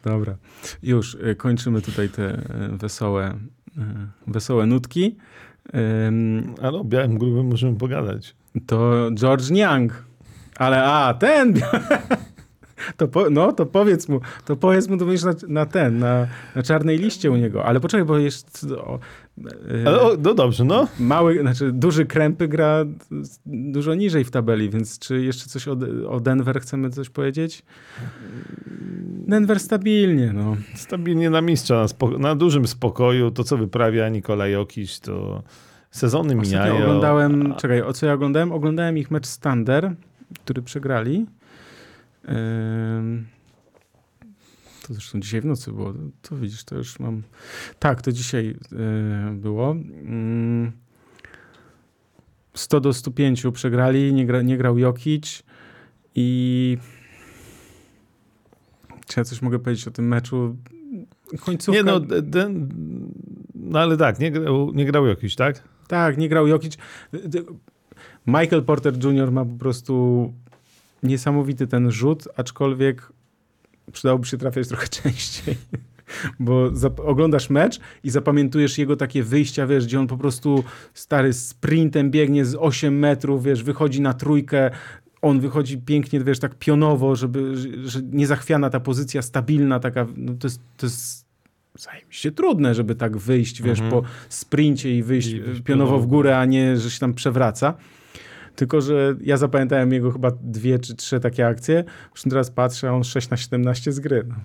[0.03, 0.35] Dobra,
[0.83, 2.33] już y, kończymy tutaj te
[2.73, 3.33] y, wesołe,
[3.77, 3.81] y,
[4.27, 5.15] wesołe nutki.
[6.61, 8.35] Ale o białym grubym możemy pogadać.
[8.67, 10.05] to George Niang.
[10.55, 11.53] Ale a, ten!
[12.97, 16.27] To po, no, to powiedz mu, to powiedz mu, to będziesz na, na ten, na,
[16.55, 17.65] na czarnej liście u niego.
[17.65, 18.99] Ale poczekaj, bo jest o,
[19.83, 20.87] e, Ale, o, no dobrze, no.
[20.99, 22.85] mały, znaczy duży krępy gra
[23.45, 25.77] dużo niżej w tabeli, więc czy jeszcze coś o,
[26.09, 27.63] o Denver chcemy coś powiedzieć?
[29.27, 30.55] Denver stabilnie, no.
[30.75, 33.31] Stabilnie na mistrza, na, spoko- na dużym spokoju.
[33.31, 35.43] To, co wyprawia Nikola Jokic, to
[35.91, 36.83] sezony Ostatnio mijają.
[36.83, 38.51] oglądałem, a- czekaj, o co ja oglądałem?
[38.51, 39.91] Oglądałem ich mecz Stander,
[40.43, 41.25] który przegrali.
[44.87, 45.93] To zresztą dzisiaj w nocy było.
[46.21, 47.23] To widzisz, to już mam.
[47.79, 49.71] Tak, to dzisiaj yy, było.
[49.71, 50.71] Ym,
[52.53, 55.43] 100 do 105 przegrali, nie, gra, nie grał Jokic
[56.15, 56.77] i
[59.07, 60.55] czy ja coś mogę powiedzieć o tym meczu?
[61.39, 61.81] Końcówka.
[61.81, 62.69] Nie no, den,
[63.55, 65.63] no ale tak, nie grał, nie grał Jokic, tak?
[65.87, 66.77] Tak, nie grał Jokic.
[68.27, 69.31] Michael Porter Jr.
[69.31, 70.33] ma po prostu
[71.03, 73.11] niesamowity ten rzut, aczkolwiek
[73.91, 75.55] przydałoby się trafiać trochę częściej.
[76.39, 76.71] Bo
[77.05, 80.63] oglądasz mecz i zapamiętujesz jego takie wyjścia, wiesz, gdzie on po prostu
[80.93, 84.71] stary sprintem biegnie z 8 metrów, wiesz, wychodzi na trójkę,
[85.21, 87.57] on wychodzi pięknie, wiesz, tak pionowo, żeby,
[87.87, 91.25] że niezachwiana ta pozycja, stabilna taka, no to jest, to jest
[91.77, 93.91] zajebiście trudne, żeby tak wyjść, wiesz, mhm.
[93.91, 97.73] po sprincie i wyjść I pionowo w górę, a nie, że się tam przewraca.
[98.55, 101.83] Tylko, że ja zapamiętałem jego chyba dwie czy trzy takie akcje.
[102.13, 104.23] Zresztą teraz patrzę, on 6 na 17 z gry.
[104.29, 104.35] No.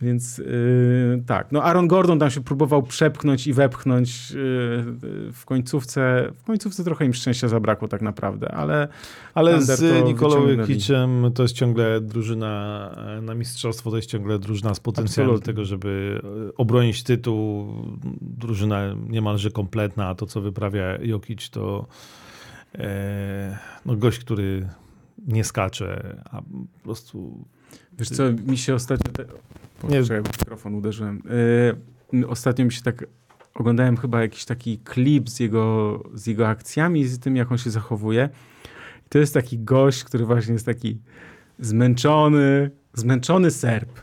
[0.00, 1.52] Więc yy, tak.
[1.52, 4.38] No Aaron Gordon tam się próbował przepchnąć i wepchnąć yy,
[5.32, 6.32] w końcówce.
[6.36, 8.88] W końcówce trochę im szczęścia zabrakło tak naprawdę, ale
[9.34, 12.90] Ale z Nikolą Jokiczem to jest ciągle drużyna
[13.22, 16.20] na mistrzostwo, to jest ciągle drużyna z potencjałem do tego, żeby
[16.56, 17.68] obronić tytuł.
[18.20, 22.27] Drużyna niemalże kompletna, a to co wyprawia Jokic to E,
[23.86, 24.68] no gość, który
[25.26, 27.44] nie skacze, a po prostu...
[27.98, 29.12] Wiesz co, mi się ostatnio...
[29.12, 29.24] Te...
[29.88, 31.22] Nie, że mikrofon uderzyłem.
[32.12, 33.06] Yy, ostatnio mi się tak...
[33.54, 37.70] Oglądałem chyba jakiś taki klip z jego, z jego akcjami, z tym, jak on się
[37.70, 38.28] zachowuje.
[39.06, 41.00] I to jest taki gość, który właśnie jest taki
[41.58, 44.00] zmęczony, zmęczony Serb.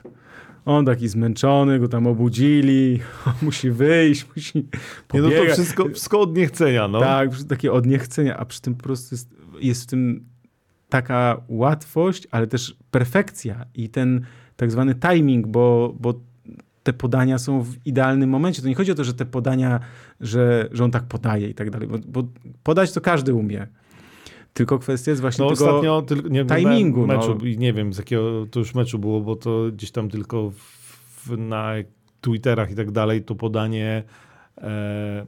[0.66, 3.00] On taki zmęczony, go tam obudzili,
[3.42, 4.68] musi wyjść, musi
[5.08, 5.32] pobiegać.
[5.32, 7.00] Nie, no to wszystko, wszystko od niechcenia, no.
[7.00, 10.26] Tak, takie od niechcenia, a przy tym po prostu jest, jest w tym
[10.90, 14.26] taka łatwość, ale też perfekcja i ten
[14.56, 16.14] tak zwany timing, bo, bo
[16.84, 18.62] te podania są w idealnym momencie.
[18.62, 19.80] To nie chodzi o to, że te podania,
[20.20, 22.28] że, że on tak podaje i tak dalej, bo, bo
[22.64, 23.68] podać to każdy umie.
[24.56, 27.08] Tylko kwestia jest właśnie no, tego ostatnio tylko, nie, timingu.
[27.08, 27.46] Meczu, no.
[27.58, 31.74] Nie wiem, z jakiego to już meczu było, bo to gdzieś tam tylko w, na
[32.22, 34.04] Twitterach i tak dalej to podanie
[34.58, 35.26] e,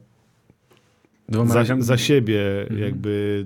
[1.46, 2.82] za, za, siebie mhm.
[2.82, 3.46] jakby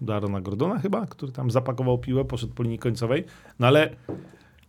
[0.00, 3.24] e, Darona Gordona chyba, który tam zapakował piłę, poszedł po linii końcowej,
[3.58, 3.90] no ale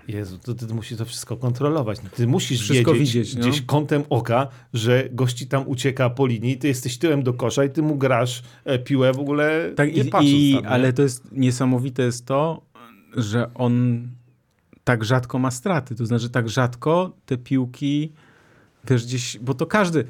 [0.08, 2.00] Jezu, to ty musisz to wszystko kontrolować.
[2.16, 3.42] Ty musisz wszystko wiedzieć widzieć, no.
[3.42, 7.70] gdzieś kątem oka, że gości tam ucieka po linii, ty jesteś tyłem do kosza i
[7.70, 10.70] ty mu grasz e, piłę w ogóle tak, nie i, patrząc i, tam, nie?
[10.70, 12.62] Ale to jest niesamowite jest to,
[13.16, 14.08] że on
[14.84, 15.96] tak rzadko ma straty.
[15.96, 18.12] To znaczy tak rzadko te piłki
[18.90, 20.06] wiesz, gdzieś, bo to każdy,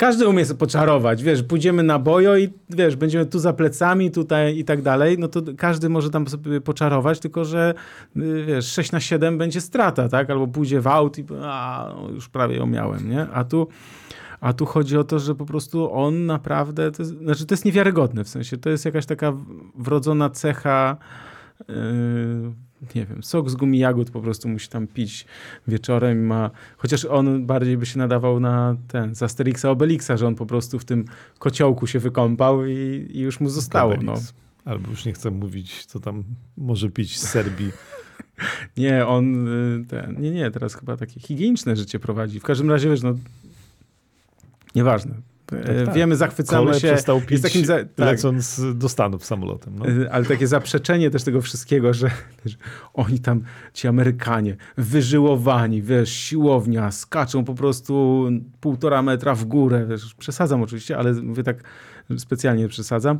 [0.00, 4.64] każdy umie poczarować, wiesz, pójdziemy na bojo i wiesz, będziemy tu za plecami, tutaj i
[4.64, 7.74] tak dalej, no to każdy może tam sobie poczarować, tylko że
[8.16, 10.30] y, wiesz, 6 na 7 będzie strata, tak?
[10.30, 13.26] Albo pójdzie w aut i a, no, już prawie ją miałem, nie?
[13.32, 13.68] A tu
[14.40, 17.64] a tu chodzi o to, że po prostu on naprawdę, to jest, znaczy to jest
[17.64, 19.32] niewiarygodne, w sensie to jest jakaś taka
[19.74, 20.96] wrodzona cecha
[21.68, 21.74] yy,
[22.94, 25.26] nie wiem, sok z gumi jagód po prostu musi tam pić
[25.68, 30.34] wieczorem ma, chociaż on bardziej by się nadawał na ten, z Asterixa Obelixa, że on
[30.34, 31.04] po prostu w tym
[31.38, 33.94] kociołku się wykąpał i, i już mu zostało.
[34.02, 34.14] No.
[34.64, 36.24] Albo już nie chcę mówić, co tam
[36.56, 37.72] może pić z Serbii.
[38.76, 42.40] nie, on y, ten, nie, nie, teraz chyba takie higieniczne życie prowadzi.
[42.40, 43.14] W każdym razie, wiesz, no
[44.74, 45.14] nieważne.
[45.50, 45.94] Tak, e, tak.
[45.94, 46.88] Wiemy, zachwycamy Kole się.
[46.88, 47.88] przestał pić takim za, tak.
[47.98, 49.78] lecąc do Stanów samolotem.
[49.78, 49.86] No.
[49.86, 52.10] E, ale takie zaprzeczenie też tego wszystkiego, że,
[52.46, 52.56] że
[52.94, 53.42] oni tam,
[53.74, 58.24] ci Amerykanie, wyżyłowani, wiesz, siłownia, skaczą po prostu
[58.60, 59.86] półtora metra w górę.
[59.90, 61.64] Wiesz, przesadzam oczywiście, ale mówię tak
[62.18, 63.18] specjalnie przesadzam.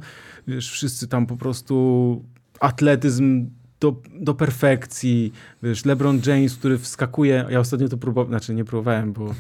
[0.49, 2.25] Wiesz, wszyscy tam po prostu
[2.61, 3.51] atletyzm
[3.81, 5.33] do, do perfekcji.
[5.63, 9.35] Wiesz, LeBron James, który wskakuje, ja ostatnio to próbowałem, znaczy nie próbowałem, bo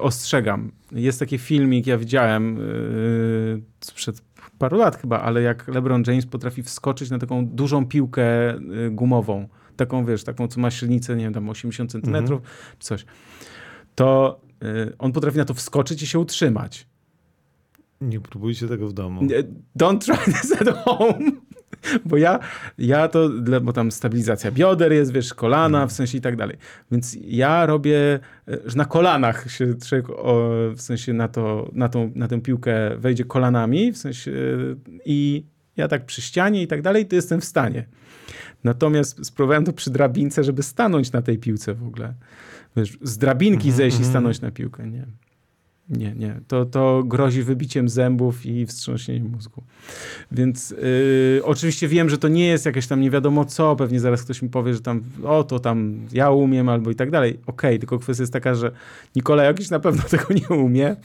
[0.00, 0.72] ostrzegam.
[0.92, 4.22] Jest taki filmik, ja widziałem yy, sprzed
[4.58, 8.24] paru lat chyba, ale jak LeBron James potrafi wskoczyć na taką dużą piłkę
[8.60, 12.56] yy, gumową, taką wiesz, taką co ma średnicę, nie wiem, tam 80 centymetrów mhm.
[12.78, 13.06] czy coś,
[13.94, 16.86] to yy, on potrafi na to wskoczyć i się utrzymać.
[18.00, 19.22] Nie próbujcie tego w domu.
[19.78, 21.30] Don't try this at home.
[22.04, 22.38] Bo ja,
[22.78, 23.30] ja to,
[23.62, 26.56] bo tam stabilizacja bioder jest, wiesz, kolana w sensie i tak dalej.
[26.90, 28.18] Więc ja robię,
[28.64, 32.96] że na kolanach się człowiek, o, w sensie na, to, na, tą, na tę piłkę
[32.96, 34.32] wejdzie kolanami, w sensie
[35.04, 35.44] i
[35.76, 37.86] ja tak przy ścianie i tak dalej, to jestem w stanie.
[38.64, 42.14] Natomiast spróbowałem to przy drabince, żeby stanąć na tej piłce w ogóle.
[42.76, 44.12] Wiesz, z drabinki mm -hmm, zejść i mhm.
[44.12, 45.06] stanąć na piłkę, nie.
[45.88, 46.40] Nie, nie.
[46.48, 49.62] To, to grozi wybiciem zębów i wstrząśnieniem mózgu.
[50.32, 53.76] Więc yy, oczywiście wiem, że to nie jest jakieś tam nie wiadomo co.
[53.76, 57.10] Pewnie zaraz ktoś mi powie, że tam o, to tam ja umiem albo i tak
[57.10, 57.32] dalej.
[57.32, 58.72] Okej, okay, tylko kwestia jest taka, że
[59.16, 60.96] Nikola jakiś na pewno tego nie umie,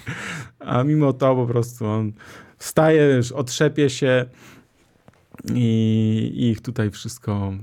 [0.59, 2.11] a mimo to po prostu on
[2.57, 4.25] wstaje, otrzepie się
[5.53, 7.53] i, i ich tutaj wszystko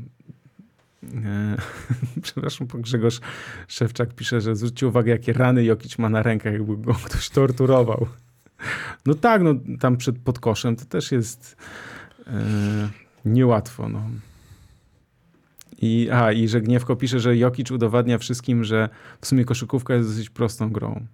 [2.22, 3.20] przepraszam, bo Grzegorz
[3.68, 8.06] Szewczak pisze, że zwróćcie uwagę, jakie rany Jokic ma na rękach, jakby go ktoś torturował.
[9.06, 11.56] No tak, no tam przed podkoszem to też jest
[12.26, 12.88] e,
[13.24, 14.02] Niełatwo, no.
[15.82, 18.88] I, a, I że Gniewko pisze, że Jokic udowadnia wszystkim, że
[19.20, 21.06] w sumie koszykówka jest dosyć prostą grą.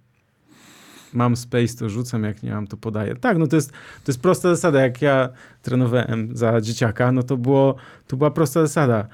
[1.13, 3.15] Mam space, to rzucam, jak nie mam, to podaję.
[3.15, 4.81] Tak, no to jest, to jest prosta zasada.
[4.81, 5.29] Jak ja
[5.61, 7.75] trenowałem za dzieciaka, no to, było,
[8.07, 9.07] to była prosta zasada.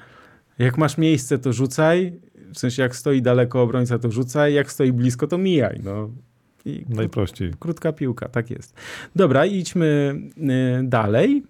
[0.58, 2.12] Jak masz miejsce, to rzucaj.
[2.54, 4.54] W sensie, jak stoi daleko obrońca, to rzucaj.
[4.54, 5.80] Jak stoi blisko, to mijaj.
[5.84, 6.10] No.
[6.64, 7.52] I Najprościej.
[7.58, 8.74] Krótka piłka, tak jest.
[9.16, 11.42] Dobra, idźmy y, dalej.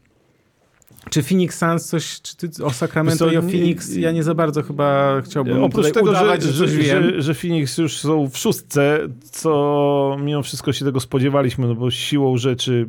[1.11, 4.63] Czy Phoenix Suns coś, czy ty o Sacramento i o Phoenix, ja nie za bardzo
[4.63, 10.17] chyba chciałbym Oprócz tego, udawać, że, że, że, że Phoenix już są w szóstce, co
[10.21, 12.89] mimo wszystko się tego spodziewaliśmy, no bo siłą rzeczy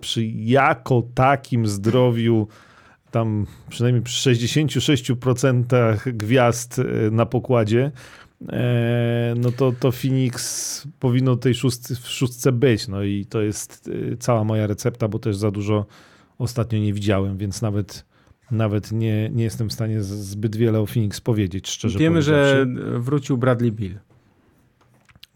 [0.00, 2.48] przy jako takim zdrowiu,
[3.10, 5.64] tam przynajmniej przy 66%
[6.12, 7.90] gwiazd e, na pokładzie,
[8.48, 12.88] e, no to, to Phoenix powinno tej szóstce, w szóstce być.
[12.88, 15.86] No i to jest e, cała moja recepta, bo też za dużo
[16.38, 18.04] ostatnio nie widziałem, więc nawet,
[18.50, 22.66] nawet nie, nie jestem w stanie zbyt wiele o Phoenix powiedzieć, szczerze Wiemy, że
[22.98, 23.98] wrócił Bradley Bill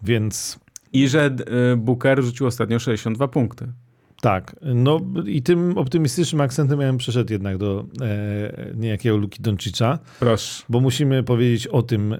[0.02, 0.58] Więc
[0.92, 1.36] i że
[1.76, 3.72] Booker rzucił ostatnio 62 punkty.
[4.24, 9.98] Tak, no i tym optymistycznym akcentem ja bym przeszedł jednak do e, niejakiego Luki Doncicza,
[10.20, 10.64] Proszę.
[10.68, 12.18] bo musimy powiedzieć o tym, e,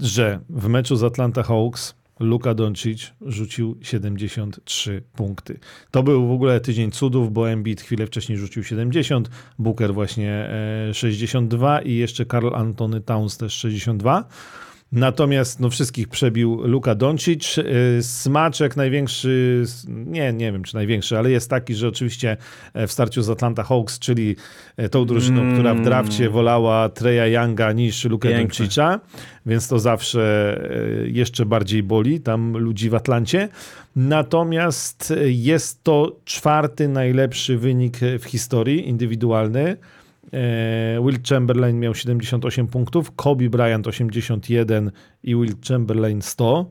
[0.00, 5.58] że w meczu z Atlanta Hawks Luka Doncic rzucił 73 punkty.
[5.90, 10.48] To był w ogóle tydzień cudów, bo Embiid chwilę wcześniej rzucił 70, Booker właśnie
[10.90, 14.24] e, 62 i jeszcze Karl Antony Towns też 62.
[14.92, 17.58] Natomiast no, wszystkich przebił Luka Doncic.
[17.58, 22.36] Y, Smaczek największy, nie, nie wiem czy największy, ale jest taki, że oczywiście
[22.74, 24.36] e, w starciu z Atlanta Hawks, czyli
[24.76, 25.54] e, tą drużyną, Mm.
[25.54, 28.38] która w drafcie wolała Treya Younga niż Piękne.
[28.38, 29.00] Doncicza,
[29.46, 30.56] więc to zawsze
[31.04, 33.48] e, jeszcze bardziej boli tam ludzi w Atlancie.
[33.96, 39.76] Natomiast jest to czwarty najlepszy wynik w historii indywidualny.
[40.32, 44.90] E, Will Chamberlain miał 78 punktów, Kobe Bryant 81
[45.22, 46.70] i Will Chamberlain 100.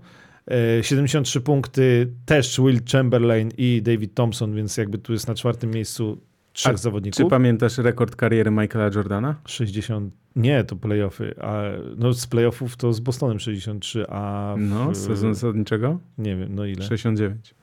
[0.80, 5.72] E, 73 punkty też Will Chamberlain i David Thompson, więc jakby tu jest na czwartym
[5.72, 6.22] miejscu
[6.54, 7.18] trzech A zawodników.
[7.18, 9.36] Czy pamiętasz rekord kariery Michaela Jordana?
[9.46, 10.14] 60.
[10.36, 11.36] Nie, to playoffy.
[11.42, 11.64] A,
[11.98, 16.00] no z playoffów to z Bostonem 63, a w, No, z sezonu zasadniczego?
[16.18, 16.84] nie wiem, no ile.
[16.86, 17.56] 69.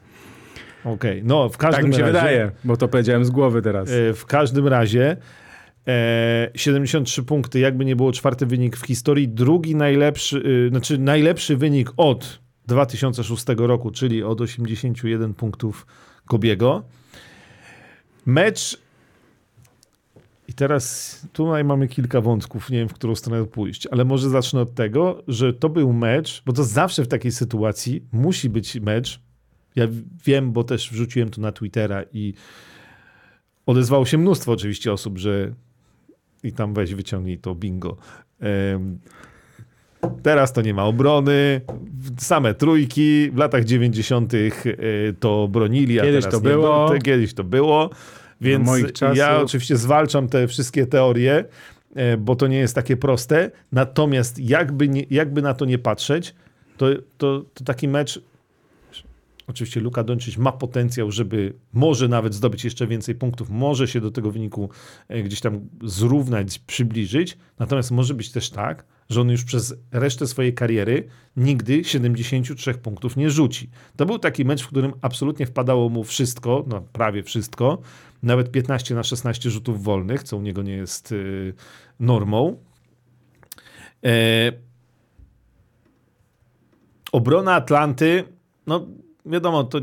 [0.85, 3.91] Okej, no w każdym Tak mi się razie, wydaje, bo to powiedziałem z głowy teraz.
[3.91, 5.17] E, W każdym razie e,
[6.55, 9.29] 73 punkty, jakby nie było czwarty wynik w historii.
[9.29, 15.87] Drugi najlepszy, e, znaczy najlepszy wynik od 2006 roku, czyli od 81 punktów
[16.27, 16.83] Kobiego.
[18.27, 18.79] Mecz
[20.49, 24.61] i teraz tutaj mamy kilka wątków, nie wiem w którą stronę pójść, ale może zacznę
[24.61, 29.21] od tego, że to był mecz, bo to zawsze w takiej sytuacji musi być mecz.
[29.77, 29.89] Ja
[30.25, 32.35] wiem, bo też wrzuciłem to na Twittera i
[33.67, 35.55] odezwało się mnóstwo oczywiście osób, że
[36.43, 37.97] i tam weź wyciągnij to bingo.
[40.23, 41.61] Teraz to nie ma obrony,
[42.19, 43.31] same trójki.
[43.31, 44.35] W latach 90.
[44.35, 44.39] e,
[45.21, 46.89] to bronili, a Kiedyś teraz to nie było.
[46.89, 47.91] bro- Kiedyś to było.
[48.41, 48.69] Więc
[49.15, 51.45] ja oczywiście zwalczam te wszystkie teorie,
[51.95, 53.51] e, bo to nie jest takie proste.
[53.73, 56.35] Natomiast jakby, nie, jakby na to nie patrzeć,
[56.77, 56.87] to,
[57.19, 58.21] to, to taki mecz
[59.49, 64.11] Oczywiście Luka Doncic ma potencjał, żeby może nawet zdobyć jeszcze więcej punktów, może się do
[64.11, 64.71] tego wyniku
[65.09, 67.39] e, gdzieś tam zrównać, przybliżyć.
[67.59, 73.17] Natomiast może być też tak, że on już przez resztę swojej kariery nigdy 73 punktów
[73.17, 73.71] nie rzuci.
[73.97, 77.79] To był taki mecz, w którym absolutnie wpadało mu wszystko, no prawie wszystko,
[78.23, 81.55] nawet 15 na 16 rzutów wolnych, co u niego nie jest y,
[82.01, 82.57] normą.
[84.05, 84.53] E,
[87.13, 88.25] obrona Atlanty,
[88.67, 88.87] no
[89.29, 89.79] wiadomo, to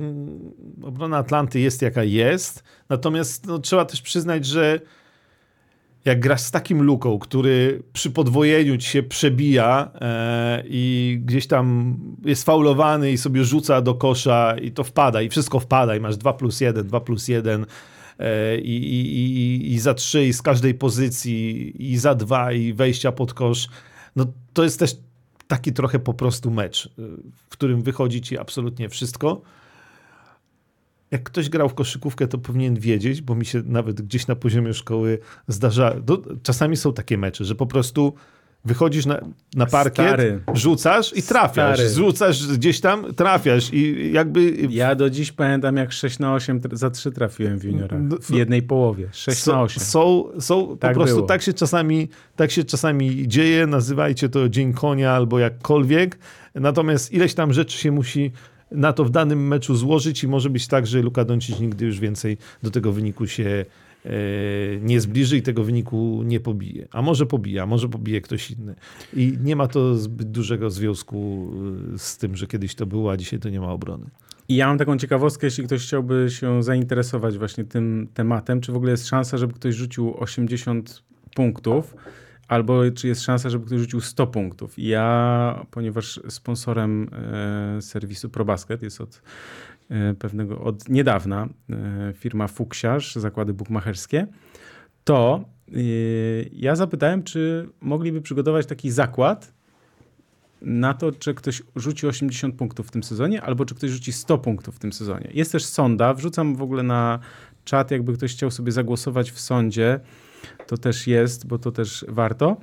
[0.83, 4.79] obrona Atlanty jest jaka jest, natomiast no, trzeba też przyznać, że
[6.05, 11.97] jak grasz z takim luką, który przy podwojeniu ci się przebija e, i gdzieś tam
[12.25, 16.17] jest faulowany i sobie rzuca do kosza i to wpada i wszystko wpada i masz
[16.17, 17.65] 2 plus 1, 2 plus 1
[18.19, 23.11] e, i, i, i za 3 i z każdej pozycji i za 2 i wejścia
[23.11, 23.67] pod kosz,
[24.15, 24.95] no to jest też
[25.47, 26.89] taki trochę po prostu mecz, y,
[27.35, 29.41] w którym wychodzi ci absolutnie wszystko.
[31.11, 34.73] Jak ktoś grał w koszykówkę, to powinien wiedzieć, bo mi się nawet gdzieś na poziomie
[34.73, 35.99] szkoły zdarza.
[35.99, 38.13] Do, czasami są takie mecze, że po prostu
[38.65, 39.19] wychodzisz na,
[39.55, 40.41] na parkiet, Stary.
[40.53, 41.79] rzucasz i trafiasz.
[41.79, 41.89] Stary.
[41.93, 44.53] Rzucasz gdzieś tam, trafiasz i jakby.
[44.69, 47.99] Ja do dziś pamiętam, jak 6 na 8 tr- za 3 trafiłem w juniorach.
[48.03, 49.07] No, W jednej połowie.
[49.11, 49.83] 6 są, na 8.
[49.83, 51.27] Są, są Tak po prostu było.
[51.27, 56.17] tak się, czasami, tak się czasami dzieje, nazywajcie to dzień konia albo jakkolwiek.
[56.55, 58.31] Natomiast ileś tam rzeczy się musi
[58.71, 61.99] na to w danym meczu złożyć i może być tak, że Luka Doncic nigdy już
[61.99, 63.65] więcej do tego wyniku się
[64.81, 66.87] nie zbliży i tego wyniku nie pobije.
[66.91, 68.75] A może pobije, a może pobije ktoś inny.
[69.13, 71.51] I nie ma to zbyt dużego związku
[71.97, 74.05] z tym, że kiedyś to było, a dzisiaj to nie ma obrony.
[74.47, 78.75] I ja mam taką ciekawostkę, jeśli ktoś chciałby się zainteresować właśnie tym tematem, czy w
[78.75, 81.03] ogóle jest szansa, żeby ktoś rzucił 80
[81.35, 81.95] punktów,
[82.47, 84.79] albo czy jest szansa, żeby ktoś rzucił 100 punktów.
[84.79, 89.21] I ja, ponieważ sponsorem e, serwisu ProBasket jest od e,
[90.19, 94.27] pewnego, od niedawna e, firma Fuksiarz, zakłady bukmacherskie,
[95.03, 95.73] to e,
[96.51, 99.55] ja zapytałem, czy mogliby przygotować taki zakład,
[100.61, 104.37] na to, czy ktoś rzuci 80 punktów w tym sezonie, albo czy ktoś rzuci 100
[104.37, 105.29] punktów w tym sezonie.
[105.33, 107.19] Jest też sonda, wrzucam w ogóle na
[107.65, 109.99] czat, jakby ktoś chciał sobie zagłosować w sądzie,
[110.67, 112.57] to też jest, bo to też warto.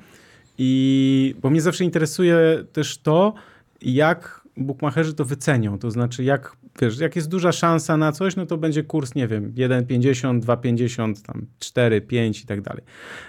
[0.59, 3.35] I bo mnie zawsze interesuje też to,
[3.83, 8.47] jak bukmacherzy to wycenią, to znaczy jak wiesz, jak jest duża szansa na coś, no
[8.47, 12.83] to będzie kurs, nie wiem, 1,50, 2,50, tam 4, 5 i tak dalej.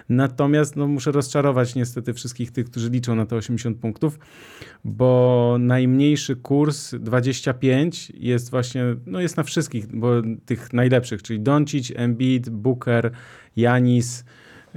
[0.10, 4.20] Natomiast no, muszę rozczarować niestety wszystkich tych, którzy liczą na te 80 punktów,
[4.84, 11.92] bo najmniejszy kurs 25 jest właśnie, no jest na wszystkich, bo tych najlepszych, czyli Doncic,
[11.96, 13.12] Embiid, Booker,
[13.56, 14.26] Janis,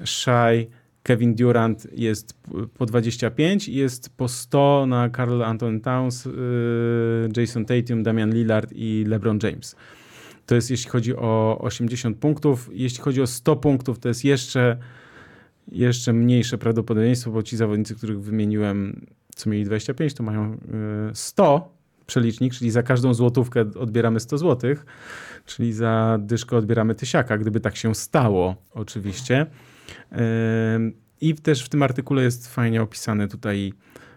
[0.05, 0.69] Shai,
[1.07, 2.35] Kevin Durant jest
[2.79, 6.33] po 25 i jest po 100 na Carl Anton Towns, yy,
[7.37, 9.77] Jason Tatum, Damian Lillard i LeBron James.
[10.47, 12.71] To jest jeśli chodzi o 80 punktów.
[12.73, 14.77] Jeśli chodzi o 100 punktów, to jest jeszcze,
[15.73, 20.59] jeszcze mniejsze prawdopodobieństwo, bo ci zawodnicy, których wymieniłem, co mieli 25, to mają
[21.15, 24.87] 100 yy, przelicznik, czyli za każdą złotówkę odbieramy 100 złotych,
[25.47, 29.47] czyli za dyszkę odbieramy tysiaka, gdyby tak się stało oczywiście.
[31.21, 33.73] I też w tym artykule jest fajnie opisane tutaj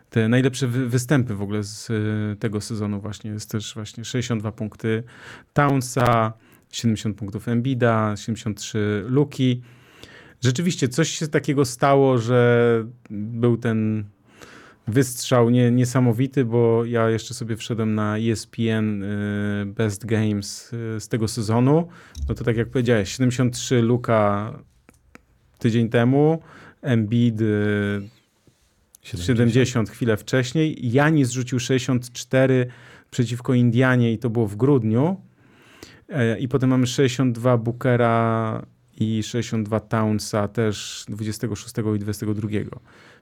[0.09, 3.31] te najlepsze występy w ogóle z e, tego sezonu właśnie.
[3.31, 5.03] Jest też właśnie 62 punkty
[5.53, 6.33] Townsa,
[6.71, 9.61] 70 punktów Embida, 73 Luki.
[10.41, 14.03] Rzeczywiście coś się takiego stało, że był ten
[14.87, 21.07] wystrzał nie, niesamowity, bo ja jeszcze sobie wszedłem na ESPN e, Best Games e, z
[21.07, 21.87] tego sezonu.
[22.29, 24.53] No to tak jak powiedziałeś, 73 Luka
[25.59, 26.39] tydzień temu,
[26.81, 27.39] Embiid
[29.01, 29.25] 70.
[29.25, 32.67] 70 chwilę wcześniej, Janis rzucił 64
[33.11, 35.21] przeciwko Indianie i to było w grudniu.
[36.09, 38.65] E, I potem mamy 62 Bookera
[38.99, 42.49] i 62 Townsa też 26 i 22.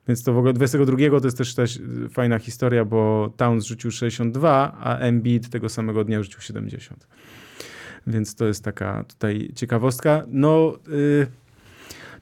[0.08, 4.78] Więc to w ogóle 22 to jest też, też fajna historia, bo Towns rzucił 62,
[4.80, 7.08] a Embiid tego samego dnia rzucił 70.
[8.08, 10.24] Więc to jest taka tutaj ciekawostka.
[10.28, 11.28] No, yy,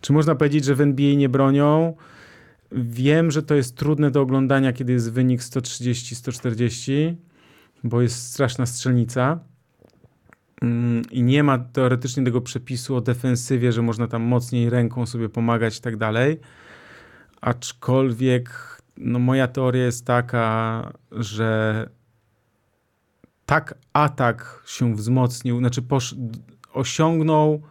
[0.06, 1.96] czy można powiedzieć, że w NBA nie bronią?
[2.72, 7.16] Wiem, że to jest trudne do oglądania, kiedy jest wynik 130-140,
[7.84, 9.40] bo jest straszna strzelnica.
[10.62, 15.30] Mm, I nie ma teoretycznie tego przepisu o defensywie, że można tam mocniej ręką sobie
[15.30, 16.40] pomagać i tak dalej.
[17.42, 18.50] Aczkolwiek
[18.98, 21.90] no moja teoria jest taka, że
[23.46, 25.82] tak atak się wzmocnił, znaczy
[26.74, 27.62] osiągnął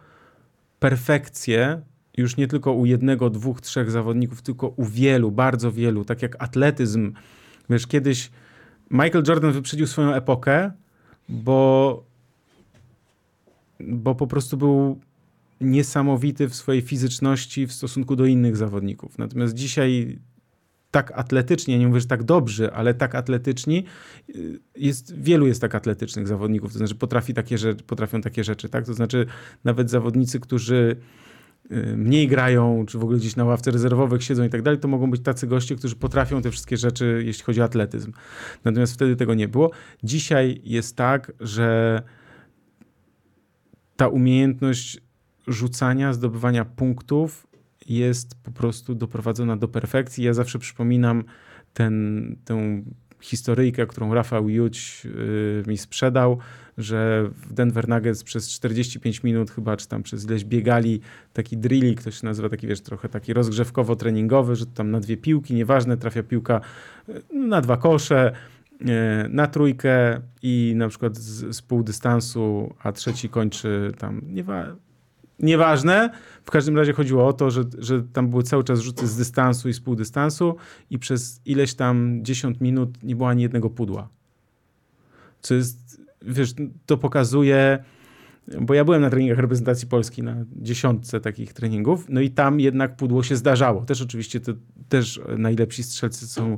[0.79, 1.81] perfekcję
[2.17, 6.43] już nie tylko u jednego, dwóch, trzech zawodników, tylko u wielu, bardzo wielu, tak jak
[6.43, 7.13] atletyzm.
[7.69, 8.31] Wiesz, kiedyś
[8.91, 10.71] Michael Jordan wyprzedził swoją epokę,
[11.29, 12.03] bo,
[13.79, 14.99] bo po prostu był
[15.61, 19.17] niesamowity w swojej fizyczności w stosunku do innych zawodników.
[19.17, 20.19] Natomiast dzisiaj
[20.91, 23.85] tak atletycznie, nie mówię, że tak dobrzy, ale tak atletyczni,
[24.35, 28.85] y, jest, wielu jest tak atletycznych zawodników, to znaczy potrafi takie potrafią takie rzeczy, tak?
[28.85, 29.25] To znaczy
[29.63, 30.95] nawet zawodnicy, którzy
[31.97, 35.11] mniej grają, czy w ogóle gdzieś na ławce rezerwowych siedzą i tak dalej, to mogą
[35.11, 38.11] być tacy goście, którzy potrafią te wszystkie rzeczy, jeśli chodzi o atletyzm.
[38.63, 39.71] Natomiast wtedy tego nie było.
[40.03, 42.01] Dzisiaj jest tak, że
[43.95, 45.01] ta umiejętność
[45.47, 47.47] rzucania, zdobywania punktów
[47.87, 50.23] jest po prostu doprowadzona do perfekcji.
[50.23, 51.23] Ja zawsze przypominam
[51.73, 52.83] ten, tę
[53.21, 56.39] historyjkę, którą Rafał Juć yy, mi sprzedał,
[56.77, 61.01] że w Denver Nuggets przez 45 minut chyba, czy tam przez ileś biegali
[61.33, 65.53] taki drilling, to się nazywa taki, wiesz, trochę taki rozgrzewkowo-treningowy, że tam na dwie piłki,
[65.53, 66.61] nieważne, trafia piłka
[67.07, 68.31] yy, na dwa kosze,
[68.81, 68.87] yy,
[69.29, 74.85] na trójkę i na przykład z, z pół dystansu, a trzeci kończy tam, nieważne,
[75.39, 76.09] Nieważne.
[76.43, 79.69] W każdym razie chodziło o to, że, że tam były cały czas rzuty z dystansu
[79.69, 80.55] i z półdystansu
[80.89, 84.09] i przez ileś tam 10 minut nie było ani jednego pudła.
[85.41, 86.53] Co jest, wiesz,
[86.85, 87.83] to pokazuje,
[88.61, 92.95] bo ja byłem na treningach reprezentacji Polski, na dziesiątce takich treningów, no i tam jednak
[92.95, 93.85] pudło się zdarzało.
[93.85, 94.53] Też oczywiście to
[94.89, 96.57] też najlepsi strzelcy są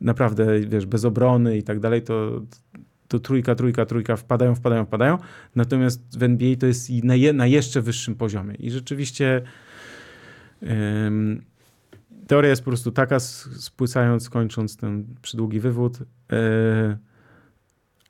[0.00, 2.42] naprawdę, wiesz, bez obrony i tak dalej, to
[3.08, 5.18] to trójka, trójka, trójka, wpadają, wpadają, wpadają.
[5.54, 8.54] Natomiast w NBA to jest na, je, na jeszcze wyższym poziomie.
[8.54, 9.42] I rzeczywiście
[10.62, 11.42] ym,
[12.26, 15.98] teoria jest po prostu taka, spłycając, kończąc ten przydługi wywód.
[16.00, 16.98] Yy,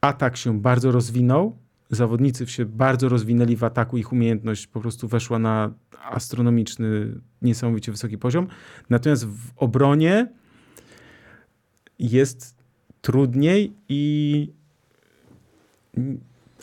[0.07, 1.57] atak się bardzo rozwinął.
[1.91, 5.73] Zawodnicy się bardzo rozwinęli w ataku, ich umiejętność po prostu weszła na
[6.11, 8.47] astronomiczny, niesamowicie wysoki poziom.
[8.91, 10.29] Natomiast w obronie
[11.99, 12.57] jest
[13.01, 14.53] trudniej i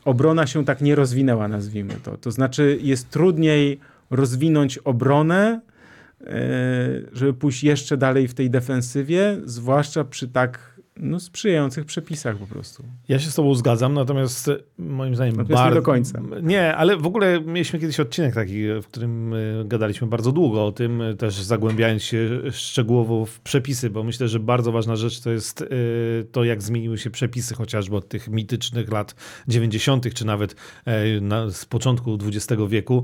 [0.06, 2.18] obrona się tak nie rozwinęła, nazwijmy to.
[2.18, 3.80] To znaczy jest trudniej
[4.10, 5.62] rozwinąć obronę,
[6.22, 6.28] e,
[7.14, 12.84] żeby pójść jeszcze dalej w tej defensywie, zwłaszcza przy tak no, sprzyjających przepisach po prostu.
[13.08, 16.22] Ja się z tobą zgadzam, natomiast e, moim zdaniem Natomiast nie do końca.
[16.44, 20.72] Nie, ale w ogóle mieliśmy kiedyś odcinek taki, w którym e, gadaliśmy bardzo długo o
[20.72, 25.32] tym, e, też zagłębiając się szczegółowo w przepisy, bo myślę, że bardzo ważna rzecz to
[25.32, 25.64] jest
[26.32, 29.16] to, jak zmieniły się przepisy chociażby od tych mitycznych lat
[29.48, 30.56] 90., czy nawet
[31.22, 33.04] na, z początku XX wieku.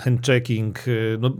[0.00, 0.84] Handchecking.
[1.20, 1.32] No,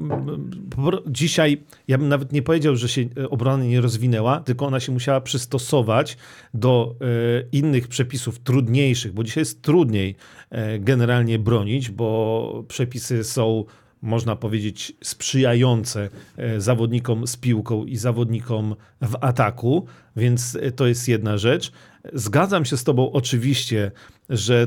[1.07, 5.21] dzisiaj ja bym nawet nie powiedział, że się obrona nie rozwinęła, tylko ona się musiała
[5.59, 6.17] przystosować
[6.55, 7.05] do e,
[7.53, 10.17] innych przepisów trudniejszych, bo dzisiaj jest trudniej
[10.51, 13.65] e, generalnie bronić, bo przepisy są
[14.03, 21.39] można powiedzieć, sprzyjające e, zawodnikom z piłką i zawodnikom w ataku, więc to jest jedna
[21.39, 21.73] rzecz.
[22.13, 23.91] Zgadzam się z Tobą oczywiście,
[24.29, 24.67] że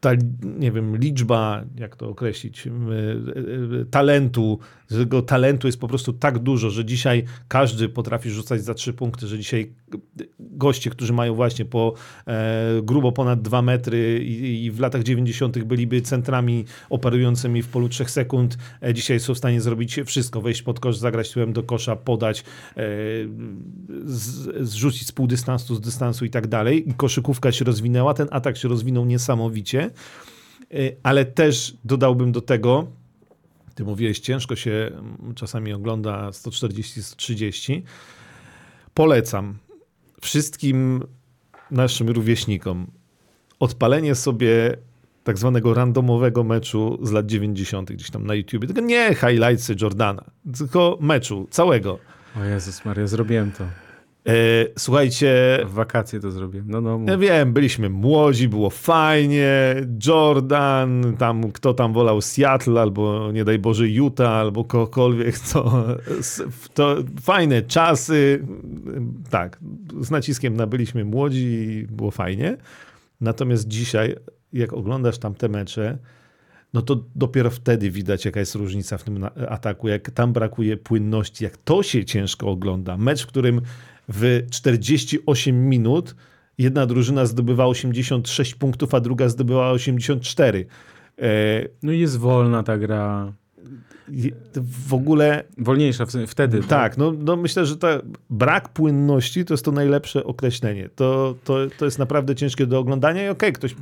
[0.00, 0.10] ta,
[0.42, 2.70] nie wiem, liczba, jak to określić, y,
[3.80, 4.58] y, talentu,
[4.88, 9.26] tego talentu jest po prostu tak dużo, że dzisiaj każdy potrafi rzucać za trzy punkty,
[9.26, 9.72] że dzisiaj
[10.40, 11.94] goście, którzy mają właśnie po
[12.26, 15.64] e, grubo ponad dwa metry i, i w latach 90.
[15.64, 20.62] byliby centrami operującymi w polu trzech sekund, e, dzisiaj są w stanie zrobić wszystko, wejść
[20.62, 22.44] pod kosz, zagrać tyłem do kosza, podać, e,
[24.04, 26.90] z, zrzucić z pół dystansu, z dystansu i tak dalej.
[26.90, 29.89] I koszykówka się rozwinęła, ten atak się rozwinął niesamowicie,
[30.74, 32.86] E, ale też dodałbym do tego,
[33.74, 37.82] ty mówiłeś, ciężko się mm, czasami ogląda 140-130.
[38.94, 39.58] Polecam
[40.20, 41.04] wszystkim
[41.70, 42.86] naszym rówieśnikom
[43.60, 44.76] odpalenie sobie
[45.24, 47.92] tak zwanego randomowego meczu z lat 90.
[47.92, 48.66] gdzieś tam na YouTubie.
[48.66, 50.24] Tylko nie highlightsy Jordana,
[50.58, 51.98] tylko meczu całego.
[52.36, 53.64] O Jezus Maria, zrobiłem to.
[54.28, 54.32] E,
[54.78, 56.70] słuchajcie, W wakacje to zrobiłem.
[56.70, 59.74] No, no, ja wiem, byliśmy młodzi, było fajnie,
[60.06, 65.84] Jordan, tam kto tam wolał Seattle, albo nie daj Boże Utah, albo kogokolwiek, to,
[66.74, 68.46] to fajne czasy,
[69.30, 69.58] tak,
[70.00, 72.56] z naciskiem na byliśmy młodzi i było fajnie,
[73.20, 74.16] natomiast dzisiaj,
[74.52, 75.98] jak oglądasz tam te mecze,
[76.74, 81.44] no to dopiero wtedy widać, jaka jest różnica w tym ataku, jak tam brakuje płynności,
[81.44, 82.96] jak to się ciężko ogląda.
[82.96, 83.60] Mecz, w którym
[84.14, 86.14] w 48 minut
[86.58, 90.66] jedna drużyna zdobywa 86 punktów, a druga zdobyła 84.
[91.18, 93.32] E, no i jest wolna ta gra.
[94.86, 96.62] w ogóle Wolniejsza wtedy.
[96.62, 97.88] tak, no, no myślę, że ta
[98.30, 100.88] brak płynności to jest to najlepsze określenie.
[100.94, 103.76] To, to, to jest naprawdę ciężkie do oglądania i okej, ktoś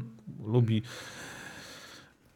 [0.46, 0.82] lubi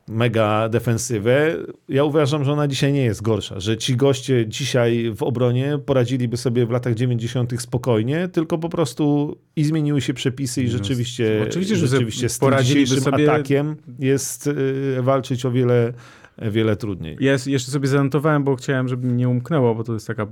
[0.09, 1.57] mega defensywę.
[1.89, 6.37] Ja uważam, że ona dzisiaj nie jest gorsza, że ci goście dzisiaj w obronie poradziliby
[6.37, 7.63] sobie w latach 90.
[7.63, 12.39] spokojnie, tylko po prostu i zmieniły się przepisy i No, rzeczywiście, oczywiście, że rzeczywiście z
[12.39, 15.93] tym poradziliby sobie- atakiem jest y, walczyć o wiele,
[16.39, 17.17] wiele trudniej.
[17.21, 20.27] Ja jeszcze sobie zanotowałem, bo chciałem, żeby mi nie umknęło, bo to jest taka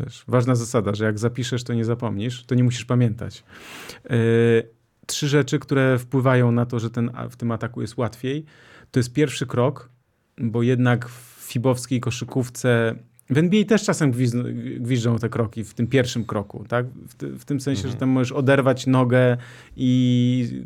[0.00, 3.44] wiesz, ważna zasada, że jak zapiszesz, to nie zapomnisz, to nie musisz pamiętać.
[4.10, 4.16] Yy,
[5.06, 8.44] trzy rzeczy, które wpływają na to, że ten, w tym ataku jest łatwiej.
[8.94, 9.88] To jest pierwszy krok,
[10.38, 12.94] bo jednak w fibowskiej koszykówce
[13.30, 14.36] w NBA też czasem gwizd,
[14.80, 16.86] gwiżdżą te kroki w tym pierwszym kroku, tak?
[17.08, 19.36] W, ty, w tym sensie, że tam możesz oderwać nogę
[19.76, 20.62] i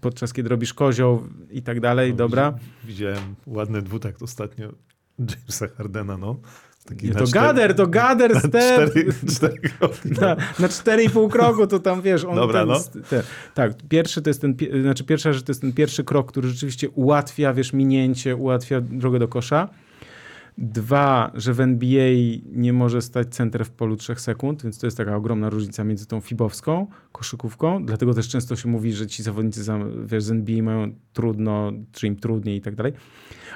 [0.00, 2.54] podczas kiedy robisz kozioł i tak dalej, No, dobra.
[2.84, 4.72] Widziałem ładny dwutakt ostatnio
[5.18, 6.40] Jamesa Hardena, no.
[6.84, 8.90] Taki Nie, to cztery- gader, to gader, na step.
[8.90, 9.54] cztery, cztery.
[10.20, 12.24] Na, na 4,5 kroku to tam wiesz.
[12.24, 13.02] On Dobra, ten, no.
[13.08, 13.22] Te,
[13.54, 16.90] tak, pierwszy to jest ten, znaczy pierwsza rzecz to jest ten pierwszy krok, który rzeczywiście
[16.90, 19.68] ułatwia, wiesz, minięcie, ułatwia drogę do kosza.
[20.58, 22.10] Dwa, że w NBA
[22.52, 26.06] nie może stać center w polu 3 sekund, więc to jest taka ogromna różnica między
[26.06, 27.86] tą fibowską koszykówką.
[27.86, 32.06] Dlatego też często się mówi, że ci zawodnicy za- wiesz, z NBA mają trudno, czy
[32.06, 32.92] im trudniej i tak dalej.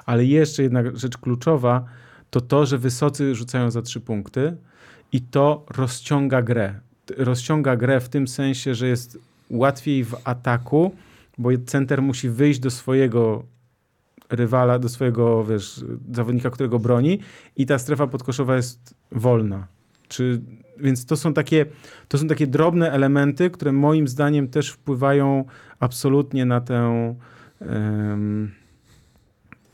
[0.07, 1.85] Ale jeszcze jedna rzecz kluczowa
[2.31, 4.57] to to, że wysocy rzucają za trzy punkty
[5.13, 6.75] i to rozciąga grę.
[7.17, 9.19] Rozciąga grę w tym sensie, że jest
[9.51, 10.95] łatwiej w ataku,
[11.39, 13.43] bo center musi wyjść do swojego
[14.31, 17.19] rywala, do swojego, wiesz, zawodnika, którego broni
[17.57, 19.67] i ta strefa podkoszowa jest wolna.
[20.09, 20.41] Czy,
[20.79, 21.67] więc to są, takie,
[22.09, 25.45] to są takie drobne elementy, które moim zdaniem też wpływają
[25.81, 27.15] absolutnie na tę.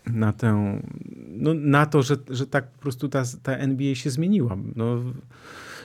[0.07, 0.81] Na tę,
[1.29, 4.57] no, na to, że, że tak po prostu ta, ta NBA się zmieniła.
[4.77, 4.99] No,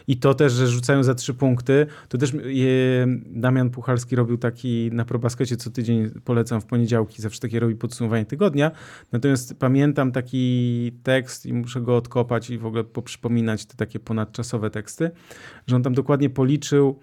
[0.08, 1.86] I to też, że rzucają za trzy punkty.
[2.10, 7.40] To też je, Damian Puchalski robił taki na probaskecie co tydzień, polecam w poniedziałki, zawsze
[7.40, 8.72] takie robi podsumowanie tygodnia.
[9.12, 14.70] Natomiast pamiętam taki tekst i muszę go odkopać i w ogóle poprzypominać te takie ponadczasowe
[14.70, 15.12] teksty,
[15.68, 17.00] że on tam dokładnie policzył,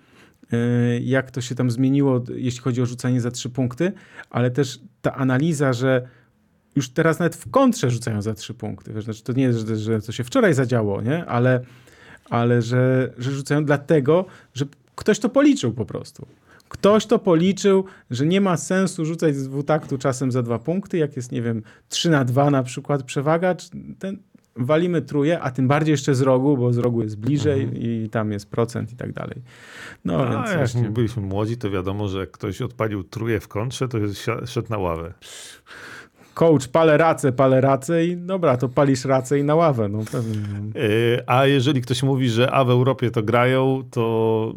[0.53, 3.93] y, jak to się tam zmieniło, jeśli chodzi o rzucanie za trzy punkty,
[4.31, 6.09] ale też ta analiza, że
[6.77, 8.93] już teraz nawet w kontrze rzucają za trzy punkty.
[8.93, 11.27] Wiesz, znaczy to nie jest, że, że to się wczoraj zadziało, nie?
[11.27, 11.61] ale,
[12.31, 14.25] ale że, że rzucają dlatego,
[14.55, 14.65] że
[14.95, 16.27] ktoś to policzył po prostu.
[16.69, 21.17] Ktoś to policzył, że nie ma sensu rzucać z dwutaktu czasem za dwa punkty, jak
[21.17, 23.55] jest, nie wiem, 3 na 2 na przykład przewaga,
[23.99, 24.19] ten,
[24.57, 27.83] walimy truje, a tym bardziej jeszcze z rogu, bo z rogu jest bliżej Mhm.
[27.83, 29.43] i tam jest procent i tak dalej.
[30.05, 30.91] No A więc jak właśnie.
[30.91, 33.99] byliśmy młodzi, to wiadomo, że jak ktoś odpalił truje w kontrze, to
[34.47, 35.15] szedł na ławę.
[36.35, 40.37] Coach, palę racę, palę racę i dobra, to palisz racę i na ławę, no pewnie.
[40.53, 40.81] no.
[40.81, 44.55] Yy, A jeżeli ktoś mówi, że a w Europie to grają, to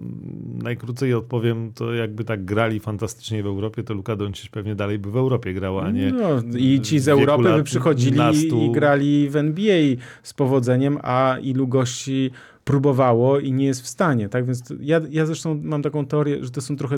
[0.63, 5.11] najkrócej odpowiem, to jakby tak grali fantastycznie w Europie, to Luka Doncic pewnie dalej by
[5.11, 8.61] w Europie grał, a nie No, I ci z Europy by przychodzili nastu.
[8.61, 12.31] i grali w NBA z powodzeniem, a ilu gości
[12.63, 14.29] próbowało i nie jest w stanie.
[14.29, 16.95] Tak więc ja, ja zresztą mam taką teorię, że to są trochę,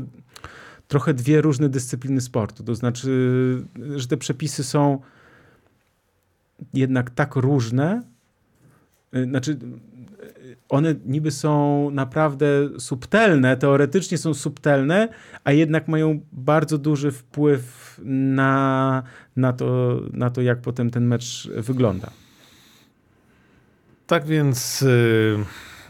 [0.89, 2.63] trochę dwie różne dyscypliny sportu.
[2.63, 3.11] To znaczy,
[3.95, 4.99] że te przepisy są
[6.73, 8.03] jednak tak różne,
[9.15, 12.47] y, znaczy y, one niby są naprawdę
[12.79, 15.09] subtelne, teoretycznie są subtelne,
[15.43, 19.03] a jednak mają bardzo duży wpływ na,
[19.35, 22.09] na, to, na to, jak potem ten mecz wygląda.
[24.07, 25.37] Tak więc y,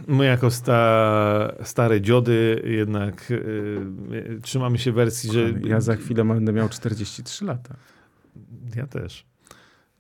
[0.08, 5.54] my jako sta, stare dziody jednak y, trzymamy się wersji, że...
[5.64, 7.76] Ja za chwilę będę miał 43 lata.
[8.76, 9.26] Ja też.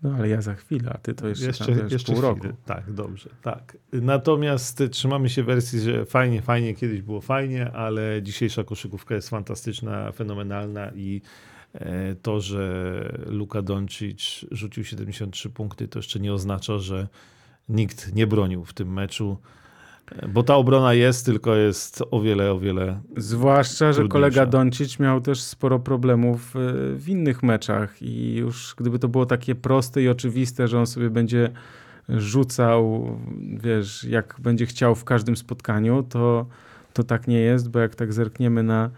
[0.04, 2.40] No ale ja za chwilę, a ty to jeszcze, Jeszcze, tam, jeszcze pół roku.
[2.40, 2.54] chwilę.
[2.66, 3.78] Tak, dobrze, tak.
[3.94, 9.30] Natomiast y, trzymamy się wersji, że fajnie, fajnie, kiedyś było fajnie, ale dzisiejsza koszykówka jest
[9.30, 11.22] fantastyczna, fenomenalna i
[11.74, 17.08] e, to, że Luka Doncic rzucił 73 punkty, to jeszcze nie oznacza, że
[17.70, 19.38] nikt nie bronił w tym meczu,
[20.28, 24.12] bo ta obrona jest, tylko jest o wiele, o wiele Zwłaszcza, że Trudniejsza.
[24.12, 26.60] kolega Doncic miał też sporo problemów y,
[26.96, 31.10] w innych meczach i już gdyby to było takie proste i oczywiste, że on sobie
[31.10, 31.52] będzie
[32.10, 33.08] rzucał,
[33.58, 36.46] wiesz, jak będzie chciał w każdym spotkaniu, to,
[36.94, 38.90] to tak nie jest, bo jak tak zerkniemy na,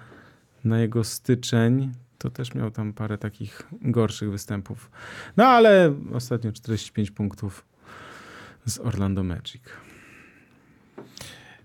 [0.64, 4.92] na jego styczeń, to też miał tam parę takich gorszych występów.
[5.38, 7.66] No ale ostatnio 45 punktów
[8.66, 9.62] z Orlando Magic.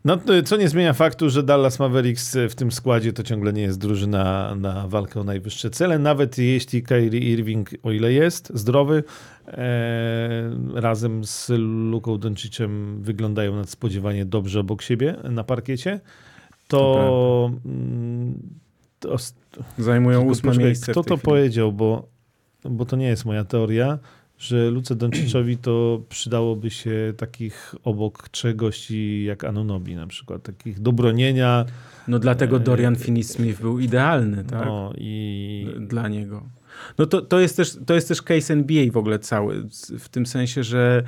[0.07, 3.79] No, co nie zmienia faktu, że Dallas Mavericks w tym składzie to ciągle nie jest
[3.79, 5.99] drużyna na walkę o najwyższe cele.
[5.99, 9.05] Nawet jeśli Kyrie Irving, o ile jest zdrowy,
[9.49, 11.49] e, razem z
[11.91, 16.01] Luką Doncicem wyglądają nadspodziewanie dobrze obok siebie na parkiecie,
[16.69, 17.51] to...
[17.65, 18.35] mm,
[19.01, 19.17] to
[19.79, 20.93] Zajmują tylko ósme miejsce.
[20.93, 21.25] Kto to chwili.
[21.25, 22.09] powiedział, bo,
[22.65, 23.99] bo to nie jest moja teoria,
[24.39, 30.81] że Luce Donciczowi to przydałoby się takich obok trzech gości jak Anunobi na przykład, takich
[30.81, 31.65] do bronienia.
[32.09, 34.67] No dlatego E, Dorian Finney-Smith był idealny, tak?
[34.67, 36.43] No i Dla niego.
[36.99, 39.69] No to, to, jest też, to jest też case NBA w ogóle cały,
[39.99, 41.03] w tym sensie, że,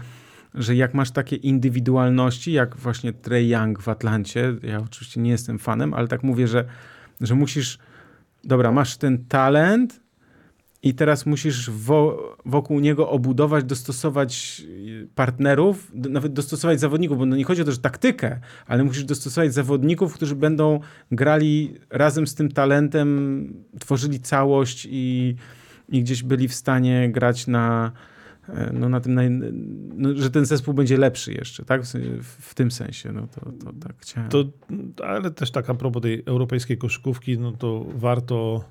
[0.55, 5.59] że jak masz takie indywidualności, jak właśnie Trey Young w Atlancie, ja oczywiście nie jestem
[5.59, 6.65] fanem, ale tak mówię, że,
[7.21, 7.79] że musisz,
[8.45, 10.01] dobra, masz ten talent
[10.83, 17.27] i teraz musisz wo, wokół niego obudować, dostosować y, partnerów, d- nawet dostosować zawodników, bo
[17.27, 20.81] no nie chodzi o to, że taktykę, ale musisz dostosować zawodników, którzy będą
[21.13, 25.35] grali razem z tym talentem, tworzyli całość i,
[25.89, 27.93] i gdzieś byli w stanie grać na,
[28.49, 29.31] e, no, na tym, naj,
[29.95, 31.83] no, że ten zespół będzie lepszy jeszcze, tak?
[31.83, 34.31] W, w tym sensie, no to, to tak chciałem.
[34.31, 34.45] to,
[35.05, 38.65] ale też tak a propos tej europejskiej koszykówki, no to warto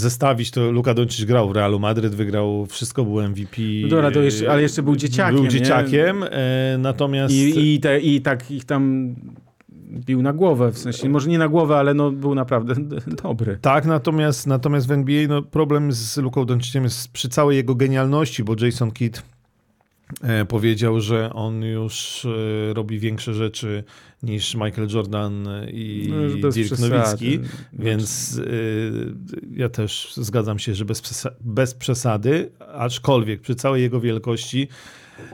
[0.00, 0.70] zestawić to.
[0.70, 3.62] Luka Doncic grał w Realu Madryt, wygrał wszystko, był MVP.
[3.82, 7.34] No dobra, to jeszcze, ale jeszcze był dzieciakiem, Był dzieciakiem, e, natomiast...
[7.34, 9.14] I, i, te, I tak ich tam
[9.90, 12.74] bił na głowę, w sensie, może nie na głowę, ale no, był naprawdę
[13.22, 13.58] dobry.
[13.60, 18.44] Tak, natomiast, natomiast w NBA no, problem z Luką Donciciem jest przy całej jego genialności,
[18.44, 19.22] bo Jason Kidd e,
[20.48, 23.84] powiedział, że on już e, robi większe rzeczy
[24.22, 26.08] niż Michael Jordan i
[26.42, 26.88] No Dirk przesady.
[26.88, 29.14] Nowicki, Znaczy- więc y,
[29.56, 34.68] ja też zgadzam się, że bez, przesa- bez przesady, aczkolwiek przy całej jego wielkości,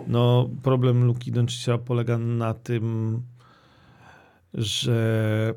[0.06, 3.22] no problem Luki Doncicia polega na tym,
[4.54, 5.54] że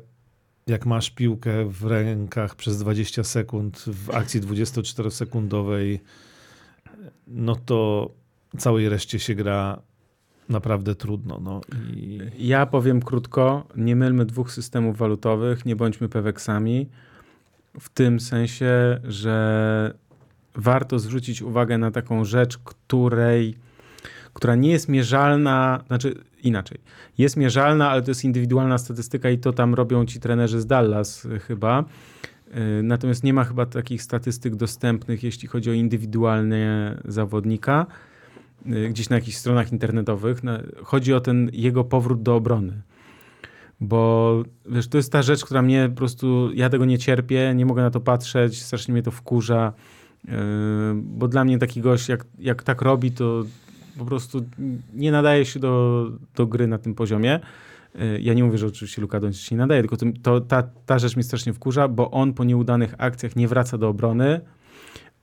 [0.66, 5.98] jak masz piłkę w rękach przez 20 sekund w akcji 24-sekundowej,
[7.26, 8.10] no to
[8.58, 9.82] całej reszcie się gra
[10.48, 11.40] naprawdę trudno.
[11.42, 11.60] No.
[11.96, 12.18] I...
[12.38, 16.88] Ja powiem krótko, nie mylmy dwóch systemów walutowych, nie bądźmy peweksami.
[17.80, 19.94] W tym sensie, że
[20.54, 23.54] warto zwrócić uwagę na taką rzecz, której,
[24.34, 26.78] która nie jest mierzalna, znaczy inaczej.
[27.18, 31.28] Jest mierzalna, ale to jest indywidualna statystyka i to tam robią ci trenerzy z Dallas
[31.46, 31.84] chyba.
[32.78, 37.86] Y, Natomiast nie ma chyba takich statystyk dostępnych, jeśli chodzi o indywidualnie zawodnika
[38.90, 40.44] gdzieś na jakichś stronach internetowych.
[40.44, 42.82] Na- Chodzi o ten jego powrót do obrony.
[43.80, 47.66] Bo wiesz, to jest ta rzecz, która mnie po prostu, ja tego nie cierpię, nie
[47.66, 49.72] mogę na to patrzeć, strasznie mnie to wkurza.
[50.24, 50.32] Yy,
[50.94, 53.44] bo dla mnie taki gość, jak, jak tak robi, to
[53.98, 54.44] po prostu
[54.94, 57.40] nie nadaje się do, do gry na tym poziomie.
[57.94, 60.98] Yy, Ja nie mówię, że oczywiście Luka Doncic się nie nadaje, tylko to, ta, ta
[60.98, 64.40] rzecz mnie strasznie wkurza, bo on po nieudanych akcjach nie wraca do obrony,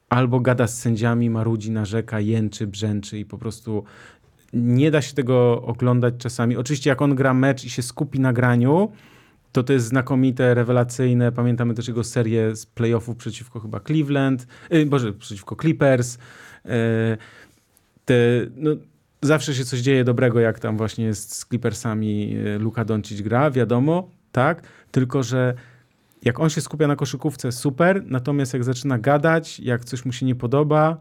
[0.10, 3.84] albo gada z sędziami, marudzi, narzeka, jęczy, brzęczy i po prostu
[4.54, 6.58] nie da się tego oglądać czasami.
[6.58, 8.92] Oczywiście jak on gra mecz i się skupi na graniu,
[9.52, 11.32] to to jest znakomite, rewelacyjne.
[11.32, 16.18] Pamiętamy też jego serię z playoffów przeciwko chyba Cleveland, yy, Boże, przeciwko Clippers.
[16.66, 16.72] Yy,
[18.06, 18.16] te,
[18.56, 18.72] no,
[19.22, 24.10] zawsze się coś dzieje dobrego, jak tam właśnie z Clippersami yy, Luka Doncic gra, wiadomo,
[24.32, 24.62] tak,
[24.92, 25.54] tylko że
[26.24, 30.26] jak on się skupia na koszykówce, super, natomiast jak zaczyna gadać, jak coś mu się
[30.26, 30.98] nie podoba,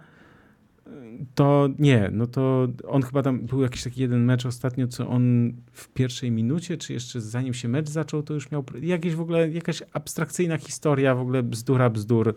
[1.35, 5.53] to nie, no to on chyba tam był jakiś taki jeden mecz ostatnio, co on
[5.73, 9.51] w pierwszej minucie, czy jeszcze zanim się mecz zaczął, to już miał jakieś w ogóle,
[9.51, 12.35] jakaś abstrakcyjna historia, w ogóle bzdura, bzdur.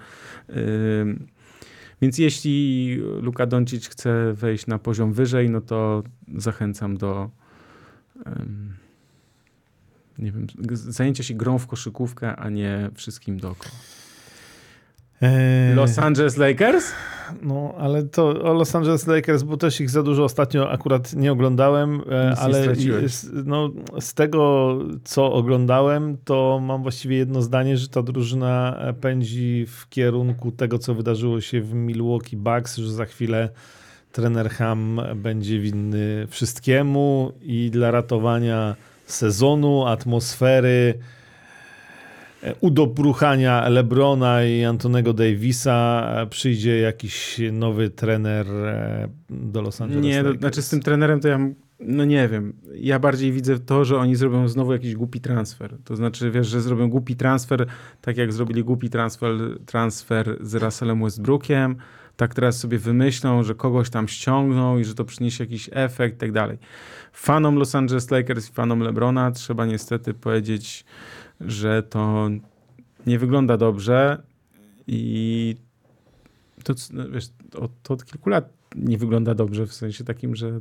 [0.49, 1.27] Ym,
[2.01, 6.03] Więc jeśli Luka Doncic chce wejść na poziom wyżej, no to
[6.35, 7.29] zachęcam do
[8.27, 8.73] ym,
[10.19, 13.75] nie wiem, zajęcia się grą w koszykówkę, a nie wszystkim dookoła.
[15.21, 16.91] Eee, Los Angeles Lakers?
[17.41, 21.31] No, ale to o Los Angeles Lakers, bo też ich za dużo ostatnio akurat nie
[21.31, 22.65] oglądałem, e, Nic ale
[23.01, 23.69] jest, no,
[23.99, 29.89] z tego, co oglądałem, to mam właściwie jedno zdanie, że ta drużyna e, pędzi w
[29.89, 33.49] kierunku tego, co wydarzyło się w Milwaukee Bucks, że za chwilę
[34.11, 38.75] trener Ham będzie winny wszystkiemu i dla ratowania
[39.11, 40.99] sezonu, atmosfery,
[42.43, 50.23] e, udobruchania Lebrona i Antonego Davisa przyjdzie jakiś nowy trener e, do Los Angeles Nie,
[50.23, 51.39] to, znaczy z tym trenerem to ja,
[51.79, 52.53] no nie wiem.
[52.75, 55.77] Ja bardziej widzę to, że oni zrobią znowu jakiś głupi transfer.
[55.83, 57.65] To znaczy, wiesz, że zrobią głupi transfer,
[58.01, 59.31] tak jak zrobili głupi transfer,
[59.65, 61.75] transfer z Russellem Westbrookiem,
[62.19, 66.19] tak teraz sobie wymyślą, że kogoś tam ściągną i że to przyniesie jakiś efekt i
[66.19, 66.57] tak dalej.
[67.13, 70.85] Fanom Los Angeles Lakers i fanom LeBrona trzeba niestety powiedzieć,
[71.41, 72.29] że to
[73.05, 74.23] nie wygląda dobrze
[74.87, 75.55] i
[76.63, 80.59] to, no, wiesz, od, od kilku lat nie wygląda dobrze, w sensie takim, że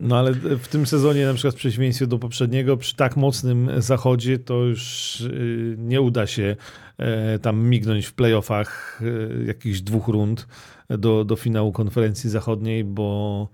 [0.00, 4.38] No ale w tym sezonie, na przykład w przeciwieństwie do poprzedniego, przy tak mocnym zachodzie,
[4.38, 6.56] to już y, nie uda się
[6.98, 10.48] e, tam mignąć w playoffach e, jakichś dwóch rund
[10.88, 13.48] do, do finału konferencji zachodniej, bo,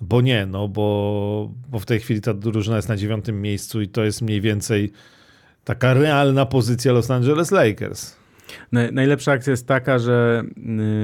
[0.00, 3.88] bo nie, no bo, bo w tej chwili ta drużyna jest na dziewiątym miejscu i
[3.88, 4.92] to jest mniej więcej
[5.64, 8.16] taka realna pozycja Los Angeles Lakers.
[8.72, 10.44] Naj, najlepsza akcja jest taka, że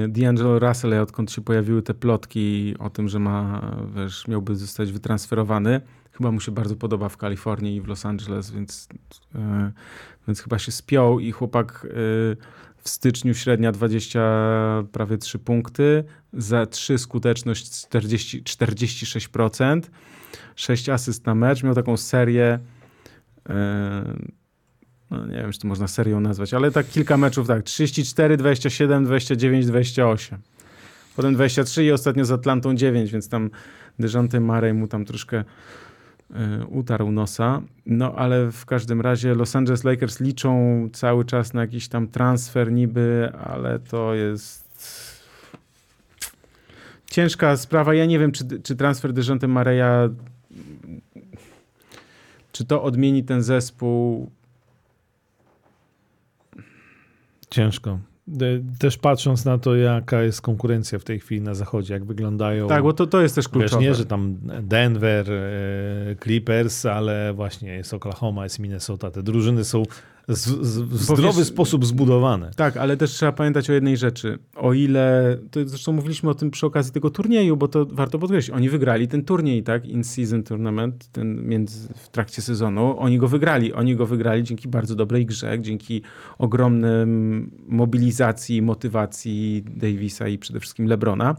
[0.05, 3.61] y, D'Angelo Russell, odkąd się pojawiły te plotki o tym, że ma,
[3.95, 8.51] wiesz, miałby zostać wytransferowany, chyba mu się bardzo podoba w Kalifornii i w Los Angeles,
[8.51, 8.87] więc,
[9.35, 9.37] y,
[10.27, 11.89] więc chyba się spiął i chłopak y,
[12.77, 16.03] w styczniu średnia 20, prawie 3 punkty,
[16.33, 19.81] za 3 skuteczność 40, 46%,
[20.55, 22.59] 6 asyst na mecz, miał taką serię
[25.11, 29.05] no nie wiem, czy to można serią nazwać, ale tak kilka meczów, tak, 34, 27,
[29.05, 30.39] 29, 28.
[31.15, 33.49] Potem 23 i ostatnio z Atlantą 9, więc tam
[33.99, 37.61] Dejounte Murray mu tam troszkę y, utarł nosa.
[37.85, 42.71] No ale w każdym razie Los Angeles Lakers liczą cały czas na jakiś tam transfer
[42.71, 44.63] niby, ale to jest
[47.11, 47.93] ciężka sprawa.
[47.93, 50.09] Ja nie wiem, czy, czy transfer Dejounte Murray'a
[52.51, 54.31] czy to odmieni ten zespół
[57.53, 57.99] Ciężko.
[58.79, 62.67] Też patrząc na to, jaka jest konkurencja w tej chwili na zachodzie, jak wyglądają.
[62.67, 63.83] Tak, bo to, to jest też Wiesz, kluczowe.
[63.83, 69.11] nie, że tam Denver, e, Clippers, ale właśnie jest Oklahoma, jest Minnesota.
[69.11, 69.83] Te drużyny są
[70.27, 72.51] z, z, w zdrowy wiesz- sposób zbudowane.
[72.55, 74.39] Tak, ale też trzeba pamiętać o jednej rzeczy.
[74.55, 78.55] O ile, to zresztą mówiliśmy o tym przy okazji tego turnieju, bo to warto podkreślić,
[78.55, 83.73] oni wygrali ten turniej, tak, in-season tournament, ten między, w trakcie sezonu, oni go wygrali.
[83.73, 86.01] Oni go wygrali dzięki bardzo dobrej grze, dzięki
[86.37, 91.35] ogromnym mobilizacji, motywacji Davisa i przede wszystkim Lebrona.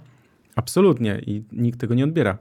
[0.57, 2.39] Absolutnie i nikt tego nie odbiera.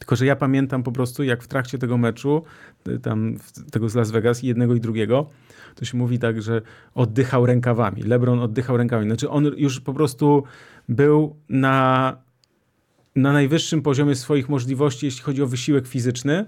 [0.00, 2.42] Tylko, że ja pamiętam po prostu, jak w trakcie tego meczu,
[2.88, 3.36] y, tam
[3.72, 5.30] tego z Las Vegas, jednego i drugiego,
[5.74, 6.62] to się mówi tak, że
[6.94, 8.02] oddychał rękawami.
[8.02, 9.08] LeBron oddychał rękawami.
[9.08, 10.44] Znaczy on już po prostu
[10.88, 12.16] był na,
[13.16, 16.44] na najwyższym poziomie swoich możliwości, jeśli chodzi o wysiłek fizyczny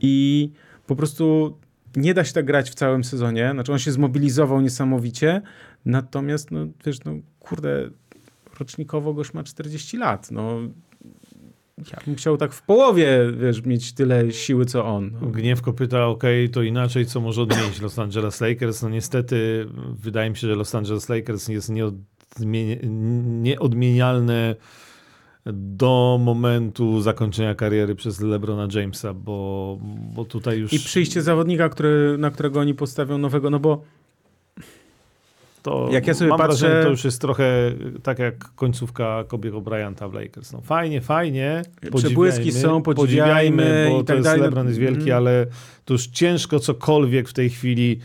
[0.00, 0.50] i
[0.86, 1.58] po prostu
[1.96, 3.50] nie da się tak grać w całym sezonie.
[3.52, 5.42] Znaczy on się zmobilizował niesamowicie,
[5.84, 7.90] natomiast no wiesz, no kurde,
[8.60, 10.30] rocznikowo goś ma 40 lat.
[10.30, 10.60] No
[11.92, 15.10] ja bym chciał tak w połowie, wiesz, mieć tyle siły, co on.
[15.22, 15.28] No.
[15.28, 18.82] Gniewko pyta, okej, to inaczej, co może odmienić Los Angeles Lakers?
[18.82, 19.66] No niestety,
[19.98, 22.78] wydaje mi się, że Los Angeles Lakers jest nieodmie-
[23.42, 24.56] nieodmienialne
[25.52, 29.78] do momentu zakończenia kariery przez LeBrona Jamesa, bo,
[30.14, 33.82] bo tutaj już I przyjście zawodnika, który, na którego oni postawią nowego, no bo
[35.62, 37.72] to jak ja sobie mam patrzę- wrażenie, to już jest trochę
[38.02, 40.52] tak jak końcówka Kobiego Bryanta w Lakers.
[40.52, 41.62] No fajnie, fajnie,
[41.96, 44.42] Przebłyski są, podziwiajmy bo i to tak jest dalej.
[44.42, 45.16] LeBron jest wielki, Mhm.
[45.16, 45.46] ale
[45.84, 47.98] to już ciężko cokolwiek w tej chwili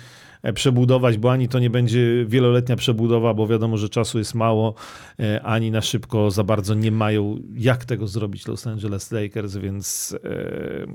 [0.43, 4.73] e, przebudować, bo ani to nie będzie wieloletnia przebudowa, bo wiadomo, że czasu jest mało,
[5.19, 10.15] e, ani na szybko za bardzo nie mają jak tego zrobić Los Angeles Lakers, więc
[10.23, 10.85] e,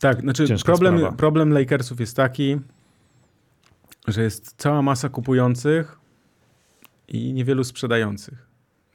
[0.00, 1.16] tak, znaczy problem, sprawa.
[1.16, 2.56] problem Lakersów jest taki,
[4.06, 5.98] że jest cała masa kupujących
[7.08, 8.46] i niewielu sprzedających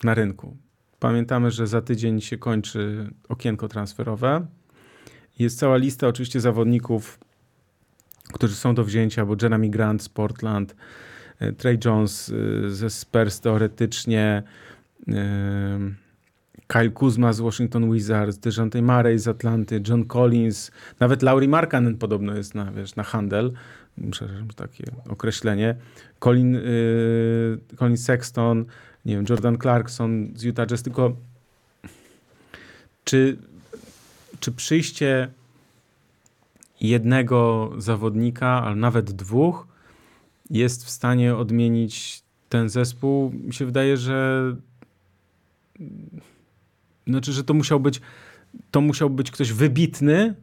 [0.03, 0.57] na rynku.
[0.99, 4.47] Pamiętamy, że za tydzień się kończy okienko transferowe.
[5.39, 7.19] Jest cała lista oczywiście zawodników,
[8.33, 10.75] którzy są do wzięcia, bo Jeremy Grant z Portland,
[11.39, 12.31] e, Trey Jones
[12.65, 14.43] e, ze Spurs teoretycznie,
[15.07, 15.79] e,
[16.67, 22.35] Kyle Kuzma z Washington Wizards, DeJounte Murray z Atlanty, John Collins, nawet Laurie Markkanen podobno
[22.35, 23.53] jest na, wiesz, na handel,
[24.11, 25.75] przepraszam, takie określenie,
[26.19, 28.65] Colin, y, Colin Sexton,
[29.05, 31.15] nie wiem, Jordan Clarkson z Utah Jazz, tylko
[33.03, 33.37] czy,
[34.39, 35.31] czy przyjście
[36.81, 39.67] jednego zawodnika, ale nawet dwóch
[40.49, 43.31] jest w stanie odmienić ten zespół?
[43.31, 44.55] Mi się wydaje, że
[47.07, 48.01] znaczy, że to musiał być
[48.71, 50.35] to musiał być ktoś wybitny,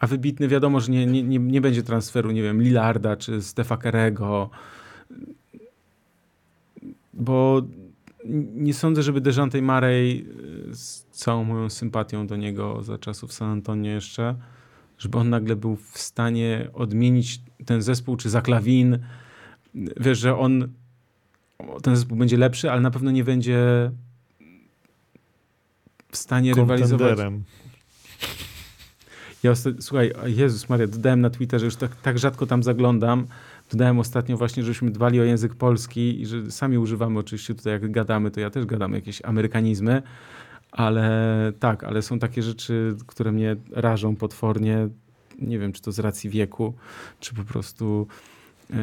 [0.00, 3.76] a wybitny wiadomo, że nie, nie, nie, nie będzie transferu, nie wiem, Lillarda czy Stefa
[3.76, 4.50] Kerego,
[7.14, 7.62] bo
[8.54, 10.26] nie sądzę, żeby Dejante Murray
[10.70, 14.34] y, z całą moją sympatią do niego za czasów San Antonio jeszcze,
[14.98, 18.98] żeby on nagle był w stanie odmienić ten zespół, czy Zaklawin.
[19.74, 20.68] Wiesz, że on
[21.82, 23.90] ten zespół będzie lepszy, ale na pewno nie będzie
[26.12, 27.18] w stanie rywalizować.
[29.42, 33.26] Ja słuchaj, Jezus Maria, dodałem na Twitterze, już tak, tak rzadko tam zaglądam.
[33.70, 37.90] Dodałem ostatnio właśnie, żeśmy dbali o język polski i że sami używamy oczywiście tutaj, jak
[37.90, 40.02] gadamy, to ja też gadam jakieś amerykanizmy,
[40.72, 44.88] ale tak, ale są takie rzeczy, które mnie rażą potwornie.
[45.38, 46.74] Nie wiem, czy to z racji wieku,
[47.20, 48.06] czy po prostu.
[48.70, 48.76] Yy,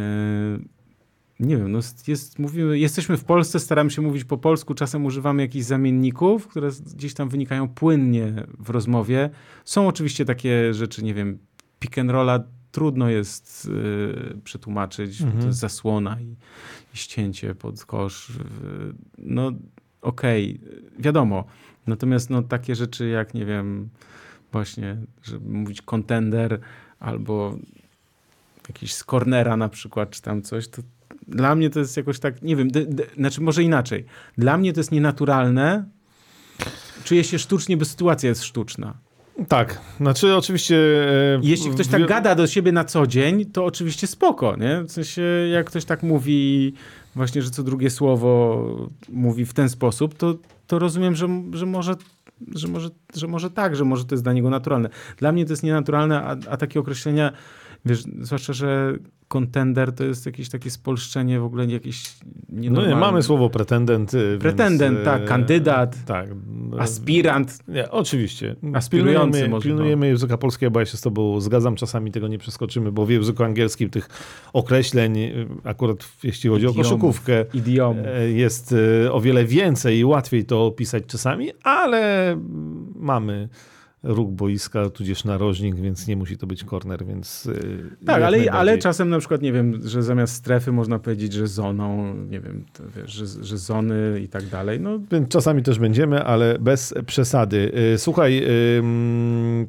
[1.39, 5.41] nie wiem, no jest- mówimy, jesteśmy w Polsce, staramy się mówić po polsku, czasem używamy
[5.41, 9.29] jakichś zamienników, które gdzieś tam wynikają płynnie w rozmowie.
[9.65, 11.37] Są oczywiście takie rzeczy, nie wiem,
[11.79, 13.65] pick and rolla trudno jest
[14.35, 15.41] y, przetłumaczyć, Mhm.
[15.41, 16.35] to jest zasłona i,
[16.93, 18.29] i ścięcie pod kosz.
[18.29, 18.33] y,
[19.17, 19.51] no
[20.01, 20.59] okej,
[20.99, 21.43] wiadomo.
[21.87, 23.89] Natomiast no, takie rzeczy jak, nie wiem,
[24.51, 26.59] właśnie, żeby mówić contender
[26.99, 27.57] albo
[28.67, 30.81] jakiś z cornera na przykład, czy tam coś, to
[31.27, 34.05] dla mnie to jest jakoś tak, nie wiem, d- d- znaczy może inaczej.
[34.37, 35.85] Dla mnie to jest nienaturalne.
[37.03, 38.93] Czuję się sztucznie, bo sytuacja jest sztuczna.
[39.47, 40.75] Tak, znaczy oczywiście...
[41.35, 44.81] e, Jeśli ktoś tak gada do siebie na co dzień, to oczywiście spoko, nie?
[44.83, 45.21] W sensie,
[45.51, 46.73] jak ktoś tak mówi
[47.15, 48.65] właśnie, że co drugie słowo
[49.09, 50.35] mówi w ten sposób, to,
[50.67, 51.95] to rozumiem, że, że, może,
[52.55, 54.89] że, może, że może tak, że może to jest dla niego naturalne.
[55.17, 57.31] Dla mnie to jest nienaturalne, a, a takie określenia,
[57.85, 58.93] wiesz, zwłaszcza, że
[59.27, 62.03] kontender to jest jakieś takie spolszczenie w ogóle jakieś
[62.49, 62.95] No nienormalne.
[62.95, 64.13] nie, mamy słowo pretendent.
[64.13, 65.95] y, Pretendent, więc, tak, e, kandydat.
[66.05, 66.29] Tak,
[66.79, 67.57] Aspirant.
[67.67, 68.55] Nie, oczywiście.
[68.73, 72.37] Aspirujący pilnujemy, może, pilnujemy języka polskiego, bo ja się z tobą zgadzam, czasami tego nie
[72.37, 74.09] przeskoczymy, bo w języku angielskim tych
[74.53, 76.77] określeń, y, akurat jeśli chodzi Idiomów.
[76.79, 78.03] o koszykówkę, Idiomu.
[78.05, 78.75] e, jest
[79.11, 83.49] o wiele więcej i łatwiej to opisać czasami, ale mm, mamy
[84.05, 87.49] róg boiska, tudzież narożnik, więc nie musi to być korner, więc...
[88.01, 91.47] e, Tak, ale, ale czasem na przykład, nie wiem, że zamiast strefy można powiedzieć, że
[91.47, 92.65] zoną, nie wiem,
[92.95, 94.79] wiesz, że, że zony i tak dalej.
[94.79, 97.71] No, Więc czasami też będziemy, ale bez przesady.
[97.93, 98.45] E, Słuchaj,
[98.77, 99.67] ym,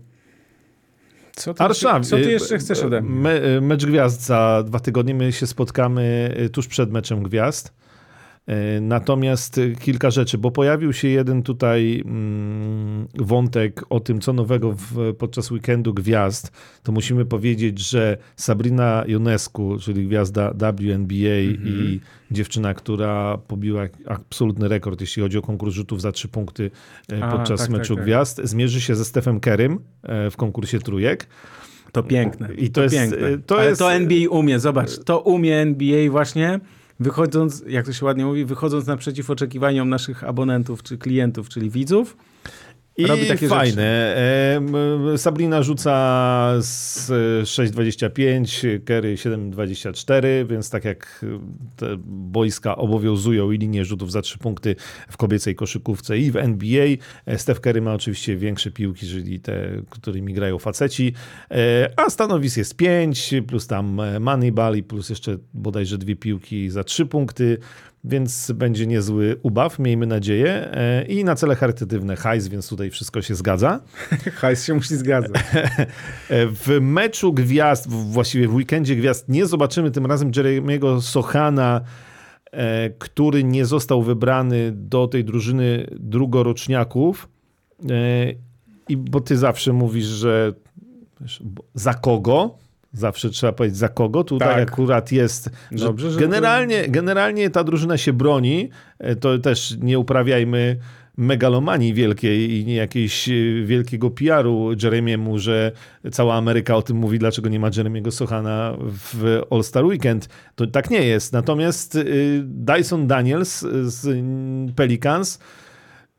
[1.37, 1.65] co ty,
[2.03, 3.11] co ty y, jeszcze chcesz ode mnie?
[3.21, 5.15] Me, mecz gwiazd za dwa tygodnie.
[5.15, 7.75] My się spotkamy y, tuż przed meczem gwiazd.
[8.49, 14.33] Y, Natomiast y, kilka rzeczy, bo pojawił się jeden tutaj mm, wątek o tym, co
[14.33, 16.51] nowego w, podczas weekendu gwiazd.
[16.83, 21.59] To musimy powiedzieć, że Sabrina Ionescu, czyli gwiazda WNBA Mhm.
[21.67, 22.01] i
[22.31, 26.71] dziewczyna, która pobiła absolutny rekord, jeśli chodzi o konkurs rzutów za trzy punkty
[27.13, 28.05] y, A, podczas tak, tak, meczu tak.
[28.05, 31.27] gwiazd, zmierzy się ze Stephem Kerrym e, w konkursie trójek.
[31.93, 32.55] To piękne.
[32.55, 33.39] I to jest- piękne.
[33.47, 36.61] to Ale jest- to NBA umie, zobacz, to umie NBA właśnie,
[37.01, 42.17] wychodząc, jak to się ładnie mówi, wychodząc naprzeciw oczekiwaniom naszych abonentów czy klientów, czyli widzów.
[42.97, 44.17] I Robi takie fajne.
[44.57, 44.73] Em,
[45.19, 51.25] Sabrina rzuca z e, 6,25, Kerry 7,24, więc tak jak
[51.77, 54.77] te boiska obowiązują i linie rzutów za trzy punkty
[55.11, 56.87] w kobiecej koszykówce i w NBA.
[57.27, 61.13] E, Steph Curry ma oczywiście większe piłki, czyli te, którymi grają faceci,
[61.51, 66.85] E, a stanowisk jest 5, plus tam Moneyball i plus jeszcze bodajże dwie piłki za
[66.85, 67.59] trzy punkty.
[68.07, 70.73] Więc będzie niezły ubaw, miejmy nadzieję.
[70.73, 73.81] E, I na cele charytatywne hajs, więc tutaj wszystko się zgadza.
[74.41, 75.43] Hajs się musi zgadzać.
[76.31, 81.81] E, W meczu gwiazd, właściwie w weekendzie gwiazd, nie zobaczymy tym razem Jeremiego Sochana,
[82.51, 87.29] e, który nie został wybrany do tej drużyny drugoroczniaków.
[88.89, 90.53] I bo ty zawsze mówisz, że
[91.75, 92.59] za kogo?
[92.97, 94.25] Zawsze trzeba powiedzieć za kogo.
[94.25, 94.73] Tutaj Tak.
[94.73, 95.51] akurat jest.
[95.73, 98.71] Że Dobrze, że generalnie, generalnie ta drużyna się broni.
[98.99, 100.77] E, To też nie uprawiajmy
[101.17, 103.33] megalomanii wielkiej i nie jakiejś e,
[103.65, 105.73] wielkiego PR-u Jeremiemu, że
[106.13, 110.29] cała Ameryka o tym mówi, dlaczego nie ma Jeremiego Sochana w All-Star Weekend.
[110.55, 111.33] To tak nie jest.
[111.33, 114.25] Natomiast y, Dyson Daniels z
[114.77, 115.39] Pelicans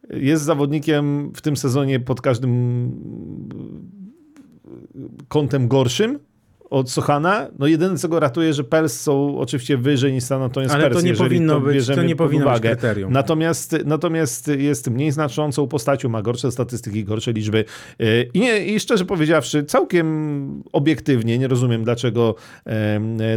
[0.10, 2.52] jest zawodnikiem w tym sezonie pod każdym
[5.28, 6.20] kątem gorszym
[6.70, 7.48] od Sochana.
[7.60, 11.02] No jedyne, co go ratuje, że Pels są oczywiście wyżej niż San Antonio Ale Spurs,
[11.02, 13.14] to nie powinno być, bierzemy to nie powinno być kryterium.
[13.14, 17.66] Natomiast, natomiast jest mniej znaczącą postacią, ma gorsze statystyki, gorsze liczby.
[18.00, 22.36] Yy, I, nie, I szczerze powiedziawszy, całkiem obiektywnie nie rozumiem, dlaczego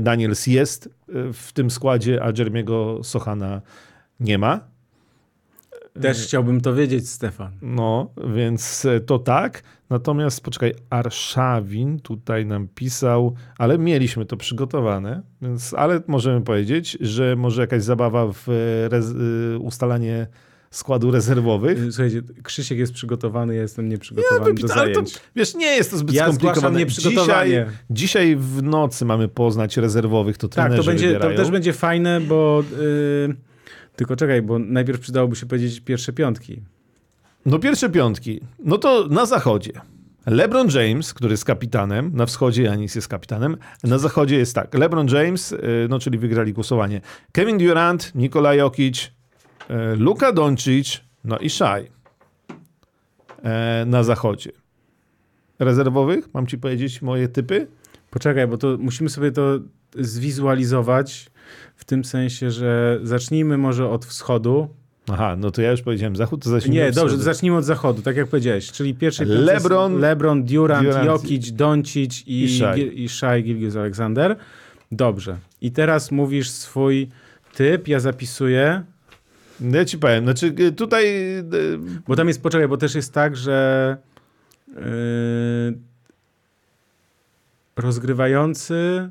[0.03, 0.91] Daniels jest e,
[1.33, 3.61] w tym składzie, a Jeremiego Sochana
[4.21, 4.61] nie ma.
[6.01, 7.53] Też chciałbym to wiedzieć, Stefan.
[7.63, 9.63] No, więc e, to tak.
[9.91, 17.37] Natomiast poczekaj, Arszawin tutaj nam pisał, ale mieliśmy to przygotowane, więc, ale możemy powiedzieć, że
[17.37, 20.27] może jakaś zabawa w e, e, ustalanie
[20.71, 21.79] składu rezerwowych.
[21.79, 25.21] Y, Słuchajcie, Krzysiek jest przygotowany, ja jestem nieprzygotowany do ale to, zajęć.
[25.37, 26.87] wiesz, nie jest to zbyt Ja skomplikowane.
[26.87, 31.73] Dzisiaj, dzisiaj w nocy mamy poznać rezerwowych, to Tak, trenerzy to, będzie, to też będzie
[31.73, 32.63] fajne, bo...
[32.81, 33.50] y,
[34.01, 36.63] tylko czekaj, bo najpierw przydałoby się powiedzieć pierwsze piątki.
[37.47, 38.41] No pierwsze piątki.
[38.65, 39.73] No to na zachodzie.
[40.27, 44.75] LeBron James, który jest kapitanem, na wschodzie Janis jest kapitanem, na zachodzie jest tak.
[44.75, 45.59] LeBron James, y,
[45.91, 47.01] no czyli wygrali głosowanie.
[47.33, 49.11] Kevin Durant, Nikola Jokic,
[49.71, 51.87] y, Luka Doncic, no i Shai
[53.43, 54.53] e, na zachodzie.
[55.59, 57.67] Rezerwowych, mam ci powiedzieć moje typy?
[58.11, 59.59] Poczekaj, bo to musimy sobie to
[59.99, 61.31] zwizualizować
[61.81, 64.69] w tym sensie, że zacznijmy może od wschodu.
[65.13, 68.03] Aha, no to ja już powiedziałem zachód, to zacznijmy Nie, od dobrze, zacznijmy od zachodu,
[68.03, 72.81] tak jak powiedziałeś, czyli pierwszy LeBron, LeBron Durant, Durant Jokic, Doncic i, i Shai.
[72.81, 74.37] Gil- i Shai Gilgis Alexander.
[74.93, 75.37] Dobrze.
[75.61, 77.09] I teraz mówisz swój
[77.55, 78.83] typ, ja zapisuję,
[79.61, 81.05] No Ja ci powiem, znaczy y, tutaj
[81.39, 81.45] y,
[82.09, 83.97] bo tam jest, poczekaj, bo też jest tak, że
[84.69, 85.79] yy,
[87.77, 89.11] rozgrywający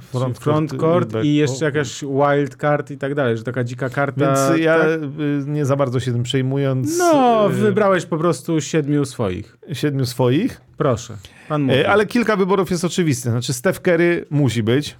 [0.00, 4.20] front, frontcourt back- i jeszcze jakaś wild card i tak dalej, że taka dzika karta.
[4.50, 4.88] Więc ja tak?
[4.88, 6.98] y, nie za bardzo się tym przejmując.
[6.98, 9.56] No, y, wybrałeś po prostu siedmiu swoich.
[9.72, 10.60] siedmiu swoich.
[10.76, 11.16] Proszę,
[11.48, 11.78] pan mówi.
[11.78, 13.30] E, Ale kilka wyborów jest oczywistych.
[13.32, 14.96] Znaczy, Steph Curry musi być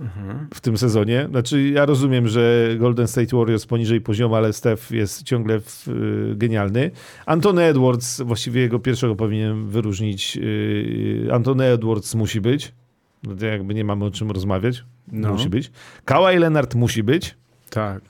[0.00, 0.46] Mhm.
[0.54, 1.26] w tym sezonie.
[1.30, 6.36] Znaczy, ja rozumiem, że Golden State Warriors poniżej poziomu, ale Steph jest ciągle w, y,
[6.36, 6.90] genialny.
[7.26, 10.36] Antony Edwards, właściwie jego pierwszego powinien wyróżnić.
[10.42, 12.72] Y, Antony Edwards musi być.
[13.22, 14.84] No jakby nie mamy o czym rozmawiać.
[15.12, 15.32] No.
[15.32, 15.70] Musi być.
[16.04, 17.36] Kawhi Leonard musi być.
[17.70, 18.02] Tak.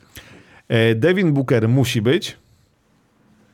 [0.68, 2.36] E, Devin Booker musi być.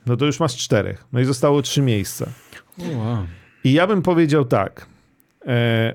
[0.05, 1.05] No to już masz czterech.
[1.13, 2.29] No i zostało trzy miejsca.
[2.77, 3.17] Wow.
[3.63, 4.85] I ja bym powiedział tak.
[5.45, 5.93] E,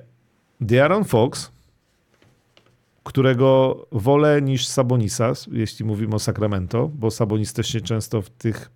[0.62, 1.51] De'Aaron Fox,
[3.05, 8.70] którego wolę niż Sabonisa, jeśli mówimy o Sacramento, bo Sabonis też się często w tych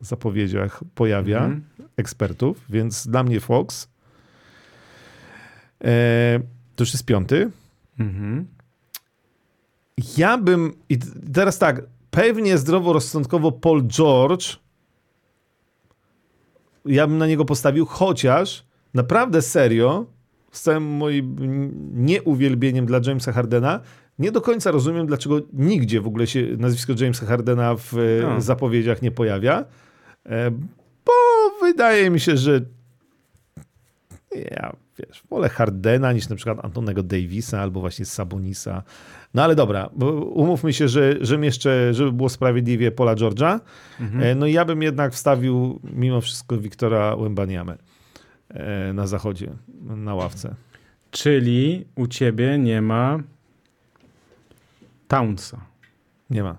[0.00, 1.64] zapowiedziach pojawia Mhm.
[1.96, 3.88] ekspertów, więc dla mnie Fox.
[5.84, 6.40] E,
[6.76, 7.50] to już jest piąty.
[7.98, 8.46] Mhm.
[10.18, 10.72] Ja bym.
[10.88, 10.98] I
[11.34, 14.56] teraz tak, pewnie zdroworozsądkowo Paul George.
[16.84, 20.06] Ja bym na niego postawił, chociaż naprawdę serio,
[20.52, 21.36] z całym moim
[22.04, 23.80] nieuwielbieniem dla Jamesa Hardena,
[24.18, 28.40] nie do końca rozumiem, dlaczego nigdzie w ogóle się nazwisko Jamesa Hardena w e, No.
[28.40, 29.64] zapowiedziach nie pojawia.
[30.26, 30.50] E,
[31.06, 31.12] Bo
[31.60, 32.60] wydaje mi się, że
[34.34, 38.82] ja wiesz, wolę Hardena niż na przykład Antonego Davisa albo właśnie Sabonisa.
[39.34, 39.86] No ale dobra,
[40.30, 43.60] umówmy się, że, że jeszcze, żeby było sprawiedliwie Pola George'a,
[44.00, 44.22] Mhm.
[44.24, 47.76] e, no i ja bym jednak wstawił mimo wszystko Wiktora Łębaniamę
[48.48, 49.50] e, na zachodzie,
[49.82, 50.54] na ławce.
[51.10, 53.18] Czyli u ciebie nie ma
[55.08, 55.60] Townsa,
[56.30, 56.56] Nie ma,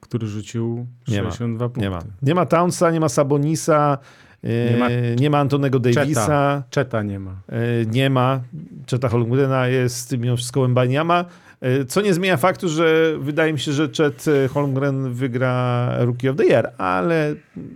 [0.00, 1.30] który rzucił Nie ma.
[1.30, 1.80] 62 punkty.
[1.80, 1.98] nie ma.
[2.22, 3.98] Nie ma Townsa, nie ma Sabonisa,
[4.42, 4.88] Nie ma
[5.20, 6.62] nie ma Antonego Davisa.
[6.70, 7.40] Czeta nie ma.
[7.48, 8.40] E, nie ma.
[8.86, 11.24] Czeta Holmgrena jest mimo wszystko Łębaniama.
[11.60, 16.30] E, Co nie zmienia faktu, że wydaje mi się, że Chet e, Holmgren wygra Rookie
[16.30, 17.34] of the Year, ale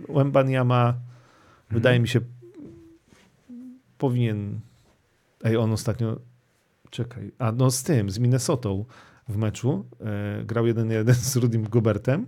[0.09, 0.93] Łębaniama
[1.71, 2.19] wydaje mi się
[3.97, 4.59] powinien...
[5.43, 6.19] Ej, on ostatnio...
[6.89, 7.31] Czekaj.
[7.39, 8.85] A no z tym, z Minnesotą
[9.29, 9.85] w meczu.
[10.01, 12.25] E, grał 1-1 z Rudim Gobertem.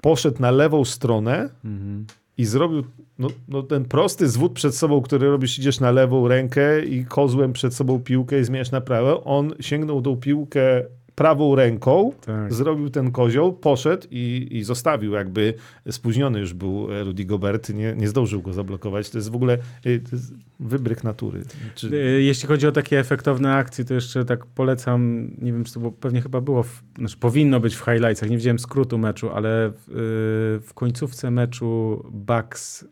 [0.00, 2.06] Poszedł na lewą stronę Mhm.
[2.38, 2.84] I zrobił
[3.18, 7.52] no, no ten prosty zwód przed sobą, który robisz, idziesz na lewą rękę i kozłem
[7.52, 9.24] przed sobą piłkę i zmieniasz na prawą.
[9.24, 10.84] On sięgnął tą piłkę
[11.14, 12.52] prawą ręką, Tak.
[12.54, 15.12] zrobił ten kozioł, poszedł i, i zostawił.
[15.12, 15.54] Jakby
[15.90, 19.10] spóźniony już był e, Rudy Gobert, nie, nie zdążył go zablokować.
[19.10, 19.54] To jest w ogóle
[19.86, 21.42] e, jest wybryk natury.
[21.74, 25.74] Czy, Y, Jeśli chodzi o takie efektowne akcje, to jeszcze tak polecam, nie wiem, czy
[25.74, 29.30] to było, pewnie chyba było, w, znaczy powinno być w highlightsach, nie widziałem skrótu meczu,
[29.30, 32.84] ale w, w końcówce meczu Bucks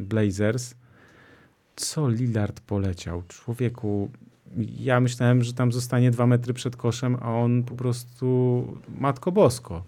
[0.00, 0.74] Blazers,
[1.76, 3.22] co Lillard poleciał?
[3.28, 4.10] Człowieku,
[4.80, 8.64] ja myślałem, że tam zostanie dwa metry przed koszem, a on po prostu,
[9.00, 9.82] matko bosko.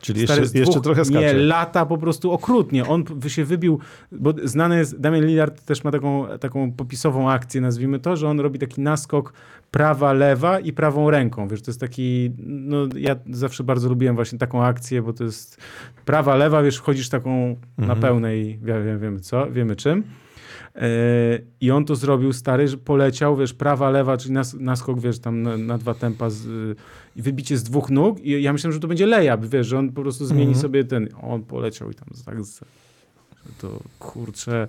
[0.00, 1.20] czyli Stary, jeszcze, jeszcze trochę skacze.
[1.20, 2.86] Nie, lata po prostu okrutnie.
[2.86, 3.78] On się wybił,
[4.12, 8.40] bo znany jest, Damian Lillard też ma taką, taką popisową akcję, nazwijmy to, że on
[8.40, 9.32] robi taki naskok
[9.70, 11.48] prawa, lewa i prawą ręką.
[11.48, 15.56] Wiesz, to jest taki, no ja zawsze bardzo lubiłem właśnie taką akcję, bo to jest
[16.04, 18.00] prawa, lewa, wiesz, wchodzisz taką na Mhm.
[18.00, 20.02] pełnej, wie- wie- wiemy co, wiemy czym.
[20.76, 20.88] E,
[21.60, 25.42] I on to zrobił, stary, że poleciał, wiesz, prawa, lewa, czyli nas, naskok, wiesz, tam
[25.42, 26.74] na, na dwa tempa z, y,
[27.16, 29.92] i wybicie z dwóch nóg i ja myślałem, że to będzie layup, wiesz, że on
[29.92, 30.62] po prostu zmieni Mhm.
[30.62, 32.60] sobie ten, on poleciał i tam tak, z-
[33.60, 34.68] to kurczę,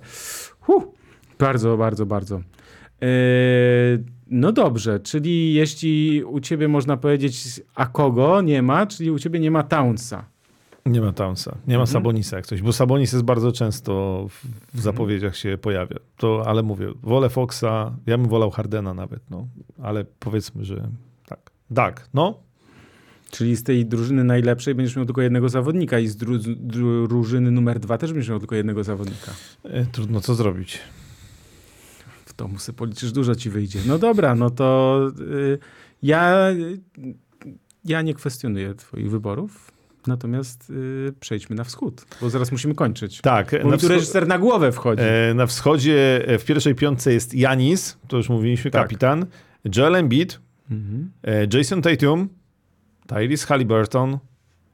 [0.60, 0.84] huh,
[1.38, 2.36] bardzo, bardzo, bardzo.
[3.02, 3.06] E,
[4.30, 9.40] no dobrze, czyli jeśli u ciebie można powiedzieć, a kogo nie ma, czyli u ciebie
[9.40, 10.24] nie ma Townsa.
[10.86, 11.86] Nie ma Townsa, nie ma Mhm.
[11.86, 15.96] Sabonisa jak coś, bo Sabonis jest bardzo często w, w zapowiedziach się pojawia.
[16.16, 19.48] To, ale mówię, wolę Foxa, ja bym wolał Hardena nawet, no,
[19.82, 20.88] ale powiedzmy, że
[21.26, 21.50] tak.
[21.74, 22.40] Tak, no,
[23.32, 27.50] Czyli z tej drużyny najlepszej będziesz miał tylko jednego zawodnika i z dru dru drużyny
[27.50, 29.32] numer dwa też będziesz miał tylko jednego zawodnika.
[29.64, 30.78] e, trudno co zrobić.
[32.26, 33.78] W domu sobie policzysz, dużo ci wyjdzie.
[33.86, 35.58] No dobra, no to y,
[36.02, 36.48] ja,
[37.84, 39.72] ja nie kwestionuję twoich wyborów,
[40.06, 43.20] natomiast y, przejdźmy na wschód, bo zaraz musimy kończyć.
[43.20, 45.02] Tak, Bo na, tu reżyser na głowę wchodzi.
[45.06, 48.82] e, na wschodzie e, w pierwszej piątce jest Janis, to już mówiliśmy, Tak.
[48.82, 49.26] kapitan,
[49.76, 51.10] Joel Embiid, Mhm.
[51.24, 52.28] e, Jason Tatum,
[53.06, 54.18] Tyrese Halliburton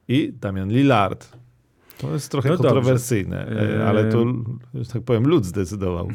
[0.08, 1.28] i Damian Lillard.
[1.98, 3.46] To jest trochę No kontrowersyjne,
[3.80, 4.24] e, ale to,
[4.74, 6.08] że tak powiem, lud zdecydował.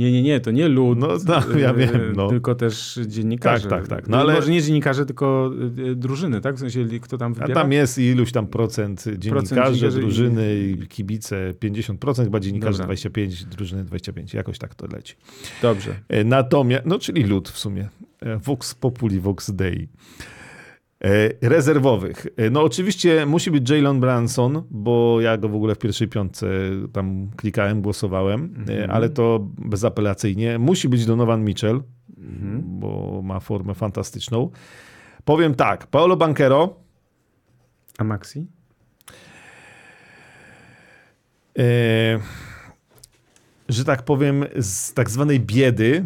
[0.00, 2.28] Nie, nie, nie, to nie lud, No, no, ja y, wiem, no.
[2.28, 3.68] tylko też dziennikarze.
[3.68, 4.08] Tak, tak, tak.
[4.08, 6.56] No, ale- Może nie dziennikarze, tylko y, y, drużyny, tak?
[6.56, 7.54] W sensie kto tam A wybiera?
[7.54, 12.86] tam jest iluś tam procent dziennikarzy, dziennikarzy i- drużyny i kibice 50%, chyba dziennikarzy Dobra.
[12.86, 15.14] 25, drużyny 25, jakoś tak to leci.
[15.62, 15.94] Dobrze.
[16.08, 17.88] E, Natomiast, no czyli lud w sumie.
[18.20, 19.88] E, Vox Populi, Vox Dei.
[21.04, 22.26] E, Rezerwowych.
[22.36, 26.46] E, No oczywiście musi być Jalen Branson, bo ja go w ogóle w pierwszej piątce
[26.92, 28.90] tam klikałem, głosowałem, e, Mhm.
[28.90, 30.58] ale to bezapelacyjnie.
[30.58, 31.82] Musi być Donovan Mitchell,
[32.18, 32.62] Mhm.
[32.64, 34.50] bo ma formę fantastyczną.
[35.24, 36.74] Powiem tak, Paolo Banquero,
[37.98, 38.46] A Maxi?
[41.58, 42.18] e,
[43.68, 46.04] że tak powiem, z tak zwanej biedy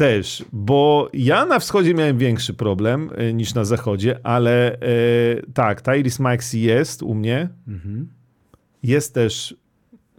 [0.00, 4.78] też, bo ja na wschodzie miałem większy problem e, niż na zachodzie, ale e,
[5.54, 7.48] tak, Tyrese Maxey jest u mnie.
[7.68, 8.08] Mhm.
[8.82, 9.56] Jest też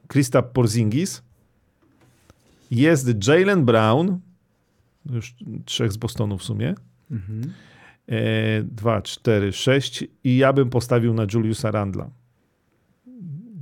[0.08, 1.24] Kristap Porzingis.
[2.72, 4.20] Jest Jalen Brown.
[5.06, 5.36] Już
[5.66, 6.76] trzech z Bostonu w sumie.
[7.12, 7.53] Mhm.
[8.08, 10.03] E, dwa, cztery, sześć.
[10.24, 12.10] I ja bym postawił na Juliusa Randla.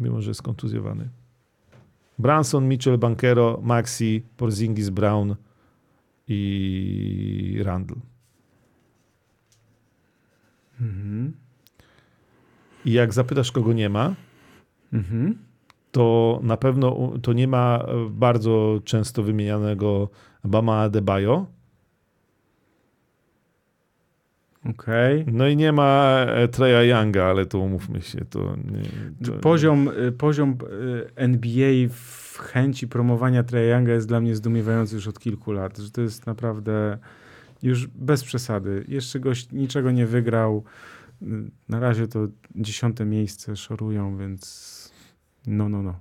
[0.02, 1.10] Mimo, że jest kontuzjowany.
[2.20, 5.36] Branson, Mitchell, Bankero, Maxi, Porzingis, Brown
[6.30, 7.98] i Randall.
[10.82, 11.34] Mhm.
[12.86, 14.16] I jak zapytasz, kogo nie ma,
[14.94, 15.38] Mhm.
[15.92, 20.10] to na pewno to nie ma e, bardzo często wymienianego
[20.44, 21.46] Bama Adebayo.
[24.66, 25.26] Okej.
[25.28, 28.40] No i nie ma e, Treya Younga, ale to umówmy się, to,
[28.72, 28.82] nie,
[29.26, 30.58] to Poziom, y, poziom
[31.16, 35.92] NBA w chęci promowania Trae Younga jest dla mnie zdumiewający już od kilku lat, że
[35.92, 36.98] to jest naprawdę
[37.64, 38.86] już bez przesady.
[38.88, 40.64] Jeszcze gość niczego nie wygrał.
[41.70, 44.92] Na razie to dziesiąte miejsce szorują, więc
[45.48, 46.00] no, no, no.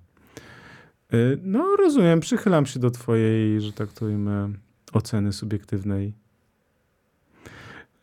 [1.15, 4.52] Y, No rozumiem, przychylam się do twojej, że tak to ujmę,
[4.93, 6.15] oceny subiektywnej.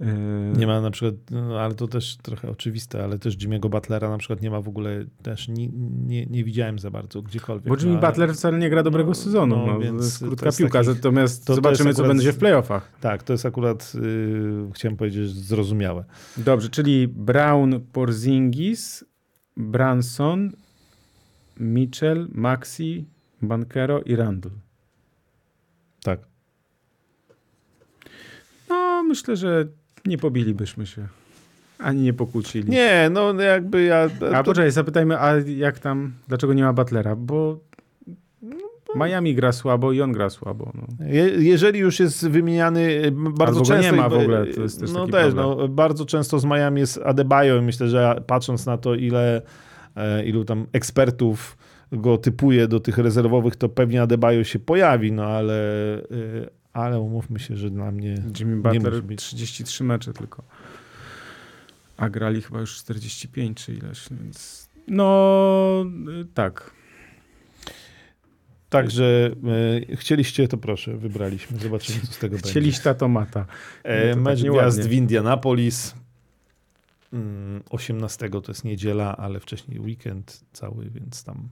[0.02, 4.10] Y, Nie ma na przykład, no, ale to też trochę oczywiste, ale też Jimmy'ego Butlera
[4.10, 5.68] na przykład nie ma w ogóle, też nie,
[6.08, 7.68] nie, nie widziałem za bardzo gdziekolwiek.
[7.70, 10.20] Bo Jimmy no, Butler wcale nie gra dobrego no, sezonu, no, no, więc to jest
[10.20, 12.92] to krótka jest piłka, natomiast to- to zobaczymy, jest co akurat- będzie w playoffach.
[13.02, 16.06] Tak, to jest akurat, yy, chciałem powiedzieć, zrozumiałe.
[16.38, 19.06] Dobrze, czyli Brown, Porzingis,
[19.58, 20.52] Branson,
[21.60, 23.06] Mitchell, Maxi,
[23.42, 24.52] Bankero i Randall.
[26.04, 26.20] Tak.
[28.70, 29.68] No, myślę, że
[30.06, 31.08] nie pobilibyśmy się.
[31.80, 32.70] Ani nie pokłócili.
[32.70, 34.10] Nie, no jakby ja...
[34.34, 37.16] A to, poczekaj, zapytajmy, a jak tam, dlaczego nie ma Butlera?
[37.16, 37.60] Bo
[38.96, 40.72] Miami gra słabo i on gra słabo.
[40.76, 41.06] No.
[41.06, 43.92] Je, jeżeli już jest wymieniany y, bardzo Albo często...
[43.92, 45.58] nie ma w ogóle, to jest też no też, problem.
[45.58, 49.42] no, bardzo często z Miami jest Adebayo i myślę, że patrząc na to, ile
[49.96, 51.58] e, ilu tam ekspertów
[51.92, 55.54] go typuje do tych rezerwowych, to pewnie Adebayo się pojawi, no ale,
[56.76, 58.24] ale umówmy się, że dla mnie...
[58.40, 59.20] Jimmy Butler być.
[59.20, 60.44] 33 mecze tylko.
[61.98, 65.86] A grali chyba już 45 czy ileś, więc no
[66.22, 66.72] y, tak.
[68.70, 69.32] Także
[69.92, 71.60] e, chcieliście, to proszę, wybraliśmy.
[71.60, 72.50] Zobaczymy, co z tego będzie.
[72.50, 73.46] Chcieliście to mata.
[73.84, 75.96] E, No mecz tak gwiazd w Indianapolis.
[77.14, 81.50] Mm, 18 to jest niedziela, ale wcześniej weekend cały, więc tam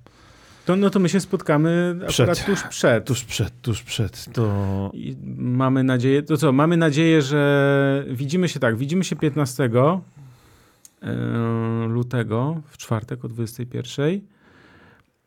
[0.65, 2.29] To, no to my się spotkamy Przed.
[2.29, 3.05] akurat tuż przed.
[3.05, 4.33] tuż przed, tuż przed.
[4.33, 9.63] To I mamy nadzieję, to co, mamy nadzieję, że widzimy się tak, widzimy się 15
[9.63, 9.99] e,
[11.87, 14.21] lutego w czwartek o 21.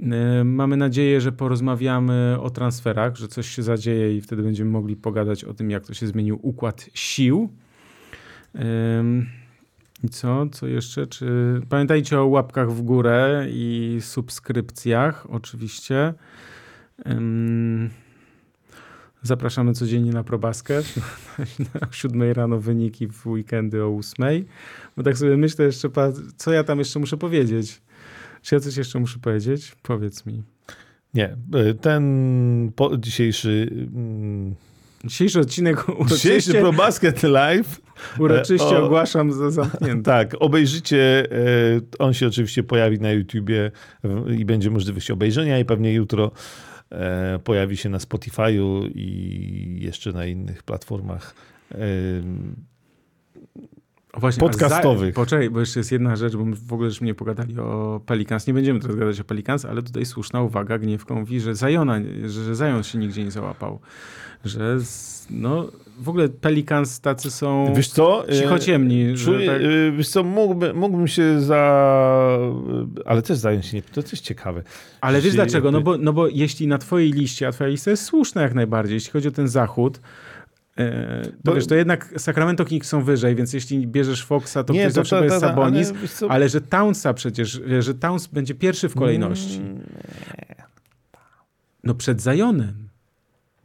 [0.00, 4.96] E, Mamy nadzieję, że porozmawiamy o transferach, że coś się zadzieje i wtedy będziemy mogli
[4.96, 7.48] pogadać o tym, jak to się zmienił układ sił.
[8.54, 9.26] Ym,
[10.02, 10.46] I co?
[10.46, 11.06] Co jeszcze?
[11.06, 11.60] Czy...
[11.68, 16.14] Pamiętajcie o łapkach w górę i subskrypcjach, oczywiście.
[17.06, 17.90] Ym,
[19.26, 20.94] Zapraszamy codziennie na ProBasket.
[21.88, 24.44] o 7 rano wyniki w weekendy o 8.
[24.96, 25.88] Bo tak sobie myślę jeszcze,
[26.36, 27.82] co ja tam jeszcze muszę powiedzieć.
[28.42, 29.76] Czy ja coś jeszcze muszę powiedzieć?
[29.82, 30.42] Powiedz mi.
[31.14, 34.54] nie, e, ten dzisiejszy mm,
[35.04, 37.80] Dzisiejszy odcinek dzisiejszy uroczyście, Pro Basket Live
[38.18, 40.02] uroczyście e, o- ogłaszam za zamknięty.
[40.12, 41.26] Tak, obejrzycie.
[41.32, 41.36] e,
[41.98, 43.70] On się oczywiście pojawi na YouTubie
[44.38, 46.30] i będzie możliwość obejrzenia i pewnie jutro
[46.90, 51.34] e, pojawi się na Spotify'u i jeszcze na innych platformach.
[54.16, 55.14] E, Właśnie, podcastowych.
[55.14, 58.46] Za, poczekaj, bo jeszcze jest jedna rzecz, bo w ogóle żeśmy nie pogadali o Pelicans.
[58.46, 60.78] Nie będziemy teraz gadać o Pelicans, ale tutaj słuszna uwaga.
[60.78, 63.78] Gniewko mówi, że Zajona, że Zajon się nigdzie nie załapał.
[64.44, 65.66] Że z, no,
[65.98, 68.28] w ogóle Pelicans tacy są Wiesz co?
[68.28, 69.16] e, cichociemni.
[69.16, 72.38] Że Czuję, tak, e, Wiesz co, mógłbym, mógłbym się za...
[73.06, 73.82] Ale też zająć się nie...
[73.82, 74.62] To jest ciekawe.
[75.00, 75.70] ale wiesz dlaczego?
[75.70, 78.94] No bo, no bo jeśli na twojej liście, a twoja lista jest słuszna jak najbardziej,
[78.94, 80.00] jeśli chodzi o ten zachód, e,
[80.76, 80.82] to
[81.44, 85.22] Bo- wiesz, to jednak Sacramento Kings są wyżej, więc jeśli bierzesz Foxa, to ktoś zawsze
[85.28, 85.92] ta, Sabonis,
[86.22, 89.56] ale ale że Townsa przecież, że Towns będzie pierwszy w kolejności.
[89.58, 89.80] Mm,
[91.84, 92.88] No przed Zajonem.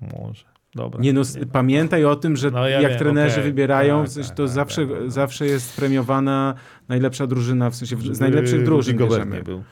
[0.01, 0.45] Może.
[0.75, 1.01] Dobra.
[1.01, 3.43] Nie no, s- pamiętaj o tym, że No ja jak wiem, trenerzy okej.
[3.51, 5.11] wybierają, Tak, w sensie tak, to tak, zawsze, tak, tak.
[5.11, 6.53] zawsze jest premiowana
[6.89, 9.35] najlepsza drużyna, w sensie z najlepszych drużyn bierzemy.
[9.38, 9.63] nie był.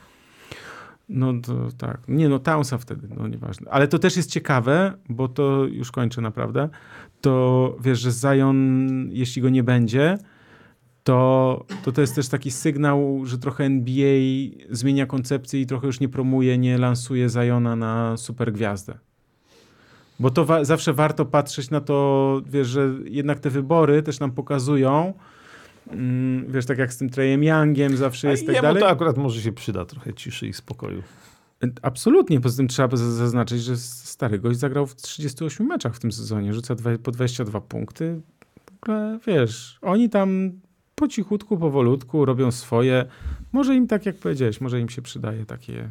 [1.08, 2.00] No to tak.
[2.08, 3.70] Nie no, Townsa wtedy, no nieważne.
[3.70, 6.68] Ale to też jest ciekawe, bo to już kończę naprawdę,
[7.20, 10.18] to wiesz, że Zion, jeśli go nie będzie,
[11.04, 14.18] to, to to jest też taki sygnał, że trochę NBA
[14.70, 18.94] zmienia koncepcję i trochę już nie promuje, nie lansuje Zajona na super gwiazdę.
[20.20, 24.30] Bo to wa- zawsze warto patrzeć na to, wiesz, że jednak te wybory też nam
[24.32, 25.14] pokazują,
[25.90, 28.82] mm, wiesz, tak jak z tym Trejem Youngiem zawsze jest i tak Jemu dalej.
[28.82, 31.02] to akurat może się przyda trochę ciszy i spokoju.
[31.82, 36.54] Absolutnie, poza tym trzeba zaznaczyć, że stary gość zagrał w 38 meczach w tym sezonie,
[36.54, 38.20] rzuca po 22 punkty.
[38.66, 40.52] W ogóle, wiesz, oni tam
[40.94, 43.06] po cichutku, powolutku robią swoje.
[43.52, 45.88] Może im, tak jak powiedziałeś, może im się przydaje takie,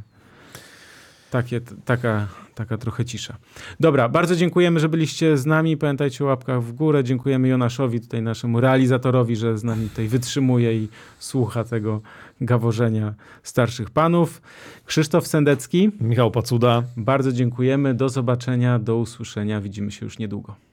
[1.32, 3.38] takie, taka, taka trochę cisza.
[3.80, 5.78] Dobra, bardzo dziękujemy, że byliście z nami.
[5.78, 7.04] Pamiętajcie o łapkach w górę.
[7.04, 10.88] Dziękujemy Jonaszowi, tutaj naszemu realizatorowi, że z nami tutaj wytrzymuje i
[11.20, 12.02] słucha tego
[12.42, 13.14] gaworzenia
[13.44, 14.42] starszych panów.
[14.86, 16.84] Krzysztof Sendecki, Michał Pacuda.
[16.98, 17.94] bardzo dziękujemy.
[17.94, 19.62] Do zobaczenia, do usłyszenia.
[19.62, 20.69] Widzimy się już niedługo.